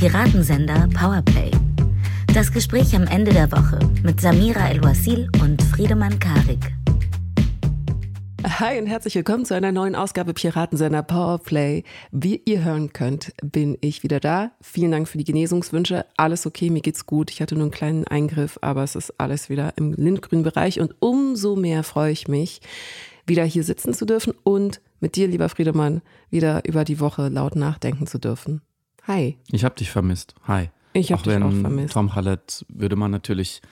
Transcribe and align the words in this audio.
Piratensender 0.00 0.88
Powerplay. 0.98 1.50
Das 2.32 2.50
Gespräch 2.50 2.96
am 2.96 3.06
Ende 3.06 3.34
der 3.34 3.52
Woche 3.52 3.78
mit 4.02 4.18
Samira 4.18 4.70
El-Wasil 4.70 5.28
und 5.42 5.60
Friedemann 5.60 6.18
Karik. 6.18 6.72
Hi 8.42 8.78
und 8.78 8.86
herzlich 8.86 9.14
willkommen 9.14 9.44
zu 9.44 9.54
einer 9.54 9.72
neuen 9.72 9.94
Ausgabe 9.94 10.32
Piratensender 10.32 11.02
Powerplay. 11.02 11.84
Wie 12.12 12.40
ihr 12.46 12.64
hören 12.64 12.94
könnt, 12.94 13.34
bin 13.42 13.76
ich 13.82 14.02
wieder 14.02 14.20
da. 14.20 14.52
Vielen 14.62 14.90
Dank 14.90 15.06
für 15.06 15.18
die 15.18 15.24
Genesungswünsche. 15.24 16.06
Alles 16.16 16.46
okay, 16.46 16.70
mir 16.70 16.80
geht's 16.80 17.04
gut. 17.04 17.30
Ich 17.30 17.42
hatte 17.42 17.54
nur 17.54 17.64
einen 17.64 17.70
kleinen 17.70 18.06
Eingriff, 18.06 18.58
aber 18.62 18.82
es 18.82 18.94
ist 18.94 19.12
alles 19.20 19.50
wieder 19.50 19.74
im 19.76 19.92
lindgrünen 19.92 20.44
Bereich 20.44 20.80
und 20.80 20.94
umso 21.00 21.56
mehr 21.56 21.82
freue 21.82 22.12
ich 22.12 22.26
mich, 22.26 22.62
wieder 23.26 23.44
hier 23.44 23.64
sitzen 23.64 23.92
zu 23.92 24.06
dürfen 24.06 24.32
und 24.44 24.80
mit 25.00 25.16
dir, 25.16 25.28
lieber 25.28 25.50
Friedemann, 25.50 26.00
wieder 26.30 26.64
über 26.64 26.84
die 26.84 27.00
Woche 27.00 27.28
laut 27.28 27.54
nachdenken 27.54 28.06
zu 28.06 28.18
dürfen. 28.18 28.62
Hi. 29.06 29.38
Ich 29.50 29.64
habe 29.64 29.74
dich 29.74 29.90
vermisst. 29.90 30.34
Hi. 30.46 30.70
Ich 30.92 31.12
habe 31.12 31.22
dich 31.22 31.42
auch 31.42 31.52
vermisst. 31.52 31.94
Tom 31.94 32.14
Hallett 32.14 32.64
würde 32.68 32.96
man 32.96 33.10
natürlich 33.10 33.62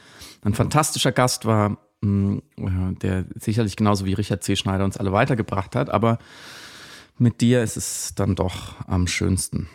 ein 0.42 0.54
fantastischer 0.54 1.12
Gast 1.12 1.46
war, 1.46 1.78
mm, 2.01 2.38
der 3.02 3.24
sicherlich 3.34 3.77
genauso 3.77 4.04
wie 4.04 4.14
Richard 4.14 4.45
C. 4.45 4.56
Schneider 4.56 4.84
uns 4.84 4.96
alle 4.96 5.12
weitergebracht 5.12 5.74
hat, 5.74 5.91
aber 5.91 6.18
mit 7.18 7.41
dir 7.41 7.62
ist 7.62 7.77
es 7.77 8.14
dann 8.14 8.37
doch 8.37 8.77
am 8.87 9.06
schönsten. 9.09 9.68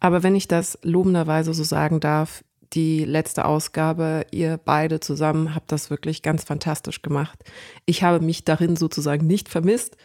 Aber 0.00 0.22
wenn 0.22 0.36
ich 0.36 0.48
das 0.48 0.78
lobenderweise 0.82 1.54
so 1.54 1.64
sagen 1.64 2.00
darf, 2.00 2.44
die 2.72 3.04
letzte 3.04 3.44
Ausgabe, 3.44 4.26
ihr 4.30 4.58
beide 4.62 5.00
zusammen 5.00 5.54
habt 5.54 5.72
das 5.72 5.88
wirklich 5.88 6.22
ganz 6.22 6.44
fantastisch 6.44 7.00
gemacht. 7.00 7.38
Ich 7.86 8.02
habe 8.02 8.24
mich 8.24 8.44
darin 8.44 8.76
sozusagen 8.76 9.26
nicht 9.26 9.48
vermisst 9.48 9.96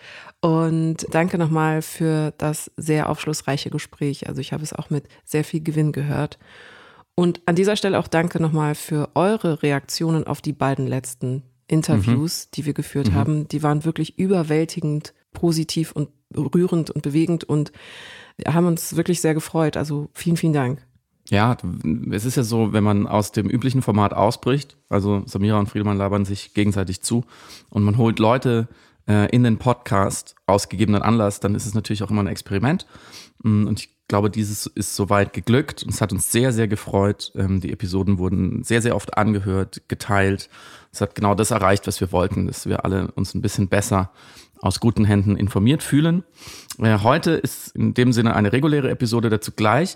und 0.41 1.05
danke 1.11 1.37
nochmal 1.37 1.83
für 1.83 2.33
das 2.37 2.71
sehr 2.75 3.09
aufschlussreiche 3.09 3.69
Gespräch. 3.69 4.27
Also 4.27 4.41
ich 4.41 4.53
habe 4.53 4.63
es 4.63 4.73
auch 4.73 4.89
mit 4.89 5.07
sehr 5.23 5.43
viel 5.43 5.61
Gewinn 5.61 5.91
gehört. 5.91 6.39
Und 7.13 7.41
an 7.45 7.55
dieser 7.55 7.75
Stelle 7.75 7.99
auch 7.99 8.07
danke 8.07 8.41
nochmal 8.41 8.73
für 8.73 9.09
eure 9.13 9.61
Reaktionen 9.61 10.25
auf 10.25 10.41
die 10.41 10.53
beiden 10.53 10.87
letzten 10.87 11.43
Interviews, 11.67 12.45
mhm. 12.45 12.49
die 12.55 12.65
wir 12.65 12.73
geführt 12.73 13.09
mhm. 13.09 13.15
haben. 13.15 13.47
Die 13.47 13.61
waren 13.61 13.85
wirklich 13.85 14.17
überwältigend 14.17 15.13
positiv 15.31 15.91
und 15.91 16.09
rührend 16.35 16.89
und 16.89 17.03
bewegend 17.03 17.43
und 17.43 17.71
haben 18.47 18.65
uns 18.65 18.95
wirklich 18.95 19.21
sehr 19.21 19.35
gefreut. 19.35 19.77
Also 19.77 20.09
vielen, 20.13 20.37
vielen 20.37 20.53
Dank. 20.53 20.85
Ja, 21.29 21.55
es 22.11 22.25
ist 22.25 22.35
ja 22.35 22.43
so, 22.43 22.73
wenn 22.73 22.83
man 22.83 23.07
aus 23.07 23.31
dem 23.31 23.47
üblichen 23.47 23.81
Format 23.81 24.13
ausbricht, 24.13 24.75
also 24.89 25.21
Samira 25.27 25.59
und 25.59 25.67
Friedemann 25.67 25.97
labern 25.97 26.25
sich 26.25 26.53
gegenseitig 26.53 27.01
zu 27.01 27.23
und 27.69 27.83
man 27.83 27.97
holt 27.97 28.19
Leute 28.19 28.67
äh, 29.07 29.29
in 29.29 29.43
den 29.43 29.57
Podcast 29.57 30.35
aus 30.45 30.69
gegebenen 30.69 31.01
Anlass, 31.01 31.39
dann 31.39 31.55
ist 31.55 31.65
es 31.65 31.73
natürlich 31.73 32.03
auch 32.03 32.11
immer 32.11 32.23
ein 32.23 32.27
Experiment. 32.27 32.85
Mm, 33.43 33.67
und 33.67 33.79
ich 33.79 33.89
glaube, 34.07 34.29
dieses 34.29 34.65
ist 34.65 34.95
soweit 34.95 35.31
geglückt. 35.31 35.83
Und 35.83 35.93
es 35.93 36.01
hat 36.01 36.11
uns 36.11 36.31
sehr, 36.31 36.51
sehr 36.51 36.67
gefreut. 36.67 37.31
Ähm, 37.35 37.61
die 37.61 37.71
Episoden 37.71 38.17
wurden 38.17 38.63
sehr, 38.63 38.81
sehr 38.81 38.95
oft 38.95 39.17
angehört, 39.17 39.83
geteilt. 39.87 40.49
Es 40.91 41.01
hat 41.01 41.15
genau 41.15 41.33
das 41.33 41.51
erreicht, 41.51 41.87
was 41.87 42.01
wir 42.01 42.11
wollten, 42.11 42.47
dass 42.47 42.65
wir 42.67 42.83
alle 42.83 43.09
uns 43.11 43.33
ein 43.33 43.41
bisschen 43.41 43.69
besser 43.69 44.11
aus 44.59 44.79
guten 44.79 45.05
Händen 45.05 45.37
informiert 45.37 45.81
fühlen. 45.81 46.23
Äh, 46.77 46.99
heute 46.99 47.31
ist 47.31 47.69
in 47.69 47.93
dem 47.93 48.11
Sinne 48.11 48.35
eine 48.35 48.51
reguläre 48.51 48.91
Episode 48.91 49.29
dazu 49.29 49.53
gleich. 49.53 49.95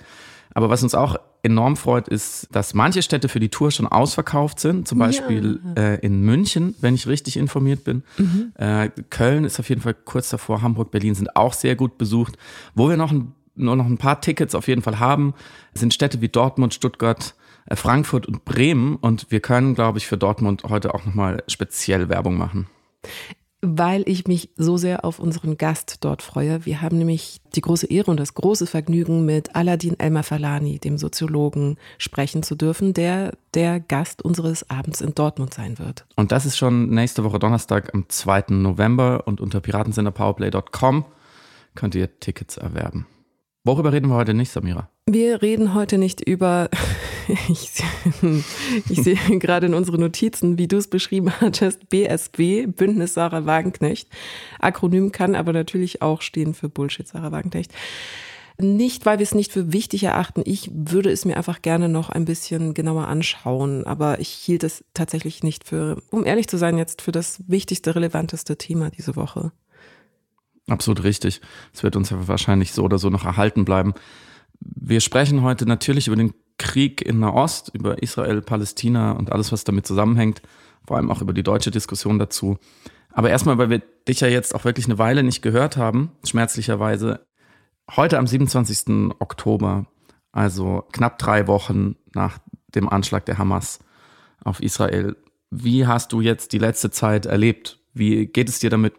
Aber 0.53 0.69
was 0.69 0.81
uns 0.81 0.95
auch 0.95 1.17
enorm 1.45 1.77
freut, 1.77 2.07
ist, 2.07 2.47
dass 2.51 2.73
manche 2.73 3.01
Städte 3.01 3.29
für 3.29 3.39
die 3.39 3.49
Tour 3.49 3.71
schon 3.71 3.87
ausverkauft 3.87 4.59
sind. 4.59 4.87
Zum 4.87 4.99
Beispiel 4.99 5.59
ja. 5.75 5.81
äh, 5.81 5.95
in 5.99 6.21
München, 6.21 6.75
wenn 6.81 6.95
ich 6.95 7.07
richtig 7.07 7.37
informiert 7.37 7.83
bin. 7.83 8.03
Mhm. 8.17 8.51
Äh, 8.55 8.89
Köln 9.09 9.45
ist 9.45 9.59
auf 9.59 9.69
jeden 9.69 9.81
Fall 9.81 9.93
kurz 9.93 10.29
davor. 10.29 10.61
Hamburg, 10.61 10.91
Berlin 10.91 11.15
sind 11.15 11.35
auch 11.35 11.53
sehr 11.53 11.75
gut 11.75 11.97
besucht. 11.97 12.37
Wo 12.73 12.89
wir 12.89 12.97
noch 12.97 13.11
ein, 13.11 13.33
nur 13.55 13.75
noch 13.75 13.85
ein 13.85 13.97
paar 13.97 14.19
Tickets 14.19 14.55
auf 14.55 14.67
jeden 14.67 14.81
Fall 14.81 14.99
haben, 14.99 15.33
sind 15.73 15.93
Städte 15.93 16.19
wie 16.19 16.29
Dortmund, 16.29 16.73
Stuttgart, 16.73 17.35
äh, 17.67 17.75
Frankfurt 17.75 18.25
und 18.25 18.43
Bremen. 18.43 18.95
Und 18.95 19.27
wir 19.29 19.39
können, 19.39 19.75
glaube 19.75 19.99
ich, 19.99 20.07
für 20.07 20.17
Dortmund 20.17 20.63
heute 20.67 20.93
auch 20.93 21.05
nochmal 21.05 21.43
speziell 21.47 22.09
Werbung 22.09 22.37
machen 22.37 22.67
weil 23.61 24.03
ich 24.05 24.27
mich 24.27 24.49
so 24.55 24.77
sehr 24.77 25.05
auf 25.05 25.19
unseren 25.19 25.57
Gast 25.57 25.97
dort 26.01 26.21
freue. 26.21 26.65
Wir 26.65 26.81
haben 26.81 26.97
nämlich 26.97 27.41
die 27.55 27.61
große 27.61 27.87
Ehre 27.87 28.11
und 28.11 28.19
das 28.19 28.33
große 28.33 28.67
Vergnügen, 28.67 29.25
mit 29.25 29.55
Aladin 29.55 29.99
Elmar 29.99 30.23
Falani, 30.23 30.79
dem 30.79 30.97
Soziologen, 30.97 31.77
sprechen 31.97 32.43
zu 32.43 32.55
dürfen, 32.55 32.93
der 32.93 33.37
der 33.53 33.79
Gast 33.79 34.21
unseres 34.21 34.69
Abends 34.69 35.01
in 35.01 35.15
Dortmund 35.15 35.53
sein 35.53 35.79
wird. 35.79 36.05
Und 36.15 36.31
das 36.31 36.45
ist 36.45 36.57
schon 36.57 36.89
nächste 36.89 37.23
Woche 37.23 37.39
Donnerstag 37.39 37.93
am 37.93 38.07
2. 38.07 38.45
November 38.49 39.23
und 39.25 39.41
unter 39.41 39.61
piratensenderpowerplay.com 39.61 41.05
könnt 41.73 41.95
ihr 41.95 42.19
Tickets 42.19 42.57
erwerben. 42.57 43.07
Worüber 43.65 43.91
reden 43.91 44.09
wir 44.09 44.15
heute 44.15 44.35
nicht, 44.35 44.51
Samira? 44.51 44.91
Wir 45.07 45.41
reden 45.41 45.73
heute 45.73 45.97
nicht 45.97 46.21
über, 46.21 46.69
ich, 47.49 47.71
ich 48.89 49.03
sehe 49.03 49.17
gerade 49.39 49.65
in 49.65 49.73
unseren 49.73 50.01
Notizen, 50.01 50.59
wie 50.59 50.67
du 50.67 50.77
es 50.77 50.87
beschrieben 50.87 51.31
hattest, 51.41 51.89
BSW, 51.89 52.67
Bündnis 52.67 53.15
Sarah 53.15 53.47
Wagenknecht. 53.47 54.07
Akronym 54.59 55.11
kann 55.11 55.33
aber 55.33 55.51
natürlich 55.51 56.03
auch 56.03 56.21
stehen 56.21 56.53
für 56.53 56.69
Bullshit 56.69 57.07
Sarah 57.07 57.31
Wagenknecht. 57.31 57.73
Nicht, 58.59 59.07
weil 59.07 59.17
wir 59.17 59.23
es 59.23 59.33
nicht 59.33 59.51
für 59.51 59.73
wichtig 59.73 60.03
erachten. 60.03 60.43
Ich 60.45 60.69
würde 60.71 61.09
es 61.09 61.25
mir 61.25 61.35
einfach 61.35 61.63
gerne 61.63 61.89
noch 61.89 62.09
ein 62.09 62.23
bisschen 62.23 62.75
genauer 62.75 63.07
anschauen. 63.07 63.85
Aber 63.85 64.19
ich 64.19 64.29
hielt 64.29 64.63
es 64.63 64.85
tatsächlich 64.93 65.43
nicht 65.43 65.67
für, 65.67 66.01
um 66.11 66.23
ehrlich 66.23 66.47
zu 66.47 66.57
sein, 66.57 66.77
jetzt 66.77 67.01
für 67.01 67.11
das 67.11 67.43
wichtigste, 67.47 67.95
relevanteste 67.95 68.57
Thema 68.57 68.91
diese 68.91 69.15
Woche. 69.17 69.51
Absolut 70.67 71.03
richtig. 71.03 71.41
Es 71.73 71.83
wird 71.83 71.95
uns 71.95 72.09
ja 72.09 72.27
wahrscheinlich 72.27 72.73
so 72.73 72.83
oder 72.83 72.97
so 72.97 73.09
noch 73.09 73.25
erhalten 73.25 73.65
bleiben. 73.65 73.93
Wir 74.59 75.01
sprechen 75.01 75.41
heute 75.41 75.65
natürlich 75.65 76.07
über 76.07 76.15
den 76.15 76.33
Krieg 76.57 77.01
in 77.01 77.19
Nahost, 77.19 77.71
über 77.73 78.01
Israel, 78.01 78.41
Palästina 78.41 79.11
und 79.11 79.31
alles, 79.31 79.51
was 79.51 79.63
damit 79.63 79.85
zusammenhängt, 79.85 80.41
vor 80.87 80.97
allem 80.97 81.11
auch 81.11 81.21
über 81.21 81.33
die 81.33 81.43
deutsche 81.43 81.71
Diskussion 81.71 82.17
dazu. 82.17 82.57
Aber 83.11 83.29
erstmal, 83.29 83.57
weil 83.57 83.69
wir 83.69 83.81
dich 84.07 84.21
ja 84.21 84.27
jetzt 84.27 84.55
auch 84.55 84.65
wirklich 84.65 84.85
eine 84.85 84.97
Weile 84.97 85.23
nicht 85.23 85.41
gehört 85.41 85.77
haben, 85.77 86.11
schmerzlicherweise, 86.25 87.25
heute 87.95 88.17
am 88.17 88.27
27. 88.27 89.13
Oktober, 89.19 89.85
also 90.31 90.83
knapp 90.91 91.19
drei 91.19 91.47
Wochen 91.47 91.95
nach 92.13 92.39
dem 92.73 92.89
Anschlag 92.89 93.25
der 93.25 93.37
Hamas 93.37 93.79
auf 94.43 94.61
Israel, 94.61 95.15
wie 95.49 95.87
hast 95.87 96.11
du 96.11 96.21
jetzt 96.21 96.51
die 96.53 96.57
letzte 96.57 96.91
Zeit 96.91 97.25
erlebt? 97.25 97.79
Wie 97.93 98.27
geht 98.27 98.49
es 98.49 98.59
dir 98.59 98.69
damit 98.69 98.93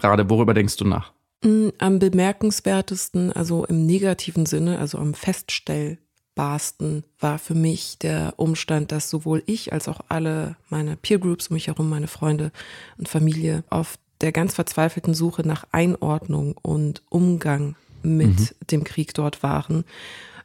gerade? 0.00 0.28
Worüber 0.30 0.54
denkst 0.54 0.76
du 0.76 0.84
nach? 0.84 1.12
Mm, 1.42 1.68
am 1.78 1.98
bemerkenswertesten, 1.98 3.32
also 3.32 3.64
im 3.66 3.86
negativen 3.86 4.46
Sinne, 4.46 4.78
also 4.78 4.98
am 4.98 5.14
feststellbarsten, 5.14 7.04
war 7.18 7.38
für 7.38 7.54
mich 7.54 7.98
der 7.98 8.34
Umstand, 8.36 8.92
dass 8.92 9.10
sowohl 9.10 9.42
ich 9.46 9.72
als 9.72 9.88
auch 9.88 10.00
alle 10.08 10.56
meine 10.70 10.96
Peer 10.96 11.18
Groups 11.18 11.48
um 11.48 11.54
mich 11.54 11.66
herum, 11.66 11.88
meine 11.88 12.08
Freunde 12.08 12.52
und 12.98 13.08
Familie 13.08 13.64
auf 13.70 13.98
der 14.20 14.32
ganz 14.32 14.54
verzweifelten 14.54 15.14
Suche 15.14 15.46
nach 15.46 15.66
Einordnung 15.72 16.56
und 16.62 17.02
Umgang 17.10 17.76
mit 18.02 18.38
mhm. 18.38 18.48
dem 18.70 18.84
Krieg 18.84 19.14
dort 19.14 19.42
waren. 19.42 19.84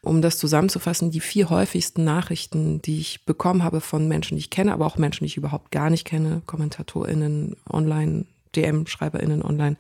Um 0.04 0.22
das 0.22 0.40
zusammenzufassen, 0.40 1.12
die 1.12 1.20
vier 1.20 1.52
häufigsten 1.52 2.04
Nachrichten, 2.04 2.82
die 2.82 3.00
ich 3.00 3.24
bekommen 3.26 3.64
habe 3.64 3.82
von 3.82 4.08
Menschen, 4.08 4.36
die 4.36 4.40
ich 4.40 4.50
kenne, 4.50 4.74
aber 4.74 4.88
auch 4.88 4.98
Menschen, 4.98 5.24
die 5.24 5.28
ich 5.28 5.38
überhaupt 5.38 5.72
gar 5.72 5.92
nicht 5.92 6.06
kenne, 6.06 6.42
KommentatorInnen, 6.48 7.56
online, 7.70 8.26
DM-SchreiberInnen 8.56 9.44
online, 9.44 9.78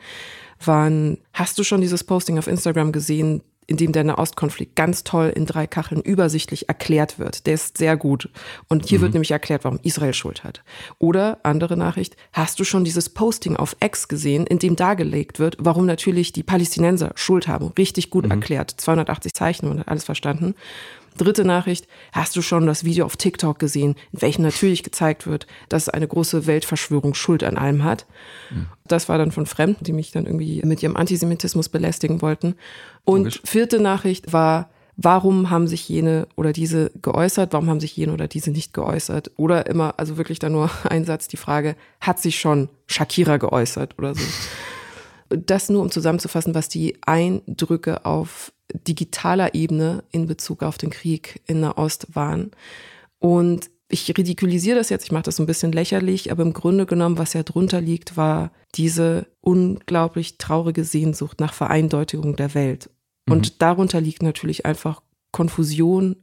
waren, 0.64 1.18
hast 1.34 1.58
du 1.58 1.64
schon 1.64 1.82
dieses 1.82 2.04
Posting 2.04 2.38
auf 2.38 2.48
Instagram 2.48 2.92
gesehen, 2.92 3.42
in 3.68 3.78
dem 3.78 3.94
der 3.94 4.04
Nahostkonflikt 4.04 4.76
ganz 4.76 5.04
toll 5.04 5.32
in 5.34 5.46
drei 5.46 5.66
Kacheln 5.66 6.02
übersichtlich 6.02 6.68
erklärt 6.68 7.20
wird. 7.20 7.46
Der 7.46 7.54
ist 7.54 7.78
sehr 7.78 7.96
gut. 7.96 8.30
Und 8.68 8.88
hier 8.88 8.98
mhm. 8.98 9.04
wird 9.04 9.14
nämlich 9.14 9.32
erklärt, 9.32 9.64
warum 9.64 9.80
Israel 9.84 10.14
Schuld 10.14 10.44
hat. 10.44 10.62
Oder 11.00 11.40
andere 11.44 11.78
Nachricht, 11.78 12.18
hast 12.34 12.60
du 12.60 12.66
schon 12.66 12.84
dieses 12.84 13.10
Posting 13.10 13.56
auf 13.56 13.78
X 13.82 14.10
gesehen, 14.10 14.46
in 14.46 14.60
dem 14.60 14.76
dargelegt 14.76 15.40
wird, 15.40 15.56
warum 15.60 15.86
natürlich 15.86 16.34
die 16.34 16.44
Palästinenser 16.44 17.14
Schuld 17.16 17.48
haben? 17.48 17.72
Richtig 17.78 18.10
gut 18.10 18.26
mhm. 18.26 18.32
erklärt. 18.32 18.72
280 18.72 19.34
Zeichen 19.34 19.70
und 19.70 19.88
alles 19.88 20.04
verstanden. 20.04 20.56
Dritte 21.18 21.46
Nachricht, 21.46 21.88
hast 22.14 22.36
du 22.36 22.42
schon 22.42 22.66
das 22.66 22.84
Video 22.84 23.06
auf 23.06 23.18
TikTok 23.18 23.60
gesehen, 23.60 23.96
in 24.12 24.22
welchem 24.22 24.44
natürlich 24.44 24.84
gezeigt 24.84 25.28
wird, 25.28 25.46
dass 25.70 25.90
eine 25.90 26.08
große 26.08 26.48
Weltverschwörung 26.48 27.14
Schuld 27.14 27.44
an 27.44 27.58
allem 27.58 27.84
hat. 27.84 28.06
Mhm. 28.50 28.68
Das 28.86 29.10
war 29.10 29.18
dann 29.18 29.32
von 29.32 29.46
Fremden, 29.46 29.84
die 29.84 29.94
mich 29.94 30.12
dann 30.12 30.26
irgendwie 30.26 30.62
mit 30.64 30.82
ihrem 30.82 30.96
Antisemitismus 30.96 31.70
belästigen 31.70 32.22
wollten. 32.22 32.56
Und 33.04 33.24
Logisch. 33.24 33.42
vierte 33.44 33.80
Nachricht 33.80 34.32
war, 34.32 34.70
warum 34.96 35.50
haben 35.50 35.68
sich 35.68 35.88
jene 35.88 36.28
oder 36.36 36.54
diese 36.54 36.92
geäußert, 37.02 37.54
warum 37.54 37.70
haben 37.70 37.80
sich 37.80 37.96
jene 37.96 38.14
oder 38.14 38.28
diese 38.28 38.52
nicht 38.52 38.74
geäußert? 38.74 39.32
Oder 39.38 39.68
immer, 39.68 39.96
also 39.98 40.18
wirklich 40.18 40.40
dann 40.40 40.54
nur 40.54 40.70
ein 40.84 41.06
Satz, 41.06 41.28
die 41.28 41.38
Frage, 41.38 41.76
hat 42.00 42.20
sich 42.20 42.40
schon 42.40 42.70
Shakira 42.88 43.38
geäußert 43.38 43.98
oder 43.98 44.16
so? 44.16 44.24
Das 45.30 45.70
nur, 45.70 45.82
um 45.82 45.92
zusammenzufassen, 45.92 46.56
was 46.56 46.68
die 46.68 46.98
Eindrücke 47.06 48.06
auf 48.06 48.52
digitaler 48.88 49.54
Ebene 49.54 50.04
in 50.12 50.28
Bezug 50.28 50.64
auf 50.64 50.78
den 50.78 50.90
Krieg 50.90 51.42
in 51.46 51.62
Nahost 51.62 52.16
waren. 52.16 52.52
Und 53.20 53.70
ich 53.90 54.08
ridikulisiere 54.18 54.78
das 54.78 54.90
jetzt, 54.90 55.04
ich 55.04 55.12
mache 55.12 55.24
das 55.24 55.36
so 55.36 55.44
ein 55.44 55.48
bisschen 55.48 55.72
lächerlich, 55.72 56.32
aber 56.32 56.44
im 56.44 56.54
Grunde 56.54 56.86
genommen, 56.86 57.18
was 57.18 57.34
ja 57.34 57.44
drunter 57.44 57.82
liegt, 57.82 58.16
war 58.18 58.52
diese 58.76 59.28
unglaublich 59.42 60.38
traurige 60.38 60.84
Sehnsucht 60.84 61.40
nach 61.40 61.54
Vereindeutigung 61.54 62.36
der 62.36 62.54
Welt. 62.54 62.90
Und 63.30 63.52
mhm. 63.52 63.56
darunter 63.60 64.02
liegt 64.02 64.24
natürlich 64.24 64.66
einfach 64.66 65.02
Konfusion, 65.32 66.16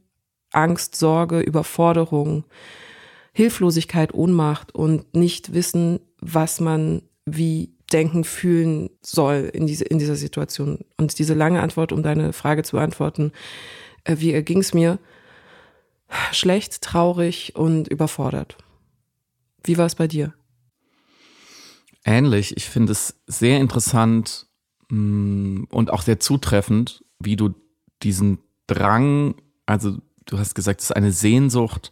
Angst, 0.51 0.95
Sorge, 0.95 1.39
Überforderung, 1.41 2.43
Hilflosigkeit, 3.33 4.13
Ohnmacht 4.13 4.73
und 4.73 5.15
nicht 5.15 5.53
wissen, 5.53 5.99
was 6.19 6.59
man 6.59 7.03
wie 7.25 7.75
denken, 7.89 8.23
fühlen 8.23 8.89
soll 9.01 9.49
in, 9.53 9.67
diese, 9.67 9.83
in 9.85 9.99
dieser 9.99 10.15
Situation. 10.15 10.79
Und 10.97 11.19
diese 11.19 11.33
lange 11.33 11.61
Antwort, 11.61 11.91
um 11.91 12.03
deine 12.03 12.33
Frage 12.33 12.63
zu 12.63 12.77
beantworten, 12.77 13.31
äh, 14.03 14.17
wie 14.19 14.33
erging 14.33 14.59
es 14.59 14.73
mir? 14.73 14.99
Schlecht, 16.31 16.81
traurig 16.81 17.55
und 17.55 17.87
überfordert. 17.87 18.57
Wie 19.63 19.77
war 19.77 19.85
es 19.85 19.95
bei 19.95 20.07
dir? 20.07 20.33
Ähnlich. 22.03 22.55
Ich 22.57 22.69
finde 22.69 22.93
es 22.93 23.19
sehr 23.27 23.59
interessant 23.59 24.47
mh, 24.89 24.97
mm, 24.97 25.67
und 25.69 25.91
auch 25.91 26.01
sehr 26.01 26.19
zutreffend, 26.19 27.03
wie 27.19 27.35
du 27.35 27.53
diesen 28.01 28.39
Drang, 28.67 29.35
also 29.65 29.97
du 30.25 30.37
hast 30.37 30.55
gesagt, 30.55 30.79
es 30.81 30.89
ist 30.89 30.95
eine 30.95 31.11
Sehnsucht 31.11 31.91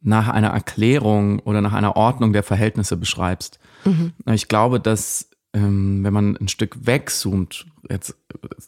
nach 0.00 0.28
einer 0.28 0.48
Erklärung 0.48 1.38
oder 1.40 1.60
nach 1.60 1.72
einer 1.72 1.96
Ordnung 1.96 2.32
der 2.32 2.42
Verhältnisse 2.42 2.96
beschreibst. 2.96 3.58
Mhm. 3.84 4.12
Ich 4.32 4.48
glaube, 4.48 4.80
dass 4.80 5.28
ähm, 5.54 6.02
wenn 6.02 6.12
man 6.12 6.36
ein 6.36 6.48
Stück 6.48 6.76
wegzoomt, 6.86 7.66
jetzt 7.88 8.16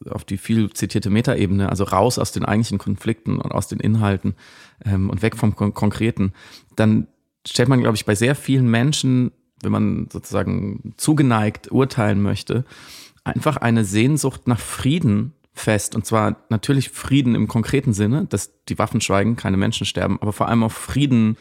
auf 0.08 0.24
die 0.24 0.38
viel 0.38 0.70
zitierte 0.72 1.10
Metaebene, 1.10 1.68
also 1.68 1.84
raus 1.84 2.18
aus 2.18 2.32
den 2.32 2.44
eigentlichen 2.44 2.78
Konflikten 2.78 3.38
und 3.38 3.52
aus 3.52 3.66
den 3.66 3.80
Inhalten 3.80 4.34
ähm, 4.84 5.10
und 5.10 5.20
weg 5.22 5.36
vom 5.36 5.56
Kon 5.56 5.74
Konkreten, 5.74 6.32
dann 6.76 7.08
stellt 7.46 7.68
man, 7.68 7.80
glaube 7.80 7.96
ich, 7.96 8.06
bei 8.06 8.14
sehr 8.14 8.36
vielen 8.36 8.70
Menschen, 8.70 9.32
wenn 9.62 9.72
man 9.72 10.08
sozusagen 10.12 10.94
zugeneigt 10.96 11.72
urteilen 11.72 12.22
möchte, 12.22 12.64
einfach 13.24 13.56
eine 13.56 13.84
Sehnsucht 13.84 14.46
nach 14.46 14.60
Frieden 14.60 15.32
fest. 15.52 15.96
Und 15.96 16.06
zwar 16.06 16.36
natürlich 16.50 16.90
Frieden 16.90 17.34
im 17.34 17.48
konkreten 17.48 17.94
Sinne, 17.94 18.26
dass 18.26 18.52
die 18.66 18.78
Waffen 18.78 19.00
schweigen, 19.00 19.36
keine 19.36 19.56
Menschen 19.56 19.86
sterben, 19.86 20.18
aber 20.20 20.32
vor 20.32 20.48
allem 20.48 20.62
auch 20.62 20.72
Frieden, 20.72 21.36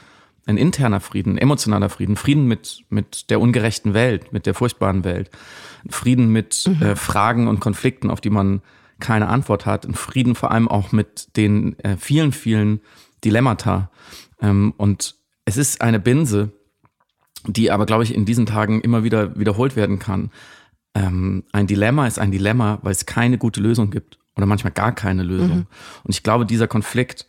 ein 0.45 0.57
interner 0.57 0.99
Frieden, 0.99 1.37
emotionaler 1.37 1.89
Frieden, 1.89 2.15
Frieden 2.15 2.47
mit, 2.47 2.83
mit 2.89 3.29
der 3.29 3.41
ungerechten 3.41 3.93
Welt, 3.93 4.31
mit 4.31 4.45
der 4.45 4.53
furchtbaren 4.53 5.03
Welt, 5.03 5.31
Frieden 5.89 6.29
mit 6.29 6.65
mhm. 6.67 6.81
äh, 6.81 6.95
Fragen 6.95 7.47
und 7.47 7.59
Konflikten, 7.59 8.09
auf 8.09 8.21
die 8.21 8.29
man 8.29 8.61
keine 8.99 9.27
Antwort 9.27 9.65
hat, 9.65 9.85
ein 9.85 9.93
Frieden 9.93 10.35
vor 10.35 10.51
allem 10.51 10.67
auch 10.67 10.91
mit 10.91 11.35
den 11.35 11.77
äh, 11.79 11.97
vielen, 11.97 12.31
vielen 12.31 12.79
Dilemmata. 13.23 13.91
Ähm, 14.41 14.73
und 14.77 15.15
es 15.45 15.57
ist 15.57 15.81
eine 15.81 15.99
Binse, 15.99 16.51
die 17.47 17.71
aber, 17.71 17.85
glaube 17.85 18.03
ich, 18.03 18.15
in 18.15 18.25
diesen 18.25 18.45
Tagen 18.45 18.81
immer 18.81 19.03
wieder 19.03 19.37
wiederholt 19.37 19.75
werden 19.75 19.99
kann 19.99 20.31
ähm, 20.95 21.43
ein 21.51 21.67
Dilemma 21.67 22.07
ist 22.07 22.17
ein 22.17 22.31
Dilemma, 22.31 22.79
weil 22.81 22.93
es 22.93 23.05
keine 23.05 23.37
gute 23.37 23.59
Lösung 23.59 23.91
gibt 23.91 24.17
oder 24.35 24.45
manchmal 24.45 24.71
gar 24.71 24.95
keine 24.95 25.23
Lösung. 25.23 25.57
Mhm. 25.57 25.67
Und 26.03 26.15
ich 26.15 26.23
glaube, 26.23 26.45
dieser 26.45 26.67
Konflikt, 26.67 27.27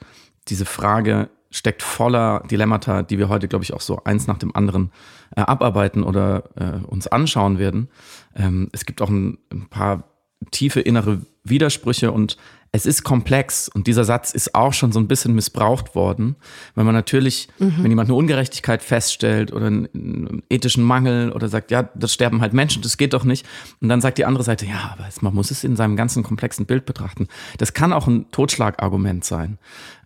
diese 0.49 0.65
Frage 0.65 1.29
steckt 1.51 1.83
voller 1.83 2.43
Dilemmata, 2.51 3.03
die 3.03 3.19
wir 3.19 3.29
heute, 3.29 3.49
glaube 3.49 3.65
ich, 3.65 3.73
auch 3.73 3.81
so 3.81 4.03
eins 4.05 4.27
nach 4.27 4.39
dem 4.39 4.55
anderen 4.55 4.91
äh, 5.37 5.41
abarbeiten 5.41 6.03
oder 6.03 6.45
äh, 6.57 6.85
uns 6.87 7.07
anschauen 7.07 7.59
werden. 7.59 7.89
Ähm, 8.35 8.69
es 8.73 8.85
gibt 8.85 9.03
auch 9.03 9.11
ein, 9.11 9.39
ein 9.53 9.69
paar 9.69 10.05
tiefe 10.51 10.81
innere 10.81 11.23
Widersprüche 11.45 12.13
und 12.13 12.37
es 12.73 12.85
ist 12.85 13.05
komplex 13.05 13.69
und 13.69 13.87
dieser 13.87 14.05
Satz 14.05 14.33
ist 14.33 14.55
auch 14.55 14.75
schon 14.75 14.93
so 14.93 15.01
ein 15.01 15.09
bisschen 15.09 15.35
missbraucht 15.35 15.95
worden, 15.95 16.37
weil 16.75 16.85
man 16.85 16.95
natürlich, 16.95 17.49
mhm. 17.59 17.75
wenn 17.79 17.91
jemand 17.91 18.11
eine 18.11 18.19
Ungerechtigkeit 18.19 18.83
feststellt 18.83 19.53
oder 19.53 19.67
einen 19.67 20.43
ethischen 20.51 20.85
Mangel 20.85 21.33
oder 21.33 21.49
sagt, 21.49 21.71
ja, 21.71 21.89
das 21.95 22.13
sterben 22.13 22.43
halt 22.43 22.53
Menschen, 22.53 22.83
das 22.83 22.99
geht 22.99 23.15
doch 23.15 23.25
nicht. 23.25 23.47
Und 23.81 23.89
dann 23.89 24.01
sagt 24.01 24.19
die 24.19 24.27
andere 24.27 24.45
Seite, 24.45 24.67
ja, 24.67 24.91
aber 24.93 25.09
man 25.23 25.35
muss 25.35 25.51
es 25.51 25.65
in 25.65 25.77
seinem 25.77 25.97
ganzen 25.97 26.23
komplexen 26.23 26.67
Bild 26.67 26.85
betrachten. 26.85 27.29
Das 27.57 27.73
kann 27.73 27.93
auch 27.93 28.07
ein 28.07 28.31
Totschlagargument 28.31 29.25
sein. 29.25 29.59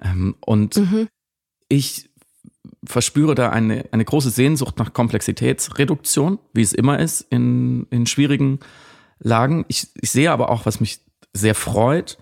Ähm, 0.02 0.36
und 0.40 0.76
mhm. 0.76 1.08
Ich 1.70 2.10
verspüre 2.84 3.34
da 3.34 3.50
eine, 3.50 3.86
eine 3.92 4.04
große 4.04 4.30
Sehnsucht 4.30 4.78
nach 4.78 4.92
Komplexitätsreduktion, 4.92 6.38
wie 6.52 6.62
es 6.62 6.72
immer 6.74 6.98
ist 6.98 7.22
in, 7.30 7.86
in 7.90 8.06
schwierigen 8.06 8.58
Lagen. 9.18 9.64
Ich, 9.68 9.88
ich 10.00 10.10
sehe 10.10 10.30
aber 10.30 10.50
auch, 10.50 10.66
was 10.66 10.80
mich 10.80 11.00
sehr 11.32 11.54
freut, 11.54 12.18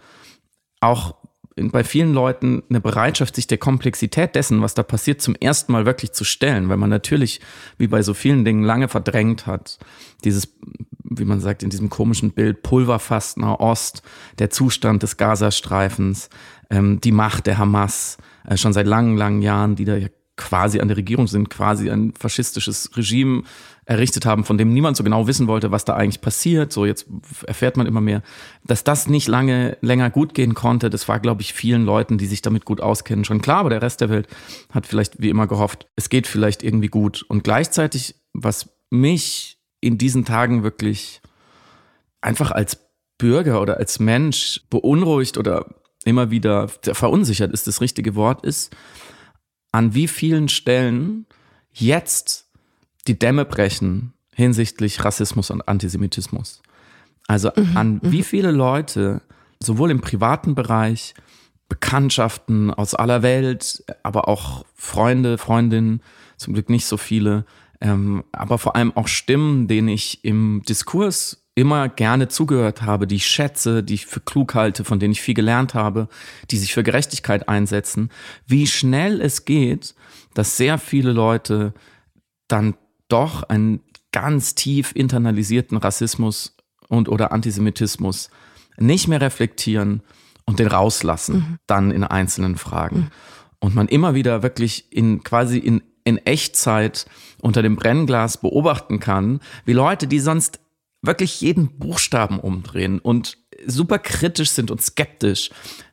auch 0.81 1.17
bei 1.57 1.83
vielen 1.83 2.15
Leuten 2.15 2.63
eine 2.69 2.81
Bereitschaft, 2.81 3.35
sich 3.35 3.47
der 3.49 3.59
Komplexität 3.59 4.37
dessen, 4.37 4.63
was 4.63 4.75
da 4.75 4.85
passiert, 4.85 5.21
zum 5.21 5.35
ersten 5.35 5.73
Mal 5.73 5.87
wirklich 5.87 6.13
zu 6.13 6.23
stellen, 6.23 6.69
weil 6.69 6.77
man 6.77 6.91
natürlich, 6.91 7.41
wie 7.79 7.89
bei 7.89 8.03
so 8.03 8.15
vielen 8.15 8.45
Dingen, 8.45 8.63
lange 8.63 8.87
verdrängt 8.87 9.47
hat. 9.47 9.79
Dieses, 10.23 10.55
wie 11.03 11.25
man 11.25 11.41
sagt, 11.41 11.65
in 11.65 11.71
diesem 11.71 11.91
komischen 11.91 12.33
Bild, 12.33 12.63
Pulverfass 12.63 13.37
Ost, 13.39 14.03
der 14.39 14.51
Zustand 14.51 15.03
des 15.03 15.17
Gazastreifens, 15.17 16.29
ähm, 16.71 17.01
die 17.01 17.13
Macht 17.13 17.47
der 17.47 17.59
Hamas, 17.59 18.19
äh, 18.47 18.57
schon 18.57 18.73
seit 18.73 18.87
langen, 18.87 19.17
langen 19.17 19.43
Jahren, 19.43 19.77
die 19.77 19.85
da 19.85 19.97
ja 19.97 20.09
quasi 20.39 20.81
an 20.81 20.89
der 20.89 20.97
Regierung 20.97 21.27
sind, 21.27 21.51
quasi 21.51 21.91
ein 21.91 22.15
faschistisches 22.19 22.97
Regime 22.97 23.43
errichtet 23.85 24.25
haben, 24.25 24.45
von 24.45 24.57
dem 24.57 24.73
niemand 24.73 24.97
so 24.97 25.03
genau 25.03 25.27
wissen 25.27 25.47
wollte, 25.49 25.71
was 25.71 25.85
da 25.85 25.95
eigentlich 25.95 26.21
passiert. 26.21 26.73
So 26.73 26.87
jetzt 26.87 27.07
erfährt 27.47 27.77
man 27.77 27.87
immer 27.87 28.01
mehr, 28.01 28.23
dass 28.65 28.85
das 28.85 29.09
nicht 29.09 29.29
lange 29.29 29.77
länger 29.81 30.11
gut 30.11 30.35
gehen 30.35 30.55
konnte. 30.55 30.91
Das 30.91 31.09
war, 31.09 31.21
glaube 31.21 31.43
ich, 31.43 31.53
vielen 31.53 31.85
Leuten, 31.85 32.19
die 32.19 32.27
sich 32.27 32.41
damit 32.41 32.65
gut 32.65 32.81
auskennen, 32.81 33.25
schon 33.25 33.43
klar. 33.43 33.59
Aber 33.59 33.71
der 33.71 33.83
Rest 33.83 34.01
der 34.01 34.11
Welt 34.11 34.29
hat 34.71 34.87
vielleicht 34.87 35.21
wie 35.21 35.31
immer 35.31 35.47
gehofft, 35.47 35.89
es 35.97 36.09
geht 36.09 36.27
vielleicht 36.27 36.63
irgendwie 36.63 36.89
gut. 36.89 37.25
Und 37.29 37.45
gleichzeitig, 37.45 38.15
was 38.33 38.69
mich 38.91 39.59
in 39.81 39.99
diesen 39.99 40.25
Tagen 40.25 40.63
wirklich 40.63 41.21
einfach 42.21 42.51
als 42.51 42.79
Bürger 43.17 43.61
oder 43.61 43.79
als 43.79 43.99
Mensch 43.99 44.61
beunruhigt 44.71 45.39
oder 45.39 45.67
immer 46.09 46.31
wieder 46.31 46.69
verunsichert 46.69 47.53
ist 47.53 47.67
das 47.67 47.81
richtige 47.81 48.15
Wort 48.15 48.45
ist, 48.45 48.75
an 49.73 49.95
wie 49.95 50.09
vielen 50.09 50.49
Stellen 50.49 51.27
jetzt 51.73 52.49
die 53.07 53.19
Dämme 53.19 53.45
brechen 53.45 54.15
hinsichtlich 54.35 55.05
Rassismus 55.05 55.51
und 55.51 55.69
Antisemitismus. 55.69 56.63
Also 57.27 57.51
mhm, 57.55 57.77
an 57.77 57.93
mhm. 57.95 58.01
wie 58.03 58.23
viele 58.23 58.51
Leute, 58.51 59.23
sowohl 59.61 59.91
im 59.91 60.01
privaten 60.01 60.55
Bereich, 60.55 61.15
Bekanntschaften 61.69 62.73
aus 62.73 62.95
aller 62.95 63.23
Welt, 63.23 63.85
aber 64.03 64.27
auch 64.29 64.65
Freunde, 64.75 65.37
Freundinnen, 65.37 66.03
zum 66.37 66.55
Glück 66.55 66.71
nicht 66.71 66.87
so 66.87 66.97
viele, 66.97 67.45
ähm, 67.81 68.25
aber 68.33 68.59
vor 68.59 68.77
allem 68.77 68.97
auch 68.97 69.09
Stimmen, 69.09 69.69
denen 69.69 69.89
ich 69.89 70.25
im 70.25 70.63
Diskurs 70.69 71.45
immer 71.55 71.89
gerne 71.89 72.29
zugehört 72.29 72.83
habe, 72.83 73.07
die 73.07 73.17
ich 73.17 73.27
schätze, 73.27 73.83
die 73.83 73.95
ich 73.95 74.07
für 74.07 74.21
klug 74.21 74.55
halte, 74.55 74.85
von 74.85 75.01
denen 75.01 75.13
ich 75.13 75.21
viel 75.21 75.35
gelernt 75.35 75.75
habe, 75.75 76.09
die 76.51 76.57
sich 76.57 76.73
für 76.73 76.85
Gerechtigkeit 76.85 77.49
einsetzen, 77.49 78.11
wie 78.47 78.67
schnell 78.67 79.21
es 79.21 79.45
geht, 79.45 79.95
dass 80.35 80.57
sehr 80.57 80.79
viele 80.79 81.13
Leute 81.13 81.75
dann 82.47 82.75
doch 83.09 83.43
einen 83.43 83.81
ganz 84.13 84.55
tief 84.55 84.93
internalisierten 84.95 85.79
Rassismus 85.79 86.57
und 86.89 87.09
oder 87.09 87.33
Antisemitismus 87.33 88.31
nicht 88.77 89.09
mehr 89.09 89.21
reflektieren 89.21 90.03
und 90.47 90.61
den 90.61 90.69
rauslassen, 90.69 91.35
mhm. 91.35 91.59
dann 91.67 91.91
in 91.91 92.05
einzelnen 92.05 92.57
Fragen. 92.57 92.97
Mhm. 92.97 93.11
Und 93.61 93.75
man 93.75 93.89
immer 93.89 94.15
wieder 94.15 94.43
wirklich 94.43 94.93
in 94.93 95.25
quasi 95.25 95.59
in, 95.59 95.83
in 96.09 96.19
Echtzeit 96.19 97.07
unter 97.41 97.63
dem 97.63 97.77
Brennglas 97.77 98.39
beobachten 98.39 98.99
kann, 98.99 99.41
wie 99.65 99.75
Leute, 99.75 100.07
die 100.07 100.21
sonst 100.21 100.61
wirklich 101.03 101.41
jeden 101.41 101.79
Buchstaben 101.79 102.41
umdrehen 102.41 102.99
und 102.99 103.39
super 103.67 103.99
kritisch 103.99 104.51
sind 104.51 104.71
und 104.71 104.83
skeptisch 104.83 105.51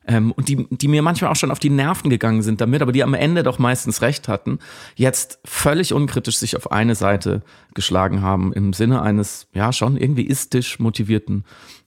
ähm, 0.08 0.32
und 0.32 0.50
die, 0.50 0.68
die 0.70 0.88
mir 0.88 1.02
manchmal 1.02 1.32
auch 1.32 1.36
schon 1.36 1.52
auf 1.52 1.60
die 1.60 1.70
Nerven 1.70 2.10
gegangen 2.10 2.42
sind 2.42 2.62
damit, 2.62 2.82
aber 2.82 2.92
die 2.92 3.04
am 3.04 3.14
Ende 3.14 3.44
doch 3.44 3.60
meistens 3.60 4.02
recht 4.02 4.28
hatten, 4.28 4.60
jetzt 4.96 5.40
völlig 5.46 5.94
unkritisch 5.94 6.38
sich 6.38 6.56
auf 6.56 6.72
eine 6.72 6.96
Seite 6.96 7.42
geschlagen 7.74 8.22
haben 8.22 8.54
im 8.54 8.74
Sinne 8.74 9.02
eines, 9.02 9.48
ja, 9.54 9.74
schon 9.74 9.98
irgendwie 9.98 10.28
istisch 10.28 10.80
motivierten 10.80 11.44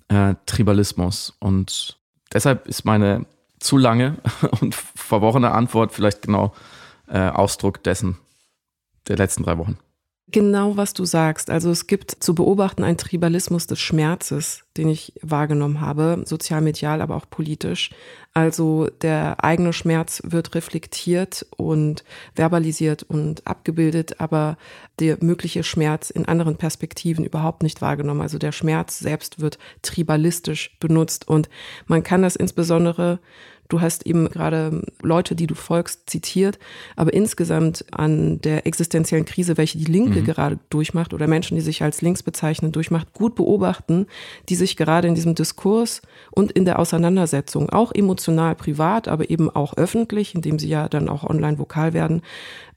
äh, 0.09 0.35
Tribalismus. 0.47 1.37
Und 1.41 1.99
deshalb 2.33 2.67
ist 2.67 2.85
meine 2.85 3.27
zu 3.59 3.79
lange 3.79 4.19
und 4.61 4.75
verworrene 4.75 5.53
Antwort 5.53 5.93
vielleicht 5.93 6.23
genau 6.23 6.55
äh, 7.09 7.29
Ausdruck 7.29 7.83
dessen 7.83 8.19
der 9.09 9.17
letzten 9.17 9.43
drei 9.43 9.59
Wochen. 9.59 9.79
Genau, 10.31 10.77
was 10.77 10.93
du 10.93 11.07
sagst. 11.07 11.49
Also 11.49 11.71
es 11.71 11.87
gibt 11.87 12.11
zu 12.11 12.35
beobachten 12.35 12.85
einen 12.85 12.99
Tribalismus 12.99 13.67
des 13.67 13.81
Schmerzes, 13.81 14.65
den 14.77 14.91
ich 14.91 15.15
wahrgenommen 15.23 15.81
habe, 15.81 16.23
sozialmedial, 16.27 17.01
aber 17.01 17.17
auch 17.17 17.31
politisch. 17.31 17.91
Also 18.35 18.89
der 19.01 19.43
eigene 19.43 19.73
Schmerz 19.73 20.21
wird 20.27 20.55
reflektiert 20.55 21.47
und 21.57 22.05
verbalisiert 22.35 23.05
und 23.05 23.47
abgebildet, 23.47 24.21
aber 24.21 24.59
der 25.01 25.17
mögliche 25.23 25.65
Schmerz 25.65 26.11
in 26.11 26.27
anderen 26.27 26.57
Perspektiven 26.57 27.25
überhaupt 27.25 27.63
nicht 27.63 27.81
wahrgenommen. 27.81 28.21
Also 28.21 28.37
der 28.37 28.53
Schmerz 28.53 28.99
selbst 28.99 29.41
wird 29.41 29.59
tribalistisch 29.81 30.77
benutzt 30.79 31.27
und 31.27 31.49
man 31.87 32.03
kann 32.03 32.21
das 32.21 32.37
insbesondere 32.37 33.19
Du 33.69 33.83
hast 33.83 34.07
eben 34.07 34.29
gerade 34.31 34.83
Leute, 35.03 35.35
die 35.35 35.47
du 35.47 35.55
folgst, 35.55 36.09
zitiert, 36.09 36.59
aber 36.97 37.13
insgesamt 37.13 37.85
an 37.91 38.41
der 38.41 38.67
existenziellen 38.67 39.27
Krise, 39.27 39.59
welche 39.59 39.77
die 39.77 39.85
Linke 39.85 40.21
mhm. 40.21 40.25
gerade 40.25 40.59
durchmacht 40.71 41.13
oder 41.13 41.27
Menschen, 41.27 41.55
die 41.55 41.61
sich 41.61 41.83
als 41.83 42.01
links 42.01 42.23
bezeichnen, 42.23 42.73
durchmacht, 42.73 43.13
gut 43.13 43.35
beobachten, 43.35 44.07
die 44.49 44.55
sich 44.55 44.77
gerade 44.77 45.07
in 45.07 45.15
diesem 45.15 45.35
Diskurs 45.35 46.01
und 46.31 46.51
in 46.53 46.65
der 46.65 46.79
Auseinandersetzung, 46.79 47.69
auch 47.69 47.93
emotional, 47.95 48.55
privat, 48.55 49.07
aber 49.07 49.29
eben 49.29 49.51
auch 49.51 49.77
öffentlich, 49.77 50.35
indem 50.35 50.59
sie 50.59 50.69
ja 50.69 50.89
dann 50.89 51.11
auch 51.11 51.25
online 51.25 51.59
vokal 51.59 51.93
werden, 51.93 52.23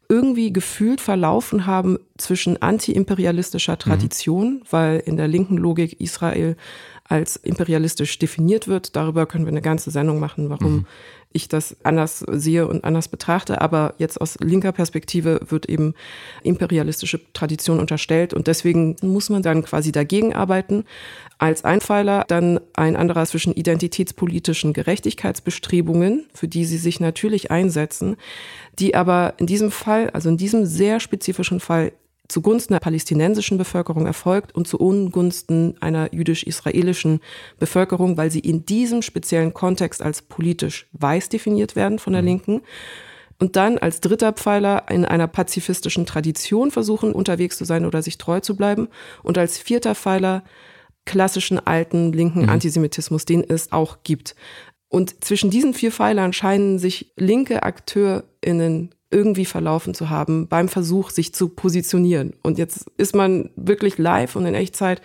irgendwie 0.10 0.52
gefühlt 0.52 1.00
verlaufen 1.00 1.66
haben 1.66 1.98
zwischen 2.18 2.62
antiimperialistischer 2.62 3.78
Tradition, 3.78 4.56
mhm. 4.56 4.62
weil 4.70 5.00
in 5.00 5.16
der 5.16 5.30
linken 5.30 5.56
Logik 5.56 6.02
Israel 6.02 6.58
als 7.12 7.36
imperialistisch 7.36 8.18
definiert 8.20 8.70
wird. 8.70 8.96
Darüber 8.96 9.26
können 9.26 9.44
wir 9.44 9.52
eine 9.52 9.62
ganze 9.62 9.92
Sendung 9.92 10.18
machen, 10.18 10.50
warum 10.50 10.74
mhm. 10.74 10.86
ich 11.34 11.50
das 11.50 11.76
anders 11.84 12.20
sehe 12.20 12.66
und 12.66 12.86
anders 12.86 13.10
betrachte. 13.10 13.60
Aber 13.60 13.96
jetzt 13.98 14.22
aus 14.22 14.40
linker 14.40 14.72
Perspektive 14.72 15.42
wird 15.50 15.68
eben 15.68 15.94
imperialistische 16.42 17.20
Tradition 17.34 17.82
unterstellt 17.82 18.34
und 18.34 18.48
deswegen 18.48 18.96
muss 19.02 19.30
man 19.30 19.42
dann 19.44 19.66
quasi 19.66 19.92
dagegen 19.92 20.34
arbeiten. 20.34 20.86
Als 21.38 21.66
Einpfeiler 21.66 22.24
dann 22.30 22.62
ein 22.76 22.96
anderer 22.96 23.26
zwischen 23.26 23.54
identitätspolitischen 23.54 24.72
Gerechtigkeitsbestrebungen, 24.72 26.28
für 26.34 26.48
die 26.48 26.64
sie 26.64 26.78
sich 26.78 27.02
natürlich 27.02 27.52
einsetzen, 27.52 28.16
die 28.80 28.96
aber 28.96 29.34
in 29.36 29.48
diesem 29.48 29.70
Fall, 29.70 30.12
also 30.12 30.30
in 30.30 30.38
diesem 30.38 30.66
sehr 30.66 31.02
spezifischen 31.02 31.60
Fall 31.60 31.92
zugunsten 32.32 32.74
der 32.74 32.80
palästinensischen 32.80 33.58
Bevölkerung 33.58 34.06
erfolgt 34.06 34.56
und 34.56 34.68
zu 34.68 34.80
Ungunsten 34.80 35.76
einer 35.82 36.14
jüdisch-israelischen 36.14 37.20
Bevölkerung, 37.60 38.18
weil 38.18 38.32
sie 38.32 38.40
in 38.40 38.66
diesem 38.66 39.02
speziellen 39.02 39.54
Kontext 39.54 40.02
als 40.02 40.22
politisch 40.22 40.88
weiß 40.94 41.30
definiert 41.30 41.76
werden 41.76 42.00
von 42.00 42.14
der 42.14 42.22
mhm. 42.22 42.28
Linken. 42.28 42.62
Und 43.40 43.56
dann 43.56 43.80
als 43.80 44.02
dritter 44.02 44.34
Pfeiler 44.34 44.86
in 44.90 45.04
einer 45.04 45.28
pazifistischen 45.28 46.06
Tradition 46.06 46.70
versuchen, 46.70 47.12
unterwegs 47.12 47.58
zu 47.58 47.66
sein 47.66 47.86
oder 47.86 48.04
sich 48.04 48.18
treu 48.20 48.40
zu 48.40 48.56
bleiben. 48.56 48.88
Und 49.24 49.38
als 49.38 49.58
vierter 49.58 49.96
Pfeiler 49.96 50.44
klassischen 51.06 51.60
alten 51.60 52.14
linken 52.14 52.44
mhm. 52.44 52.50
Antisemitismus, 52.50 53.26
den 53.26 53.44
es 53.44 53.72
auch 53.72 54.04
gibt. 54.04 54.36
Und 54.90 55.24
zwischen 55.24 55.50
diesen 55.50 55.74
vier 55.74 55.92
Pfeilern 55.92 56.34
scheinen 56.34 56.78
sich 56.78 57.14
linke 57.16 57.64
AkteurInnen 57.64 58.94
irgendwie 59.12 59.46
verlaufen 59.46 59.94
zu 59.94 60.10
haben 60.10 60.48
beim 60.48 60.70
Versuch, 60.70 61.10
sich 61.10 61.34
zu 61.34 61.50
positionieren. 61.50 62.34
Und 62.42 62.58
jetzt 62.58 62.90
ist 62.98 63.14
man 63.14 63.50
wirklich 63.56 63.98
live 63.98 64.36
und 64.36 64.46
in 64.46 64.56
Echtzeit 64.56 65.02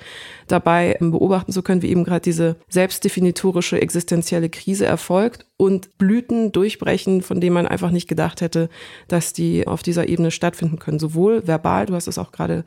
dabei, 0.46 0.96
beobachten 1.00 1.52
zu 1.52 1.62
können, 1.62 1.82
wie 1.82 1.90
eben 1.90 2.04
gerade 2.04 2.20
diese 2.20 2.56
selbstdefinitorische 2.68 3.80
existenzielle 3.80 4.48
Krise 4.48 4.86
erfolgt 4.86 5.46
und 5.56 5.98
Blüten 5.98 6.52
durchbrechen, 6.52 7.22
von 7.22 7.40
denen 7.40 7.54
man 7.54 7.66
einfach 7.66 7.90
nicht 7.90 8.08
gedacht 8.08 8.40
hätte, 8.40 8.68
dass 9.08 9.32
die 9.32 9.66
auf 9.66 9.82
dieser 9.82 10.08
Ebene 10.08 10.30
stattfinden 10.30 10.78
können. 10.78 10.98
Sowohl 10.98 11.46
verbal, 11.46 11.86
du 11.86 11.94
hast 11.94 12.06
es 12.06 12.18
auch 12.18 12.32
gerade 12.32 12.64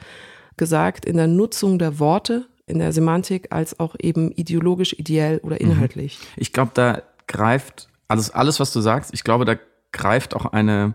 gesagt, 0.58 1.05
in 1.05 1.17
der 1.17 1.27
Nutzung 1.27 1.79
der 1.79 2.00
Worte, 2.00 2.48
in 2.67 2.79
der 2.79 2.91
Semantik, 2.91 3.48
als 3.51 3.79
auch 3.79 3.96
eben 4.00 4.31
ideologisch, 4.31 4.93
ideell 4.93 5.39
oder 5.39 5.55
mhm. 5.55 5.72
inhaltlich. 5.72 6.19
Ich 6.36 6.53
glaube, 6.53 6.72
da 6.74 7.01
greift 7.27 7.88
alles, 8.10 8.31
alles, 8.31 8.60
was 8.60 8.74
du 8.74 8.81
sagst, 8.81 9.13
ich 9.13 9.24
glaube, 9.24 9.46
da 9.46 9.55
greift 9.91 10.36
auch 10.36 10.46
eine 10.46 10.93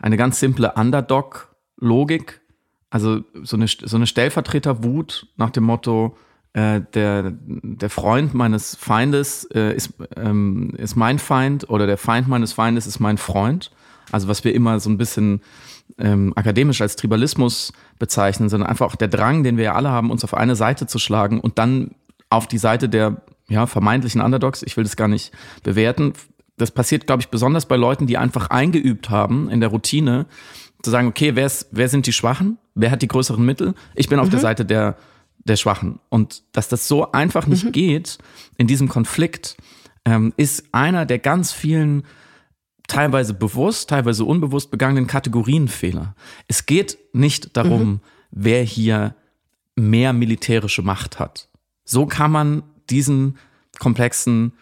eine 0.00 0.16
ganz 0.16 0.40
simple 0.40 0.72
Underdog-Logik. 0.74 2.40
Also 2.90 3.20
so 3.42 3.56
eine, 3.56 3.68
so 3.68 3.96
eine 3.96 4.06
Stellvertreterwut 4.06 5.28
nach 5.36 5.50
dem 5.50 5.64
Motto, 5.64 6.16
äh, 6.52 6.80
der, 6.94 7.32
der 7.32 7.90
Freund 7.90 8.34
meines 8.34 8.74
Feindes 8.74 9.44
äh, 9.54 9.74
ist, 9.74 9.94
ähm, 10.16 10.74
ist 10.76 10.96
mein 10.96 11.20
Feind 11.20 11.70
oder 11.70 11.86
der 11.86 11.98
Feind 11.98 12.26
meines 12.26 12.52
Feindes 12.52 12.88
ist 12.88 12.98
mein 12.98 13.18
Freund. 13.18 13.70
Also 14.10 14.26
was 14.26 14.42
wir 14.42 14.52
immer 14.52 14.80
so 14.80 14.90
ein 14.90 14.98
bisschen 14.98 15.42
ähm, 15.98 16.32
akademisch 16.34 16.80
als 16.80 16.96
Tribalismus 16.96 17.72
bezeichnen, 18.00 18.48
sondern 18.48 18.68
einfach 18.68 18.86
auch 18.86 18.96
der 18.96 19.06
Drang, 19.06 19.44
den 19.44 19.56
wir 19.56 19.64
ja 19.64 19.74
alle 19.74 19.90
haben, 19.90 20.10
uns 20.10 20.24
auf 20.24 20.34
eine 20.34 20.56
Seite 20.56 20.88
zu 20.88 20.98
schlagen 20.98 21.38
und 21.38 21.58
dann 21.58 21.92
auf 22.30 22.48
die 22.48 22.58
Seite 22.58 22.88
der 22.88 23.22
ja, 23.48 23.66
vermeintlichen 23.66 24.20
Underdogs, 24.20 24.62
ich 24.62 24.76
will 24.76 24.84
das 24.84 24.96
gar 24.96 25.08
nicht 25.08 25.32
bewerten, 25.62 26.14
das 26.60 26.70
passiert, 26.70 27.06
glaube 27.06 27.22
ich, 27.22 27.28
besonders 27.28 27.66
bei 27.66 27.76
Leuten, 27.76 28.06
die 28.06 28.18
einfach 28.18 28.50
eingeübt 28.50 29.10
haben 29.10 29.48
in 29.50 29.60
der 29.60 29.70
Routine, 29.70 30.26
zu 30.82 30.90
sagen, 30.90 31.08
okay, 31.08 31.36
wer, 31.36 31.46
ist, 31.46 31.68
wer 31.72 31.88
sind 31.88 32.06
die 32.06 32.12
Schwachen? 32.12 32.58
Wer 32.74 32.90
hat 32.90 33.02
die 33.02 33.08
größeren 33.08 33.44
Mittel? 33.44 33.74
Ich 33.94 34.08
bin 34.08 34.18
auf 34.18 34.26
mhm. 34.26 34.32
der 34.32 34.40
Seite 34.40 34.64
der, 34.64 34.96
der 35.44 35.56
Schwachen. 35.56 36.00
Und 36.08 36.42
dass 36.52 36.68
das 36.68 36.88
so 36.88 37.12
einfach 37.12 37.46
nicht 37.46 37.64
mhm. 37.64 37.72
geht 37.72 38.18
in 38.56 38.66
diesem 38.66 38.88
Konflikt, 38.88 39.56
ähm, 40.04 40.32
ist 40.36 40.64
einer 40.72 41.06
der 41.06 41.18
ganz 41.18 41.52
vielen 41.52 42.04
teilweise 42.88 43.34
bewusst, 43.34 43.90
teilweise 43.90 44.24
unbewusst 44.24 44.70
begangenen 44.70 45.06
Kategorienfehler. 45.06 46.14
Es 46.48 46.66
geht 46.66 46.98
nicht 47.12 47.56
darum, 47.56 47.88
mhm. 47.88 48.00
wer 48.30 48.62
hier 48.62 49.14
mehr 49.76 50.12
militärische 50.12 50.82
Macht 50.82 51.18
hat. 51.18 51.48
So 51.84 52.06
kann 52.06 52.32
man 52.32 52.62
diesen 52.88 53.38
komplexen 53.78 54.52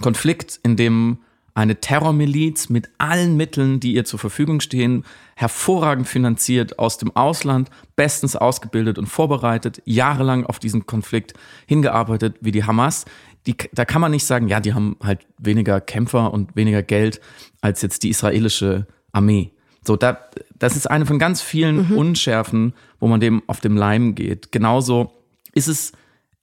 Konflikt, 0.00 0.60
in 0.62 0.76
dem 0.76 1.18
eine 1.56 1.80
Terrormiliz 1.80 2.68
mit 2.68 2.90
allen 2.98 3.34
Mitteln, 3.38 3.80
die 3.80 3.94
ihr 3.94 4.04
zur 4.04 4.18
Verfügung 4.18 4.60
stehen, 4.60 5.04
hervorragend 5.36 6.06
finanziert 6.06 6.78
aus 6.78 6.98
dem 6.98 7.16
Ausland, 7.16 7.70
bestens 7.96 8.36
ausgebildet 8.36 8.98
und 8.98 9.06
vorbereitet, 9.06 9.80
jahrelang 9.86 10.44
auf 10.44 10.58
diesen 10.58 10.84
Konflikt 10.84 11.32
hingearbeitet 11.66 12.36
wie 12.42 12.52
die 12.52 12.64
Hamas. 12.64 13.06
Die, 13.46 13.56
da 13.72 13.86
kann 13.86 14.02
man 14.02 14.10
nicht 14.10 14.26
sagen, 14.26 14.48
ja, 14.48 14.60
die 14.60 14.74
haben 14.74 14.96
halt 15.02 15.26
weniger 15.38 15.80
Kämpfer 15.80 16.30
und 16.30 16.54
weniger 16.56 16.82
Geld 16.82 17.22
als 17.62 17.80
jetzt 17.80 18.02
die 18.02 18.10
israelische 18.10 18.86
Armee. 19.12 19.52
So, 19.86 19.96
da, 19.96 20.18
das 20.58 20.76
ist 20.76 20.90
eine 20.90 21.06
von 21.06 21.18
ganz 21.18 21.40
vielen 21.40 21.88
mhm. 21.88 21.96
Unschärfen, 21.96 22.74
wo 23.00 23.06
man 23.06 23.20
dem 23.20 23.42
auf 23.46 23.60
dem 23.60 23.78
Leim 23.78 24.14
geht. 24.14 24.52
Genauso 24.52 25.12
ist 25.54 25.68
es 25.68 25.92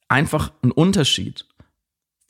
einfach 0.08 0.50
ein 0.62 0.72
Unterschied. 0.72 1.46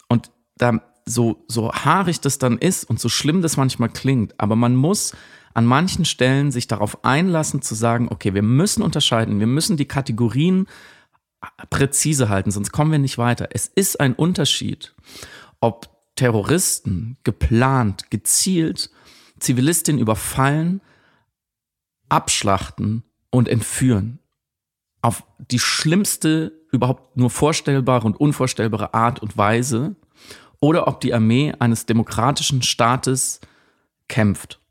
Und 0.09 0.31
da 0.59 0.83
so, 1.07 1.45
so 1.49 1.73
haarig 1.73 2.21
das 2.21 2.39
dann 2.39 2.59
ist 2.59 2.85
und 2.85 2.99
so 3.01 3.09
schlimm 3.09 3.43
das 3.43 3.57
manchmal 3.57 3.91
klingt, 3.91 4.39
aber 4.39 4.57
man 4.57 4.75
muss 4.75 5.15
an 5.53 5.67
manchen 5.67 6.05
Stellen 6.05 6.51
sich 6.51 6.67
darauf 6.67 7.05
einlassen 7.05 7.63
zu 7.63 7.75
sagen, 7.75 8.09
okay, 8.11 8.35
wir 8.35 8.43
müssen 8.43 8.83
unterscheiden, 8.83 9.39
wir 9.39 9.47
müssen 9.47 9.77
die 9.77 9.87
Kategorien 9.87 10.67
präzise 11.71 12.29
halten, 12.29 12.51
sonst 12.51 12.73
kommen 12.73 12.91
wir 12.91 12.99
nicht 12.99 13.19
weiter. 13.19 13.49
Es 13.53 13.67
ist 13.67 14.01
ein 14.01 14.15
Unterschied, 14.15 14.95
ob 15.61 15.91
Terroristen 16.17 17.19
geplant, 17.23 18.11
gezielt 18.11 18.91
Zivilistinnen 19.41 20.01
überfallen, 20.01 20.81
abschlachten 22.09 23.05
und 23.31 23.49
entführen. 23.49 24.21
Auf 25.03 25.25
die 25.39 25.59
schlimmste, 25.59 26.53
überhaupt 26.73 27.17
nur 27.17 27.31
vorstellbare 27.31 28.07
und 28.07 28.19
unvorstellbare 28.19 28.95
Art 28.95 29.21
und 29.21 29.37
Weise 29.37 29.97
oder 30.65 30.89
ob 30.89 31.03
die 31.03 31.13
Armee 31.13 31.53
eines 31.59 31.85
demokratischen 31.85 32.63
Staates 32.63 33.39
kämpft, 34.09 34.63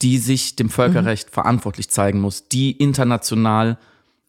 die 0.00 0.16
sich 0.16 0.56
dem 0.56 0.70
Völkerrecht 0.70 1.28
mhm. 1.28 1.32
verantwortlich 1.34 1.90
zeigen 1.90 2.18
muss, 2.18 2.48
die 2.48 2.70
international 2.72 3.76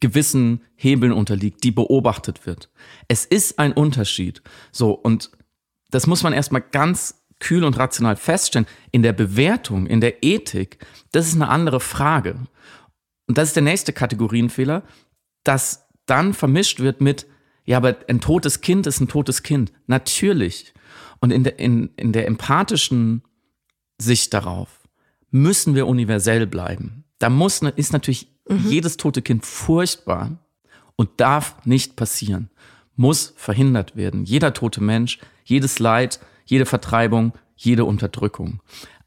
gewissen 0.02 0.62
Hebeln 0.76 1.14
unterliegt, 1.14 1.64
die 1.64 1.72
beobachtet 1.72 2.46
wird. 2.46 2.70
Es 3.08 3.24
ist 3.24 3.60
ein 3.60 3.72
Unterschied. 3.72 4.42
So, 4.74 4.92
und 4.92 5.32
das 5.90 6.06
muss 6.06 6.22
man 6.22 6.34
erstmal 6.34 6.60
ganz 6.60 7.24
kühl 7.40 7.64
und 7.64 7.80
rational 7.80 8.18
feststellen. 8.18 8.68
In 8.92 9.04
der 9.04 9.14
Bewertung, 9.14 9.88
in 9.88 10.02
der 10.02 10.22
Ethik, 10.22 10.86
das 11.14 11.28
ist 11.28 11.36
eine 11.36 11.48
andere 11.48 11.80
Frage. 11.80 12.36
Und 13.28 13.38
das 13.38 13.48
ist 13.48 13.56
der 13.56 13.64
nächste 13.64 13.94
Kategorienfehler, 13.94 14.84
dass 15.46 15.88
dann 16.08 16.34
vermischt 16.34 16.82
wird 16.82 17.00
mit, 17.00 17.26
ja, 17.66 17.78
aber 17.78 17.96
ein 18.08 18.20
totes 18.20 18.62
Kind 18.62 18.88
ist 18.88 19.00
ein 19.00 19.08
totes 19.08 19.44
Kind. 19.44 19.72
Natürlich. 19.88 20.74
Und 21.20 21.32
in 21.32 21.44
der, 21.44 21.60
in, 21.60 21.92
in 21.96 22.12
der 22.12 22.28
empathischen 22.28 23.24
Sicht 23.98 24.34
darauf 24.34 24.88
müssen 25.32 25.74
wir 25.76 25.88
universell 25.88 26.46
bleiben. 26.46 27.06
Da 27.20 27.30
muss, 27.30 27.62
ist 27.62 27.94
natürlich 27.94 28.28
mhm. 28.48 28.70
jedes 28.70 28.98
tote 28.98 29.22
Kind 29.22 29.46
furchtbar 29.46 30.38
und 30.96 31.10
darf 31.18 31.56
nicht 31.66 31.96
passieren. 31.96 32.50
Muss 32.96 33.34
verhindert 33.38 33.96
werden. 33.96 34.26
Jeder 34.26 34.54
tote 34.54 34.84
Mensch, 34.84 35.20
jedes 35.46 35.80
Leid, 35.80 36.20
jede 36.46 36.66
Vertreibung, 36.66 37.34
jede 37.56 37.86
Unterdrückung. 37.86 38.62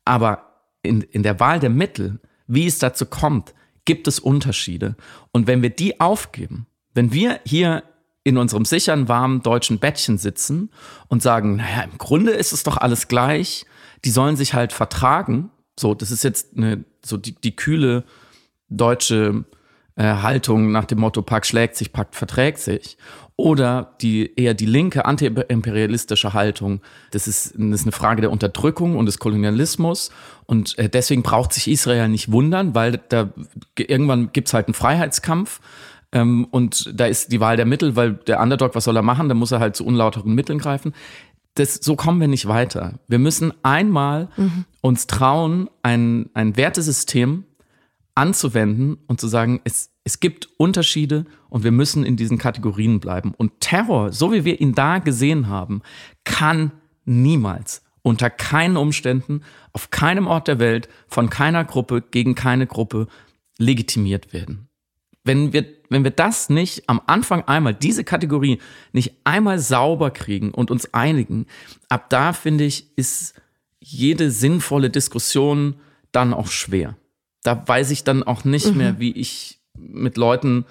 Aber 0.05 0.63
in, 0.83 1.03
in 1.03 1.23
der 1.23 1.39
Wahl 1.39 1.61
der 1.61 1.71
Mittel, 1.71 2.21
wie 2.47 2.67
es 2.67 2.79
dazu 2.79 3.07
kommt, 3.07 3.55
gibt 3.85 4.09
es 4.09 4.19
Unterschiede. 4.19 4.97
Und 5.31 5.47
wenn 5.47 5.63
wir 5.63 5.71
die 5.71 6.01
aufgeben, 6.01 6.67
wenn 6.95 7.13
wir 7.13 7.41
hier 7.45 7.85
in 8.27 8.39
unserem 8.39 8.65
sicheren, 8.65 9.09
warmen 9.09 9.41
deutschen 9.43 9.79
Bettchen 9.79 10.19
sitzen 10.19 10.71
und 11.07 11.23
sagen, 11.23 11.57
naja, 11.57 11.83
im 11.83 11.97
Grunde 11.97 12.33
ist 12.33 12.53
es 12.53 12.65
doch 12.65 12.77
alles 12.77 13.07
gleich, 13.07 13.67
die 14.05 14.11
sollen 14.11 14.35
sich 14.35 14.53
halt 14.53 14.73
vertragen. 14.73 15.51
So, 15.79 15.95
das 15.95 16.11
ist 16.11 16.25
jetzt 16.25 16.57
eine, 16.57 16.85
so 17.05 17.19
die, 17.19 17.37
die 17.37 17.55
kühle 17.55 18.03
deutsche 18.69 19.45
äh, 19.95 20.03
Haltung 20.03 20.73
nach 20.73 20.87
dem 20.87 20.99
Motto 20.99 21.23
Pakt 21.23 21.47
schlägt 21.47 21.77
sich, 21.77 21.93
Pakt 21.93 22.17
verträgt 22.17 22.59
sich. 22.59 22.99
Oder 23.37 23.95
die 24.01 24.35
eher 24.35 24.55
die 24.55 24.67
linke 24.67 25.05
antiimperialistische 25.05 26.33
Haltung, 26.33 26.81
das 27.13 27.29
ist, 27.29 27.55
das 27.57 27.81
ist 27.81 27.85
eine 27.85 27.93
Frage 27.93 28.23
der 28.23 28.33
Unterdrückung 28.33 28.97
und 28.97 29.07
des 29.07 29.21
Kolonialismus. 29.21 30.11
Und 30.47 30.77
äh, 30.81 30.89
deswegen 30.89 31.23
braucht 31.23 31.53
sich 31.53 31.69
Israel 31.69 32.09
nicht 32.09 32.33
wundern, 32.33 32.75
weil 32.75 33.01
da 33.09 33.29
irgendwann 33.79 34.33
gibt's 34.33 34.53
halt 34.53 34.67
einen 34.67 34.75
Freiheitskampf. 34.75 35.61
Ähm, 36.17 36.47
und 36.51 36.99
da 36.99 37.05
ist 37.05 37.31
die 37.31 37.41
Wahl 37.41 37.57
der 37.57 37.67
Mittel, 37.67 37.95
weil 37.95 38.15
der 38.15 38.41
Underdog, 38.41 38.75
was 38.75 38.85
soll 38.85 38.97
er 38.97 39.03
machen? 39.03 39.29
Da 39.29 39.35
muss 39.35 39.53
er 39.53 39.61
halt 39.61 39.77
zu 39.77 39.85
unlauteren 39.85 40.35
Mitteln 40.35 40.59
greifen. 40.59 40.95
Das, 41.55 41.75
so 41.75 41.95
kommen 41.95 42.21
wir 42.21 42.29
nicht 42.29 42.49
weiter. 42.49 42.95
Wir 43.07 43.19
müssen 43.19 43.53
einmal 43.63 44.29
mhm. 44.39 44.65
uns 44.81 45.07
trauen, 45.07 45.69
ein, 45.83 46.31
ein 46.33 46.57
Wertesystem 46.57 47.45
anzuwenden 48.15 48.97
und 49.07 49.21
zu 49.21 49.29
sagen, 49.29 49.61
es, 49.65 49.91
es 50.05 50.19
gibt 50.21 50.49
Unterschiede 50.57 51.27
und 51.51 51.65
wir 51.65 51.71
müssen 51.71 52.03
in 52.03 52.17
diesen 52.17 52.39
Kategorien 52.39 52.99
bleiben. 52.99 53.35
Und 53.37 53.61
Terror, 53.61 54.11
so 54.11 54.33
wie 54.33 54.47
wir 54.47 54.59
ihn 54.59 54.75
da 54.75 55.01
gesehen 55.01 55.49
haben, 55.49 55.83
kann 56.25 56.73
niemals 57.05 57.83
unter 58.01 58.31
keinen 58.31 58.79
Umständen, 58.79 59.43
auf 59.75 59.91
keinem 59.91 60.29
Ort 60.29 60.49
der 60.49 60.59
Welt, 60.59 60.89
von 61.09 61.29
keiner 61.29 61.65
Gruppe 61.65 62.03
gegen 62.11 62.35
keine 62.35 62.67
Gruppe 62.67 63.07
legitimiert 63.59 64.33
werden. 64.33 64.69
Wenn 65.25 65.53
wir, 65.53 65.67
wenn 65.89 66.05
wir 66.05 66.11
das 66.11 66.49
nicht 66.49 66.89
am 66.89 67.01
Anfang 67.07 67.45
einmal, 67.45 67.75
diese 67.75 68.05
Kategorie 68.05 68.59
nicht 68.93 69.15
einmal 69.25 69.59
sauber 69.59 70.11
kriegen 70.11 70.53
und 70.53 70.71
uns 70.71 70.93
einigen, 70.95 71.47
ab 71.89 72.11
da 72.11 72.33
finde 72.33 72.65
ich, 72.65 72.97
ist 72.97 73.35
jede 73.81 74.31
sinnvolle 74.31 74.91
Diskussion 74.91 75.77
dann 76.13 76.35
auch 76.35 76.49
schwer 76.49 76.97
da 77.47 77.67
weiß 77.67 77.91
ich 77.91 78.05
dann 78.05 78.23
auch 78.25 78.45
nicht 78.45 78.73
mhm. 78.73 78.77
mehr, 78.77 78.99
wie 78.99 79.13
ich 79.13 79.61
mit 79.79 80.17
Leuten 80.17 80.65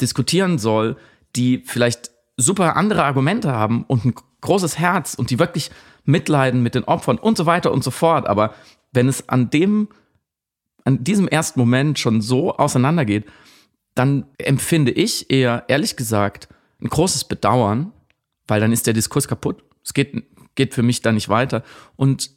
diskutieren 0.00 0.58
soll, 0.58 0.96
die 1.36 1.62
vielleicht 1.66 2.10
super 2.36 2.76
andere 2.76 3.04
Argumente 3.04 3.52
haben 3.52 3.84
und 3.84 4.04
ein 4.04 4.14
großes 4.40 4.78
Herz 4.78 5.14
und 5.14 5.30
die 5.30 5.38
wirklich 5.38 5.70
mitleiden 6.04 6.62
mit 6.62 6.74
den 6.74 6.84
Opfern 6.84 7.18
und 7.18 7.36
so 7.36 7.46
weiter 7.46 7.72
und 7.72 7.84
so 7.84 7.90
fort. 7.90 8.26
Aber 8.26 8.54
wenn 8.92 9.08
es 9.08 9.28
an 9.28 9.50
dem, 9.50 9.88
an 10.84 11.02
diesem 11.04 11.28
ersten 11.28 11.58
Moment 11.58 11.98
schon 11.98 12.22
so 12.22 12.56
auseinandergeht, 12.56 13.26
dann 13.94 14.26
empfinde 14.38 14.92
ich 14.92 15.30
eher, 15.30 15.64
ehrlich 15.68 15.96
gesagt, 15.96 16.48
ein 16.80 16.88
großes 16.88 17.24
Bedauern, 17.24 17.92
weil 18.46 18.60
dann 18.60 18.72
ist 18.72 18.86
der 18.86 18.94
Diskurs 18.94 19.28
kaputt. 19.28 19.62
Es 19.84 19.94
geht, 19.94 20.24
geht 20.54 20.74
für 20.74 20.82
mich 20.82 21.02
da 21.02 21.12
nicht 21.12 21.28
weiter. 21.28 21.62
Und 21.96 22.30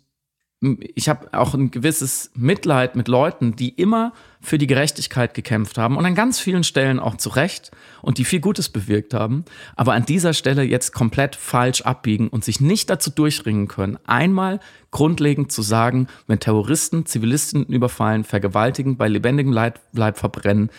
ich 0.96 1.10
habe 1.10 1.28
auch 1.34 1.54
ein 1.54 1.72
gewisses 1.72 2.32
Mitleid 2.36 2.96
mit 2.96 3.10
Leuten, 3.10 3.56
die 3.56 3.70
immer 3.70 4.14
für 4.40 4.58
die 4.58 4.68
Gerechtigkeit 4.68 5.34
gekämpft 5.34 5.78
haben 5.78 5.98
und 5.98 6.06
an 6.06 6.16
ganz 6.16 6.40
vielen 6.40 6.64
Stellen 6.64 7.00
auch 7.00 7.18
zu 7.18 7.30
Recht 7.30 7.72
und 8.02 8.18
die 8.18 8.24
viel 8.24 8.40
Gutes 8.40 8.70
bewirkt 8.70 9.14
haben, 9.14 9.44
aber 9.76 9.94
an 9.94 10.06
dieser 10.06 10.34
Stelle 10.34 10.64
jetzt 10.64 10.94
komplett 10.94 11.36
falsch 11.36 11.82
abbiegen 11.82 12.30
und 12.30 12.46
sich 12.46 12.62
nicht 12.62 12.90
dazu 12.90 13.10
durchringen 13.10 13.68
können, 13.68 13.98
einmal 14.06 14.60
grundlegend 14.92 15.52
zu 15.52 15.62
sagen, 15.62 16.08
wenn 16.28 16.40
Terroristen 16.40 17.06
Zivilisten 17.06 17.66
überfallen, 17.66 18.24
vergewaltigen, 18.24 18.96
bei 18.96 19.10
lebendigem 19.10 19.52
Leib, 19.52 19.82
Leib 19.92 20.18
verbrennen, 20.18 20.70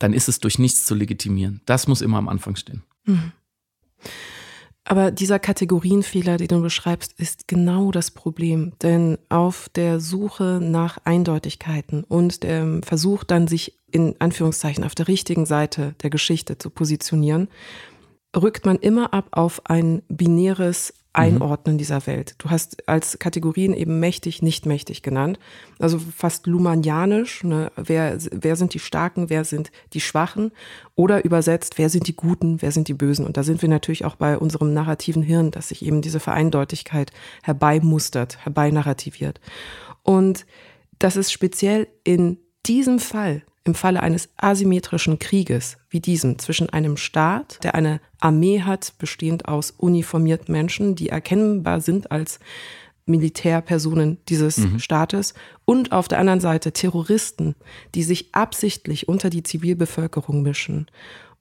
dann 0.00 0.12
ist 0.12 0.28
es 0.28 0.40
durch 0.40 0.58
nichts 0.58 0.84
zu 0.84 0.96
legitimieren. 0.96 1.60
Das 1.66 1.86
muss 1.86 2.00
immer 2.00 2.18
am 2.18 2.28
Anfang 2.28 2.56
stehen. 2.56 2.82
Mhm. 3.04 3.32
Aber 4.84 5.12
dieser 5.12 5.38
Kategorienfehler, 5.38 6.36
den 6.36 6.48
du 6.48 6.62
beschreibst, 6.62 7.12
ist 7.20 7.46
genau 7.46 7.92
das 7.92 8.10
Problem. 8.10 8.72
Denn 8.82 9.18
auf 9.28 9.68
der 9.68 10.00
Suche 10.00 10.58
nach 10.60 10.98
Eindeutigkeiten 11.04 12.02
und 12.02 12.42
dem 12.42 12.82
Versuch 12.82 13.22
dann 13.22 13.46
sich 13.46 13.78
in 13.92 14.16
Anführungszeichen 14.18 14.82
auf 14.82 14.96
der 14.96 15.06
richtigen 15.06 15.46
Seite 15.46 15.94
der 16.02 16.10
Geschichte 16.10 16.58
zu 16.58 16.70
positionieren, 16.70 17.48
rückt 18.36 18.66
man 18.66 18.78
immer 18.78 19.12
ab 19.12 19.28
auf 19.32 19.66
ein 19.66 20.02
binäres 20.08 20.94
Einordnen 21.12 21.74
mhm. 21.74 21.78
dieser 21.78 22.06
Welt. 22.06 22.36
Du 22.38 22.50
hast 22.50 22.88
als 22.88 23.18
Kategorien 23.18 23.72
eben 23.74 23.98
mächtig, 23.98 24.42
nicht 24.42 24.64
mächtig 24.64 25.02
genannt. 25.02 25.38
Also 25.78 25.98
fast 25.98 26.46
lumanianisch. 26.46 27.42
Ne? 27.42 27.72
Wer, 27.76 28.16
wer 28.30 28.54
sind 28.54 28.74
die 28.74 28.78
Starken, 28.78 29.28
wer 29.28 29.44
sind 29.44 29.72
die 29.92 30.00
Schwachen? 30.00 30.52
Oder 30.94 31.24
übersetzt, 31.24 31.78
wer 31.78 31.90
sind 31.90 32.06
die 32.06 32.14
Guten, 32.14 32.62
wer 32.62 32.70
sind 32.70 32.86
die 32.86 32.94
Bösen? 32.94 33.26
Und 33.26 33.36
da 33.36 33.42
sind 33.42 33.60
wir 33.60 33.68
natürlich 33.68 34.04
auch 34.04 34.14
bei 34.14 34.38
unserem 34.38 34.72
narrativen 34.72 35.22
Hirn, 35.22 35.50
dass 35.50 35.68
sich 35.68 35.84
eben 35.84 36.00
diese 36.00 36.20
Vereindeutigkeit 36.20 37.10
herbeimustert, 37.42 38.44
herbeinarrativiert. 38.44 39.40
Und 40.02 40.46
das 41.00 41.16
ist 41.16 41.32
speziell 41.32 41.88
in 42.04 42.38
diesem 42.66 43.00
Fall 43.00 43.42
im 43.64 43.74
Falle 43.74 44.02
eines 44.02 44.30
asymmetrischen 44.36 45.18
Krieges 45.18 45.76
wie 45.90 46.00
diesem 46.00 46.38
zwischen 46.38 46.70
einem 46.70 46.96
Staat, 46.96 47.62
der 47.62 47.74
eine 47.74 48.00
Armee 48.18 48.62
hat, 48.62 48.94
bestehend 48.98 49.48
aus 49.48 49.70
uniformierten 49.70 50.52
Menschen, 50.52 50.94
die 50.94 51.10
erkennbar 51.10 51.80
sind 51.80 52.10
als 52.10 52.40
Militärpersonen 53.06 54.18
dieses 54.28 54.58
mhm. 54.58 54.78
Staates 54.78 55.34
und 55.64 55.92
auf 55.92 56.08
der 56.08 56.18
anderen 56.18 56.40
Seite 56.40 56.72
Terroristen, 56.72 57.54
die 57.94 58.02
sich 58.02 58.34
absichtlich 58.34 59.08
unter 59.08 59.30
die 59.30 59.42
Zivilbevölkerung 59.42 60.42
mischen 60.42 60.86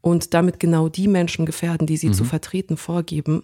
und 0.01 0.33
damit 0.33 0.59
genau 0.59 0.89
die 0.89 1.07
Menschen 1.07 1.45
gefährden, 1.45 1.87
die 1.87 1.97
sie 1.97 2.09
mhm. 2.09 2.13
zu 2.13 2.23
vertreten 2.23 2.77
vorgeben. 2.77 3.43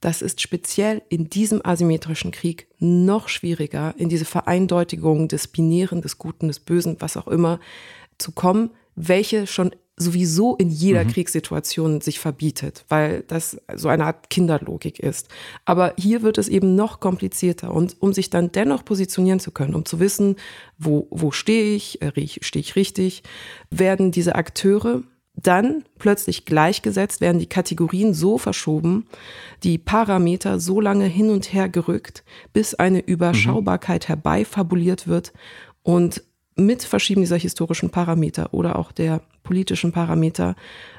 Das 0.00 0.22
ist 0.22 0.40
speziell 0.40 1.02
in 1.10 1.28
diesem 1.28 1.60
asymmetrischen 1.62 2.30
Krieg 2.30 2.66
noch 2.78 3.28
schwieriger, 3.28 3.94
in 3.98 4.08
diese 4.08 4.24
Vereindeutigung 4.24 5.28
des 5.28 5.46
Binären, 5.46 6.00
des 6.00 6.16
Guten, 6.16 6.48
des 6.48 6.60
Bösen, 6.60 6.96
was 7.00 7.18
auch 7.18 7.28
immer, 7.28 7.60
zu 8.20 8.32
kommen, 8.32 8.70
welche 8.94 9.46
schon 9.46 9.72
sowieso 10.00 10.56
in 10.56 10.70
jeder 10.70 11.04
mhm. 11.04 11.08
Kriegssituation 11.08 12.00
sich 12.00 12.18
verbietet, 12.18 12.84
weil 12.88 13.22
das 13.28 13.58
so 13.76 13.88
eine 13.88 14.06
Art 14.06 14.30
Kinderlogik 14.30 14.98
ist. 14.98 15.28
Aber 15.66 15.92
hier 15.98 16.22
wird 16.22 16.38
es 16.38 16.48
eben 16.48 16.74
noch 16.74 17.00
komplizierter. 17.00 17.72
Und 17.72 17.96
um 18.00 18.14
sich 18.14 18.30
dann 18.30 18.50
dennoch 18.50 18.84
positionieren 18.84 19.40
zu 19.40 19.50
können, 19.50 19.74
um 19.74 19.84
zu 19.84 20.00
wissen, 20.00 20.36
wo, 20.78 21.06
wo 21.10 21.30
stehe 21.30 21.74
ich, 21.74 22.00
äh, 22.00 22.12
stehe 22.40 22.60
ich 22.60 22.76
richtig, 22.76 23.22
werden 23.70 24.10
diese 24.10 24.36
Akteure 24.36 25.02
dann 25.34 25.84
plötzlich 25.98 26.44
gleichgesetzt, 26.44 27.20
werden 27.20 27.38
die 27.38 27.48
Kategorien 27.48 28.14
so 28.14 28.38
verschoben, 28.38 29.06
die 29.62 29.78
Parameter 29.78 30.58
so 30.60 30.80
lange 30.80 31.06
hin 31.06 31.30
und 31.30 31.52
her 31.52 31.68
gerückt, 31.68 32.24
bis 32.52 32.74
eine 32.74 33.00
Überschaubarkeit 33.00 34.04
mhm. 34.04 34.08
herbeifabuliert 34.08 35.06
wird 35.08 35.32
und 35.82 36.22
mit 36.60 36.84
Verschieben 36.84 37.22
dieser 37.22 37.36
historischen 37.36 37.90
Parameter 37.90 38.52
oder 38.52 38.76
auch 38.76 38.92
der 38.92 39.20
politischen 39.42 39.92
Parameter 39.92 40.54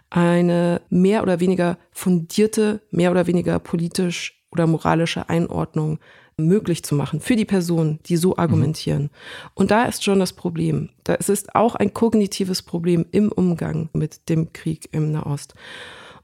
eine 0.09 0.81
mehr 0.89 1.23
oder 1.23 1.39
weniger 1.39 1.77
fundierte, 1.91 2.81
mehr 2.91 3.11
oder 3.11 3.27
weniger 3.27 3.59
politisch 3.59 4.43
oder 4.51 4.67
moralische 4.67 5.29
Einordnung 5.29 5.99
möglich 6.37 6.83
zu 6.83 6.95
machen 6.95 7.19
für 7.19 7.35
die 7.35 7.45
Personen, 7.45 7.99
die 8.05 8.17
so 8.17 8.37
argumentieren. 8.37 9.03
Mhm. 9.03 9.09
Und 9.53 9.71
da 9.71 9.85
ist 9.85 10.03
schon 10.03 10.19
das 10.19 10.33
Problem. 10.33 10.89
Da 11.03 11.15
es 11.15 11.29
ist 11.29 11.55
auch 11.55 11.75
ein 11.75 11.93
kognitives 11.93 12.61
Problem 12.61 13.05
im 13.11 13.31
Umgang 13.31 13.89
mit 13.93 14.29
dem 14.29 14.51
Krieg 14.53 14.89
im 14.91 15.11
Nahost. 15.11 15.53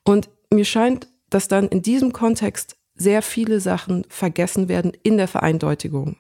Und 0.04 0.30
mir 0.52 0.66
scheint, 0.66 1.08
dass 1.30 1.48
dann 1.48 1.68
in 1.68 1.82
diesem 1.82 2.14
Kontext 2.14 2.77
sehr 2.98 3.22
viele 3.22 3.60
Sachen 3.60 4.06
vergessen 4.10 4.68
werden 4.68 4.92
in 5.04 5.18
der 5.18 5.28
Vereindeutigung. 5.28 6.18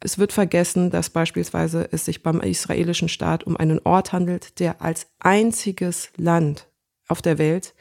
Es 0.00 0.18
wird 0.18 0.32
vergessen, 0.32 0.90
dass 0.90 1.10
beispielsweise 1.10 1.88
es 1.92 2.04
sich 2.04 2.22
beim 2.22 2.40
israelischen 2.40 3.08
Staat 3.08 3.44
um 3.44 3.56
einen 3.56 3.80
Ort 3.84 4.12
handelt, 4.12 4.60
der 4.60 4.80
als 4.80 5.08
einziges 5.18 6.10
Land 6.16 6.68
auf 7.08 7.22
der 7.22 7.38
Welt 7.38 7.74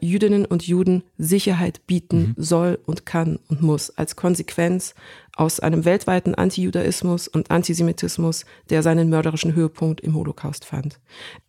Jüdinnen 0.00 0.46
und 0.46 0.66
Juden 0.66 1.02
Sicherheit 1.18 1.86
bieten 1.86 2.34
mhm. 2.36 2.42
soll 2.42 2.78
und 2.86 3.06
kann 3.06 3.38
und 3.48 3.62
muss, 3.62 3.90
als 3.90 4.16
Konsequenz 4.16 4.94
aus 5.36 5.60
einem 5.60 5.84
weltweiten 5.84 6.34
Antijudaismus 6.34 7.28
und 7.28 7.50
Antisemitismus, 7.50 8.44
der 8.68 8.82
seinen 8.82 9.08
mörderischen 9.08 9.54
Höhepunkt 9.54 10.00
im 10.00 10.14
Holocaust 10.14 10.64
fand. 10.64 11.00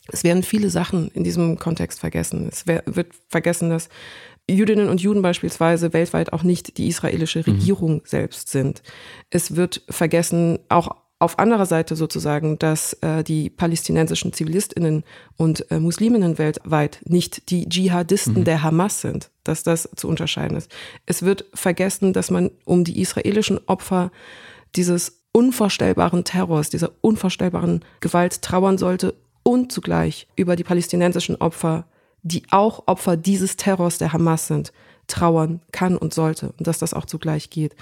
Es 0.07 0.23
werden 0.23 0.43
viele 0.43 0.69
Sachen 0.69 1.09
in 1.09 1.23
diesem 1.23 1.57
Kontext 1.57 1.99
vergessen. 1.99 2.49
Es 2.51 2.67
wird 2.67 3.13
vergessen, 3.27 3.69
dass 3.69 3.89
Jüdinnen 4.53 4.89
und 4.89 5.01
Juden 5.01 5.21
beispielsweise 5.21 5.93
weltweit 5.93 6.33
auch 6.33 6.43
nicht 6.43 6.77
die 6.77 6.87
israelische 6.87 7.39
mhm. 7.39 7.45
Regierung 7.45 7.93
mhm. 7.95 8.01
selbst 8.05 8.49
sind. 8.49 8.81
Es 9.29 9.55
wird 9.55 9.81
vergessen, 9.89 10.59
auch 10.69 10.95
auf 11.21 11.37
anderer 11.37 11.67
Seite 11.67 11.95
sozusagen, 11.95 12.57
dass 12.57 12.93
äh, 13.01 13.23
die 13.23 13.51
palästinensischen 13.51 14.33
Zivilistinnen 14.33 15.03
und 15.37 15.69
äh, 15.69 15.79
Musliminnen 15.79 16.39
weltweit 16.39 16.99
nicht 17.05 17.51
die 17.51 17.69
Dschihadisten 17.69 18.39
mhm. 18.39 18.43
der 18.43 18.63
Hamas 18.63 19.01
sind, 19.01 19.29
dass 19.43 19.61
das 19.61 19.87
zu 19.95 20.07
unterscheiden 20.07 20.57
ist. 20.57 20.71
Es 21.05 21.21
wird 21.21 21.45
vergessen, 21.53 22.11
dass 22.11 22.31
man 22.31 22.49
um 22.65 22.83
die 22.83 22.99
israelischen 22.99 23.59
Opfer 23.67 24.11
dieses 24.75 25.21
unvorstellbaren 25.31 26.23
Terrors, 26.23 26.71
dieser 26.71 26.91
unvorstellbaren 27.01 27.85
Gewalt 27.99 28.41
trauern 28.41 28.79
sollte 28.79 29.13
und 29.43 29.71
zugleich 29.71 30.27
über 30.35 30.55
die 30.55 30.63
palästinensischen 30.63 31.35
Opfer 31.35 31.85
die 32.23 32.43
auch 32.51 32.83
Opfer 32.87 33.17
dieses 33.17 33.57
Terrors 33.57 33.97
der 33.97 34.13
Hamas 34.13 34.47
sind, 34.47 34.71
trauern 35.07 35.61
kann 35.71 35.97
und 35.97 36.13
sollte 36.13 36.53
und 36.57 36.67
dass 36.67 36.79
das 36.79 36.93
auch 36.93 37.05
zugleich 37.05 37.49
geht. 37.49 37.75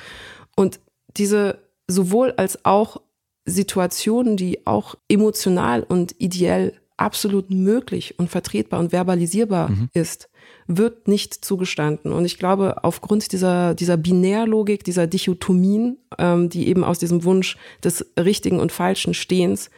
Und 0.56 0.80
diese 1.18 1.60
sowohl 1.88 2.32
als 2.32 2.66
auch 2.66 3.02
Situationen, 3.46 4.38
die 4.38 4.66
auch 4.66 4.96
emotional 5.08 5.84
und 5.84 6.16
ideell 6.20 6.74
absolut 6.98 7.50
möglich 7.50 8.20
und 8.20 8.30
vertretbar 8.30 8.80
und 8.80 8.92
verbalisierbar 8.92 9.70
mhm. 9.70 9.90
ist, 9.94 10.30
wird 10.68 11.08
nicht 11.08 11.34
zugestanden. 11.34 12.12
Und 12.12 12.26
ich 12.26 12.38
glaube, 12.38 12.84
aufgrund 12.84 13.32
dieser, 13.32 13.74
dieser 13.74 13.98
Binärlogik, 13.98 14.84
dieser 14.84 15.08
Dichotomien, 15.08 15.98
ähm, 16.18 16.50
die 16.50 16.68
eben 16.68 16.84
aus 16.84 17.00
diesem 17.00 17.24
Wunsch 17.24 17.58
des 17.84 18.06
richtigen 18.20 18.60
und 18.60 18.72
falschen 18.72 19.14
Stehens 19.14 19.70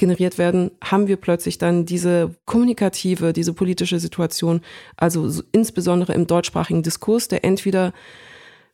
generiert 0.00 0.38
werden, 0.38 0.70
haben 0.82 1.06
wir 1.06 1.16
plötzlich 1.16 1.58
dann 1.58 1.84
diese 1.84 2.34
kommunikative, 2.46 3.32
diese 3.32 3.52
politische 3.52 4.00
Situation, 4.00 4.62
also 4.96 5.42
insbesondere 5.52 6.14
im 6.14 6.26
deutschsprachigen 6.26 6.82
Diskurs, 6.82 7.28
der 7.28 7.44
entweder 7.44 7.92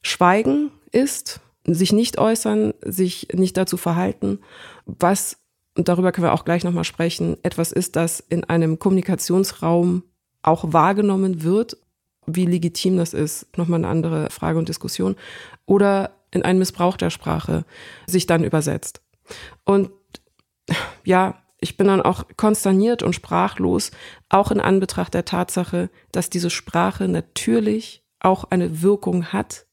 Schweigen 0.03 0.71
ist, 0.93 1.41
sich 1.67 1.93
nicht 1.93 2.19
äußern, 2.19 2.75
sich 2.81 3.29
nicht 3.33 3.57
dazu 3.57 3.77
verhalten, 3.77 4.39
was, 4.87 5.37
und 5.77 5.89
darüber 5.89 6.13
können 6.13 6.29
wir 6.29 6.33
auch 6.33 6.45
gleich 6.45 6.63
nochmal 6.63 6.85
sprechen, 6.85 7.37
etwas 7.43 7.73
ist, 7.73 7.97
das 7.97 8.21
in 8.21 8.45
einem 8.45 8.79
Kommunikationsraum 8.79 10.05
auch 10.43 10.73
wahrgenommen 10.73 11.43
wird. 11.43 11.77
Wie 12.29 12.47
legitim 12.47 12.97
das 12.97 13.15
ist, 13.15 13.47
nochmal 13.59 13.81
eine 13.81 13.89
andere 13.89 14.31
Frage 14.31 14.59
und 14.59 14.69
Diskussion. 14.69 15.17
Oder 15.65 16.13
in 16.31 16.43
einen 16.43 16.59
Missbrauch 16.61 16.97
der 16.97 17.11
Sprache 17.11 17.65
sich 18.07 18.27
dann 18.27 18.45
übersetzt. 18.45 19.01
Und 19.65 19.91
ja, 21.07 21.43
ich 21.59 21.77
bin 21.77 21.87
dann 21.87 22.03
auch 22.03 22.25
konsterniert 22.37 23.03
und 23.03 23.15
sprachlos, 23.15 23.91
auch 24.29 24.51
in 24.51 24.61
Anbetracht 24.61 25.15
der 25.15 25.25
Tatsache, 25.25 25.89
dass 26.13 26.29
diese 26.29 26.51
Sprache 26.51 27.09
natürlich 27.09 28.05
auch 28.21 28.45
eine 28.51 28.83
Wirkung 28.83 29.27
hat, 29.27 29.67